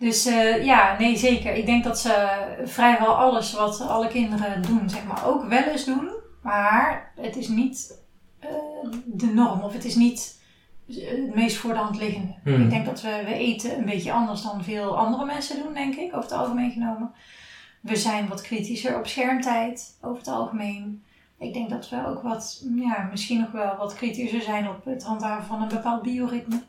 Dus 0.00 0.26
eh, 0.26 0.64
ja, 0.64 0.96
nee, 0.98 1.16
zeker. 1.16 1.54
Ik 1.54 1.66
denk 1.66 1.84
dat 1.84 1.98
ze 1.98 2.44
vrijwel 2.64 3.14
alles 3.14 3.52
wat 3.52 3.80
alle 3.80 4.08
kinderen 4.08 4.62
doen, 4.62 4.90
zeg 4.90 5.04
maar, 5.04 5.26
ook 5.26 5.44
wel 5.44 5.62
eens 5.62 5.84
doen. 5.84 6.10
Maar 6.42 7.12
het 7.20 7.36
is 7.36 7.48
niet 7.48 8.02
eh, 8.38 8.48
de 9.04 9.26
norm 9.26 9.60
of 9.60 9.72
het 9.72 9.84
is 9.84 9.94
niet 9.94 10.38
het 10.86 11.34
meest 11.34 11.56
voor 11.56 11.72
de 11.72 11.78
hand 11.78 11.96
liggende. 11.96 12.34
Mhm. 12.44 12.62
Ik 12.62 12.70
denk 12.70 12.84
dat 12.84 13.02
we, 13.02 13.22
we 13.24 13.34
eten 13.34 13.78
een 13.78 13.84
beetje 13.84 14.12
anders 14.12 14.42
dan 14.42 14.64
veel 14.64 14.98
andere 14.98 15.24
mensen 15.24 15.62
doen, 15.62 15.74
denk 15.74 15.94
ik, 15.94 16.16
over 16.16 16.30
het 16.30 16.38
algemeen 16.38 16.70
genomen. 16.70 17.12
We 17.80 17.96
zijn 17.96 18.28
wat 18.28 18.40
kritischer 18.40 18.98
op 18.98 19.06
schermtijd, 19.06 19.98
over 20.00 20.18
het 20.18 20.28
algemeen. 20.28 21.02
Ik 21.38 21.52
denk 21.52 21.70
dat 21.70 21.88
we 21.88 22.06
ook 22.06 22.22
wat, 22.22 22.64
ja, 22.74 23.08
misschien 23.10 23.40
nog 23.40 23.50
wel 23.50 23.76
wat 23.76 23.94
kritischer 23.94 24.42
zijn 24.42 24.68
op 24.68 24.84
het 24.84 25.02
handhaven 25.02 25.46
van 25.46 25.62
een 25.62 25.68
bepaald 25.68 26.02
bioritme. 26.02 26.62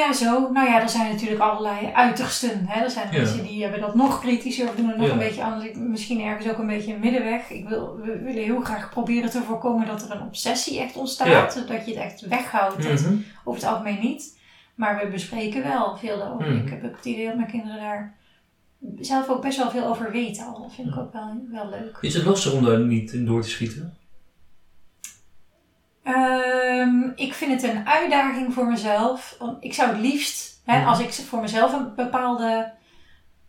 Ja, 0.00 0.12
zo. 0.12 0.50
Nou 0.52 0.68
ja, 0.68 0.82
er 0.82 0.88
zijn 0.88 1.12
natuurlijk 1.12 1.40
allerlei 1.40 1.92
uitersten. 1.92 2.66
Hè? 2.66 2.82
Er 2.84 2.90
zijn 2.90 3.08
Ja. 3.12 3.18
mensen 3.18 3.42
die 3.46 3.62
hebben 3.62 3.80
dat 3.80 3.94
nog 3.94 4.20
kritischer 4.20 4.68
of 4.68 4.74
doen 4.76 4.88
het 4.88 4.96
nog 4.96 5.06
Ja. 5.06 5.12
een 5.12 5.18
beetje 5.18 5.42
anders. 5.44 5.72
Misschien 5.74 6.20
ergens 6.20 6.48
ook 6.48 6.58
een 6.58 6.66
beetje 6.66 6.94
een 6.94 7.00
middenweg. 7.00 7.50
Ik 7.50 7.68
wil, 7.68 7.96
we 7.96 8.18
willen 8.18 8.42
heel 8.42 8.60
graag 8.60 8.90
proberen 8.90 9.30
te 9.30 9.42
voorkomen 9.42 9.86
dat 9.86 10.02
er 10.02 10.10
een 10.16 10.22
obsessie 10.26 10.80
echt 10.80 10.96
ontstaat. 10.96 11.26
Ja. 11.28 11.50
Zodat 11.50 11.86
je 11.86 11.90
het 11.94 12.00
echt 12.02 12.20
weghoudt. 12.20 12.82
Dat 12.82 13.00
Mhm. 13.00 13.14
over 13.44 13.60
het 13.60 13.70
algemeen 13.70 14.00
niet. 14.00 14.38
Maar 14.74 14.98
we 15.04 15.10
bespreken 15.10 15.62
wel 15.62 15.96
veel 15.96 16.18
daarover. 16.18 16.50
Mhm. 16.50 16.64
Ik 16.64 16.70
heb 16.70 16.84
ook 16.84 16.96
het 16.96 17.04
idee 17.04 17.26
dat 17.26 17.36
mijn 17.36 17.50
kinderen 17.50 17.76
daar 17.78 18.14
zelf 19.00 19.28
ook 19.28 19.42
best 19.42 19.58
wel 19.58 19.70
veel 19.70 19.84
over 19.86 20.10
weten 20.12 20.46
al. 20.46 20.62
Dat 20.62 20.74
vind 20.74 20.88
ik 20.88 20.96
ook 20.96 21.12
wel, 21.12 21.38
wel 21.50 21.68
leuk. 21.68 21.98
Is 22.00 22.14
het 22.14 22.24
lastig 22.24 22.52
om 22.52 22.64
daar 22.64 22.78
niet 22.80 23.12
in 23.12 23.24
door 23.26 23.42
te 23.42 23.48
schieten? 23.48 23.96
Ehm, 26.04 27.00
ik 27.14 27.34
vind 27.34 27.62
het 27.62 27.70
een 27.70 27.88
uitdaging 27.88 28.54
voor 28.54 28.66
mezelf. 28.66 29.36
Want 29.38 29.64
ik 29.64 29.74
zou 29.74 29.90
het 29.90 29.98
liefst, 30.00 30.60
hè, 30.64 30.78
Mhm. 30.78 30.88
als 30.88 31.00
ik 31.00 31.12
voor 31.12 31.40
mezelf 31.40 31.72
een 31.72 31.94
bepaalde 31.96 32.72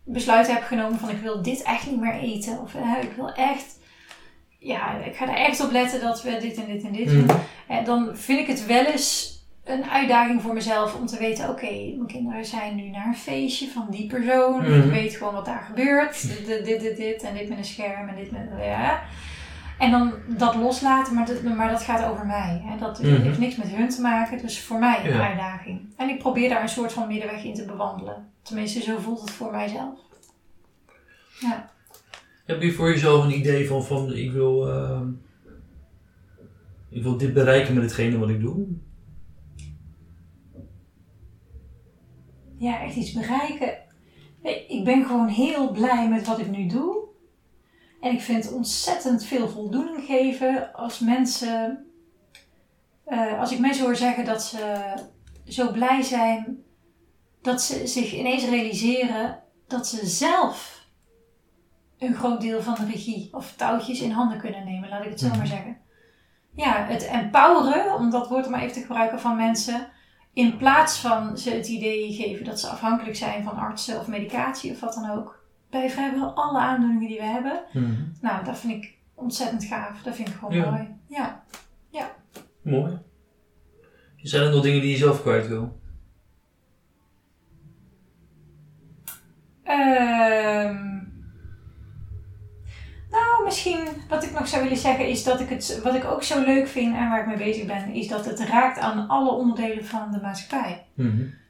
besluit 0.03 0.47
heb 0.51 0.64
genomen 0.64 0.99
van 0.99 1.10
ik 1.10 1.22
wil 1.22 1.41
dit 1.41 1.62
echt 1.64 1.89
niet 1.89 1.99
meer 1.99 2.14
eten. 2.20 2.60
Of 2.62 2.74
hè, 2.78 2.99
ik 3.01 3.12
wil 3.16 3.34
echt, 3.34 3.80
ja, 4.60 4.97
ik 4.97 5.16
ga 5.16 5.28
er 5.28 5.36
echt 5.45 5.64
op 5.64 5.72
letten 5.72 6.01
dat 6.01 6.24
we 6.24 6.38
dit 6.38 6.56
en 6.58 6.66
dit 6.66 6.84
en 6.84 6.91
dit 6.93 7.06
Mhm. 7.06 7.16
doen. 7.28 7.38
En 7.68 7.84
dan 7.86 8.10
vind 8.18 8.39
ik 8.39 8.47
het 8.47 8.66
wel 8.66 8.86
eens 8.86 9.34
een 9.64 9.84
uitdaging 9.89 10.41
voor 10.41 10.53
mezelf 10.53 10.95
om 10.95 11.06
te 11.06 11.18
weten, 11.18 11.49
oké, 11.49 11.66
mijn 11.72 12.08
kinderen 12.08 12.45
zijn 12.45 12.76
nu 12.76 12.89
naar 12.89 13.08
een 13.08 13.16
feestje 13.16 13.68
van 13.68 13.88
die 13.89 14.08
persoon. 14.08 14.62
Mhm. 14.62 14.74
Ik 14.74 14.91
weet 14.91 15.16
gewoon 15.16 15.34
wat 15.34 15.45
daar 15.45 15.64
gebeurt. 15.68 16.28
Dit, 16.28 16.66
dit, 16.66 16.80
dit, 16.82 16.97
dit, 16.97 17.24
en 17.24 17.34
dit 17.34 17.49
met 17.49 17.58
een 17.58 17.66
scherm 17.66 18.08
en 18.10 18.16
dit 18.16 18.32
met 18.32 18.49
ja. 18.60 19.01
En 19.80 19.91
dan 19.91 20.13
dat 20.38 20.55
loslaten, 20.55 21.13
maar 21.15 21.26
dat, 21.26 21.43
maar 21.43 21.69
dat 21.71 21.82
gaat 21.82 22.11
over 22.11 22.26
mij. 22.26 22.61
Hè. 22.65 22.78
Dat 22.78 23.01
Mhm. 23.01 23.21
heeft 23.21 23.39
niks 23.39 23.55
met 23.55 23.67
hun 23.67 23.89
te 23.89 24.01
maken, 24.01 24.38
dus 24.41 24.61
voor 24.61 24.80
mij 24.80 25.05
een 25.05 25.13
Ja. 25.17 25.28
uitdaging. 25.28 25.82
En 25.97 26.09
ik 26.09 26.19
probeer 26.19 26.49
daar 26.49 26.61
een 26.61 26.69
soort 26.69 26.93
van 26.93 27.07
middenweg 27.07 27.43
in 27.43 27.53
te 27.53 27.65
bewandelen. 27.65 28.30
Tenminste, 28.41 28.82
zo 28.82 28.97
voelt 28.99 29.21
het 29.21 29.32
voor 29.32 29.51
mijzelf. 29.51 29.99
Ja. 31.39 31.69
Heb 32.45 32.61
je 32.61 32.71
voor 32.73 32.89
jezelf 32.89 33.23
een 33.23 33.38
idee 33.38 33.67
van, 33.67 33.84
van 33.84 34.13
ik, 34.13 34.32
wil, 34.32 34.69
ehm, 34.69 35.07
ik 36.89 37.03
wil 37.03 37.17
dit 37.17 37.34
bereiken 37.34 37.73
met 37.73 37.84
hetgene 37.84 38.17
wat 38.17 38.30
ik 38.30 38.39
doe? 38.41 38.65
ja, 42.57 42.82
echt 42.84 42.95
iets 42.95 43.11
bereiken. 43.13 43.78
Ik 44.67 44.84
ben 44.84 45.05
gewoon 45.05 45.28
heel 45.28 45.71
blij 45.71 46.09
met 46.09 46.28
wat 46.28 46.39
ik 46.39 46.49
nu 46.49 46.67
doe. 46.67 46.97
En 48.06 48.12
ik 48.12 48.22
vind 48.22 48.43
het 48.43 48.53
ontzettend 48.53 49.24
veel 49.26 49.49
voldoening 49.49 50.06
geven 50.06 50.74
als 50.74 50.99
mensen. 50.99 51.86
eh, 53.06 53.39
als 53.39 53.51
ik 53.51 53.60
mensen 53.60 53.84
hoor 53.86 53.95
zeggen 53.95 54.26
dat 54.26 54.43
ze 54.43 54.93
zo 55.47 55.72
blij 55.72 56.01
zijn 56.01 56.64
dat 57.41 57.62
ze 57.62 57.88
zich 57.88 58.14
ineens 58.14 58.45
realiseren 58.45 59.39
dat 59.68 59.88
ze 59.88 60.08
zelf 60.08 60.88
een 61.97 62.16
groot 62.16 62.41
deel 62.41 62.62
van 62.62 62.76
de 62.76 62.86
regie 62.86 63.30
of 63.34 63.53
touwtjes 63.56 64.01
in 64.01 64.12
handen 64.12 64.38
kunnen 64.38 64.66
nemen, 64.66 64.89
laat 64.89 65.03
ik 65.03 65.10
het 65.10 65.20
zo 65.20 65.28
Mhm. 65.28 65.38
maar 65.38 65.47
zeggen. 65.47 65.78
Ja, 66.56 66.86
het 66.86 67.03
empoweren, 67.08 67.95
om 67.95 68.10
dat 68.10 68.28
woord 68.28 68.49
maar 68.49 68.62
even 68.62 68.74
te 68.74 68.82
gebruiken 68.82 69.20
van 69.20 69.36
mensen, 69.36 69.88
in 70.34 70.58
plaats 70.58 70.97
van 70.97 71.38
ze 71.38 71.49
het 71.49 71.68
idee 71.68 72.14
geven 72.14 72.45
dat 72.45 72.60
ze 72.60 72.68
afhankelijk 72.68 73.16
zijn 73.16 73.43
van 73.43 73.58
artsen 73.58 73.99
of 73.99 74.08
medicatie 74.08 74.72
of 74.72 74.80
wat 74.80 74.93
dan 74.93 75.10
ook, 75.10 75.45
bij 75.80 75.89
vrijwel 75.89 76.34
alle 76.34 76.59
aandoeningen 76.59 77.07
die 77.07 77.17
we 77.17 77.23
hebben. 77.23 77.63
Nou, 78.21 78.43
dat 78.43 78.59
vind 78.59 78.73
ik 78.84 78.93
ontzettend 79.13 79.63
gaaf. 79.63 80.01
Dat 80.01 80.15
vind 80.15 80.28
ik 80.28 80.34
gewoon 80.34 80.53
Ja. 80.55 80.69
mooi. 80.69 80.88
Ja. 81.07 81.43
Mooi. 82.61 82.97
Zijn 84.21 84.43
er 84.43 84.51
nog 84.51 84.61
dingen 84.63 84.82
die 84.82 84.91
je 84.91 84.97
zelf 84.97 85.21
kwijt 85.21 85.47
wil? 85.47 85.80
Ehm, 89.63 90.84
nou, 93.09 93.43
misschien 93.43 93.88
wat 94.09 94.23
ik 94.23 94.32
nog 94.32 94.47
zou 94.47 94.63
willen 94.63 94.78
zeggen 94.78 95.07
is 95.07 95.23
dat 95.23 95.39
ik 95.39 95.49
het, 95.49 95.80
wat 95.84 95.95
ik 95.95 96.03
ook 96.05 96.23
zo 96.23 96.43
leuk 96.43 96.67
vind 96.67 96.95
en 96.95 97.09
waar 97.09 97.19
ik 97.19 97.28
mee 97.28 97.38
bezig 97.51 97.65
ben, 97.65 97.93
is 97.93 98.07
dat 98.07 98.26
het 98.26 98.39
raakt 98.39 98.80
aan 98.80 99.07
alle 99.07 99.32
onderdelen 99.32 99.86
van 99.86 100.11
de 100.11 100.21
maatschappij. 100.21 100.86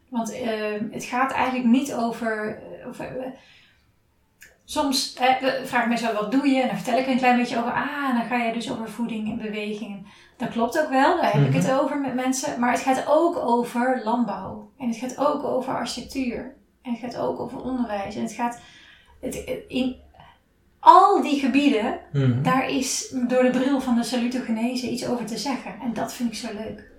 Want 0.10 0.34
ehm, 0.34 0.84
het 0.92 1.04
gaat 1.04 1.32
eigenlijk 1.32 1.70
niet 1.70 1.94
over. 1.94 2.60
over 2.88 3.34
soms 4.66 5.14
we- 5.14 5.62
vragen 5.66 5.90
mensen 5.90 6.14
wel 6.14 6.22
wat 6.22 6.32
doe 6.32 6.48
je 6.48 6.62
en 6.62 6.68
dan 6.68 6.76
vertel 6.78 6.98
ik 6.98 7.06
er 7.06 7.12
een 7.12 7.18
klein 7.18 7.38
beetje 7.38 7.58
over. 7.58 7.72
Ah, 7.72 8.16
dan 8.18 8.26
ga 8.26 8.44
je 8.44 8.54
dus 8.54 8.72
over 8.72 8.90
voeding 8.90 9.30
en 9.32 9.38
beweging. 9.38 10.08
Dat 10.38 10.50
klopt 10.50 10.82
ook 10.82 10.90
wel, 10.90 11.16
daar 11.22 11.34
heb 11.34 11.48
ik 11.48 11.54
het 11.54 11.72
over 11.72 11.98
met 12.00 12.14
mensen. 12.16 12.60
Maar 12.60 12.72
het 12.72 12.82
gaat 12.82 13.06
ook 13.08 13.38
over 13.38 14.02
landbouw. 14.04 14.72
En 14.78 14.88
het 14.88 14.98
gaat 14.98 15.18
ook 15.18 15.44
over 15.44 15.76
architectuur. 15.76 16.56
En 16.82 16.92
het 16.92 17.00
gaat 17.00 17.18
ook 17.18 17.40
over 17.40 17.62
onderwijs. 17.62 18.16
En 18.16 18.22
het 18.22 18.32
gaat. 18.34 18.60
Het, 19.22 19.36
in 19.68 19.96
al 20.80 21.22
die 21.22 21.40
gebieden, 21.40 22.00
daar 22.44 22.70
is 22.70 23.14
door 23.28 23.44
de 23.44 23.50
bril 23.50 23.80
van 23.82 23.96
de 23.96 24.04
salutogenese 24.04 24.90
iets 24.90 25.08
over 25.08 25.26
te 25.26 25.38
zeggen. 25.38 25.72
En 25.82 25.94
dat 25.94 26.14
vind 26.14 26.30
ik 26.32 26.38
zo 26.38 26.48
leuk. 26.54 26.92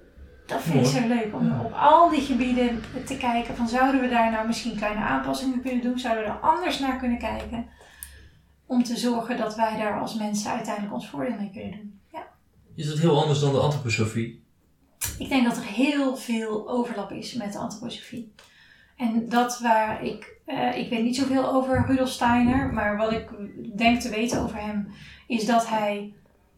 Dat 0.46 0.62
vind 0.62 0.86
ik 0.86 1.02
zo 1.02 1.08
leuk, 1.08 1.34
om 1.34 1.46
Ja. 1.46 1.60
op 1.64 1.72
al 1.72 2.10
die 2.10 2.20
gebieden 2.20 2.82
te 3.06 3.16
kijken 3.16 3.56
van 3.56 3.68
zouden 3.68 4.00
we 4.00 4.08
daar 4.08 4.30
nou 4.30 4.46
misschien 4.46 4.76
kleine 4.76 5.00
aanpassingen 5.00 5.60
kunnen 5.62 5.82
doen? 5.82 5.98
Zouden 5.98 6.24
we 6.24 6.30
er 6.30 6.38
anders 6.38 6.78
naar 6.78 6.98
kunnen 6.98 7.18
kijken? 7.18 7.66
Om 8.66 8.82
te 8.82 8.96
zorgen 8.96 9.36
dat 9.36 9.54
wij 9.56 9.76
daar 9.78 10.00
als 10.00 10.14
mensen 10.14 10.50
uiteindelijk 10.50 10.94
ons 10.94 11.08
voordeel 11.08 11.36
mee 11.38 11.50
kunnen 11.52 11.70
doen. 11.70 12.00
Ja. 12.12 12.26
Is 12.74 12.86
dat 12.88 12.98
heel 12.98 13.20
anders 13.20 13.40
dan 13.40 13.52
de 13.52 13.58
antroposofie? 13.60 14.44
Ik 15.18 15.28
denk 15.28 15.44
dat 15.44 15.56
er 15.56 15.64
heel 15.64 16.16
veel 16.16 16.68
overlap 16.68 17.10
is 17.12 17.34
met 17.34 17.52
de 17.52 17.58
antroposofie. 17.58 18.32
En 18.96 19.28
dat 19.28 19.58
waar 19.60 20.04
ik, 20.04 20.36
eh, 20.44 20.78
ik 20.78 20.90
weet 20.90 21.02
niet 21.02 21.16
zoveel 21.16 21.48
over 21.52 21.84
Rudolf 21.86 22.08
Steiner, 22.08 22.72
maar 22.72 22.96
wat 22.96 23.12
ik 23.12 23.28
denk 23.76 24.00
te 24.00 24.08
weten 24.10 24.40
over 24.40 24.58
hem, 24.60 24.88
is 25.26 25.46
dat 25.46 25.68
hij 25.68 26.14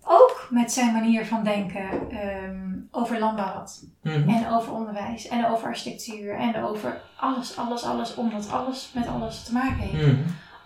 ook 0.09 0.47
met 0.51 0.73
zijn 0.73 0.93
manier 0.93 1.27
van 1.27 1.45
denken 1.45 2.11
ehm, 2.11 2.69
over 2.91 3.19
landbouw 3.19 3.53
had. 3.53 3.85
En 4.03 4.51
over 4.51 4.73
onderwijs 4.73 5.29
en 5.29 5.47
over 5.47 5.67
architectuur 5.67 6.35
en 6.35 6.63
over 6.65 7.01
alles, 7.17 7.57
alles, 7.57 7.85
alles, 7.85 8.15
omdat 8.15 8.51
alles 8.51 8.91
met 8.95 9.07
alles 9.07 9.43
te 9.43 9.53
maken 9.53 9.79
heeft. 9.79 10.17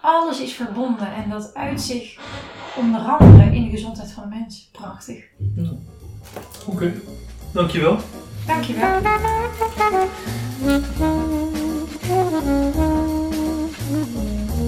Alles 0.01 0.41
is 0.41 0.53
verbonden 0.53 1.15
en 1.15 1.31
dat 1.31 1.55
uit 1.55 1.81
zich 1.81 2.19
onder 2.77 3.01
andere 3.01 3.55
in 3.55 3.65
de 3.65 3.71
gezondheid 3.71 4.13
van 4.13 4.23
de 4.23 4.29
mens. 4.37 4.69
Prachtig. 4.73 5.25
Oké, 6.67 6.93
dankjewel. 7.53 7.99
Dankjewel. 8.47 9.01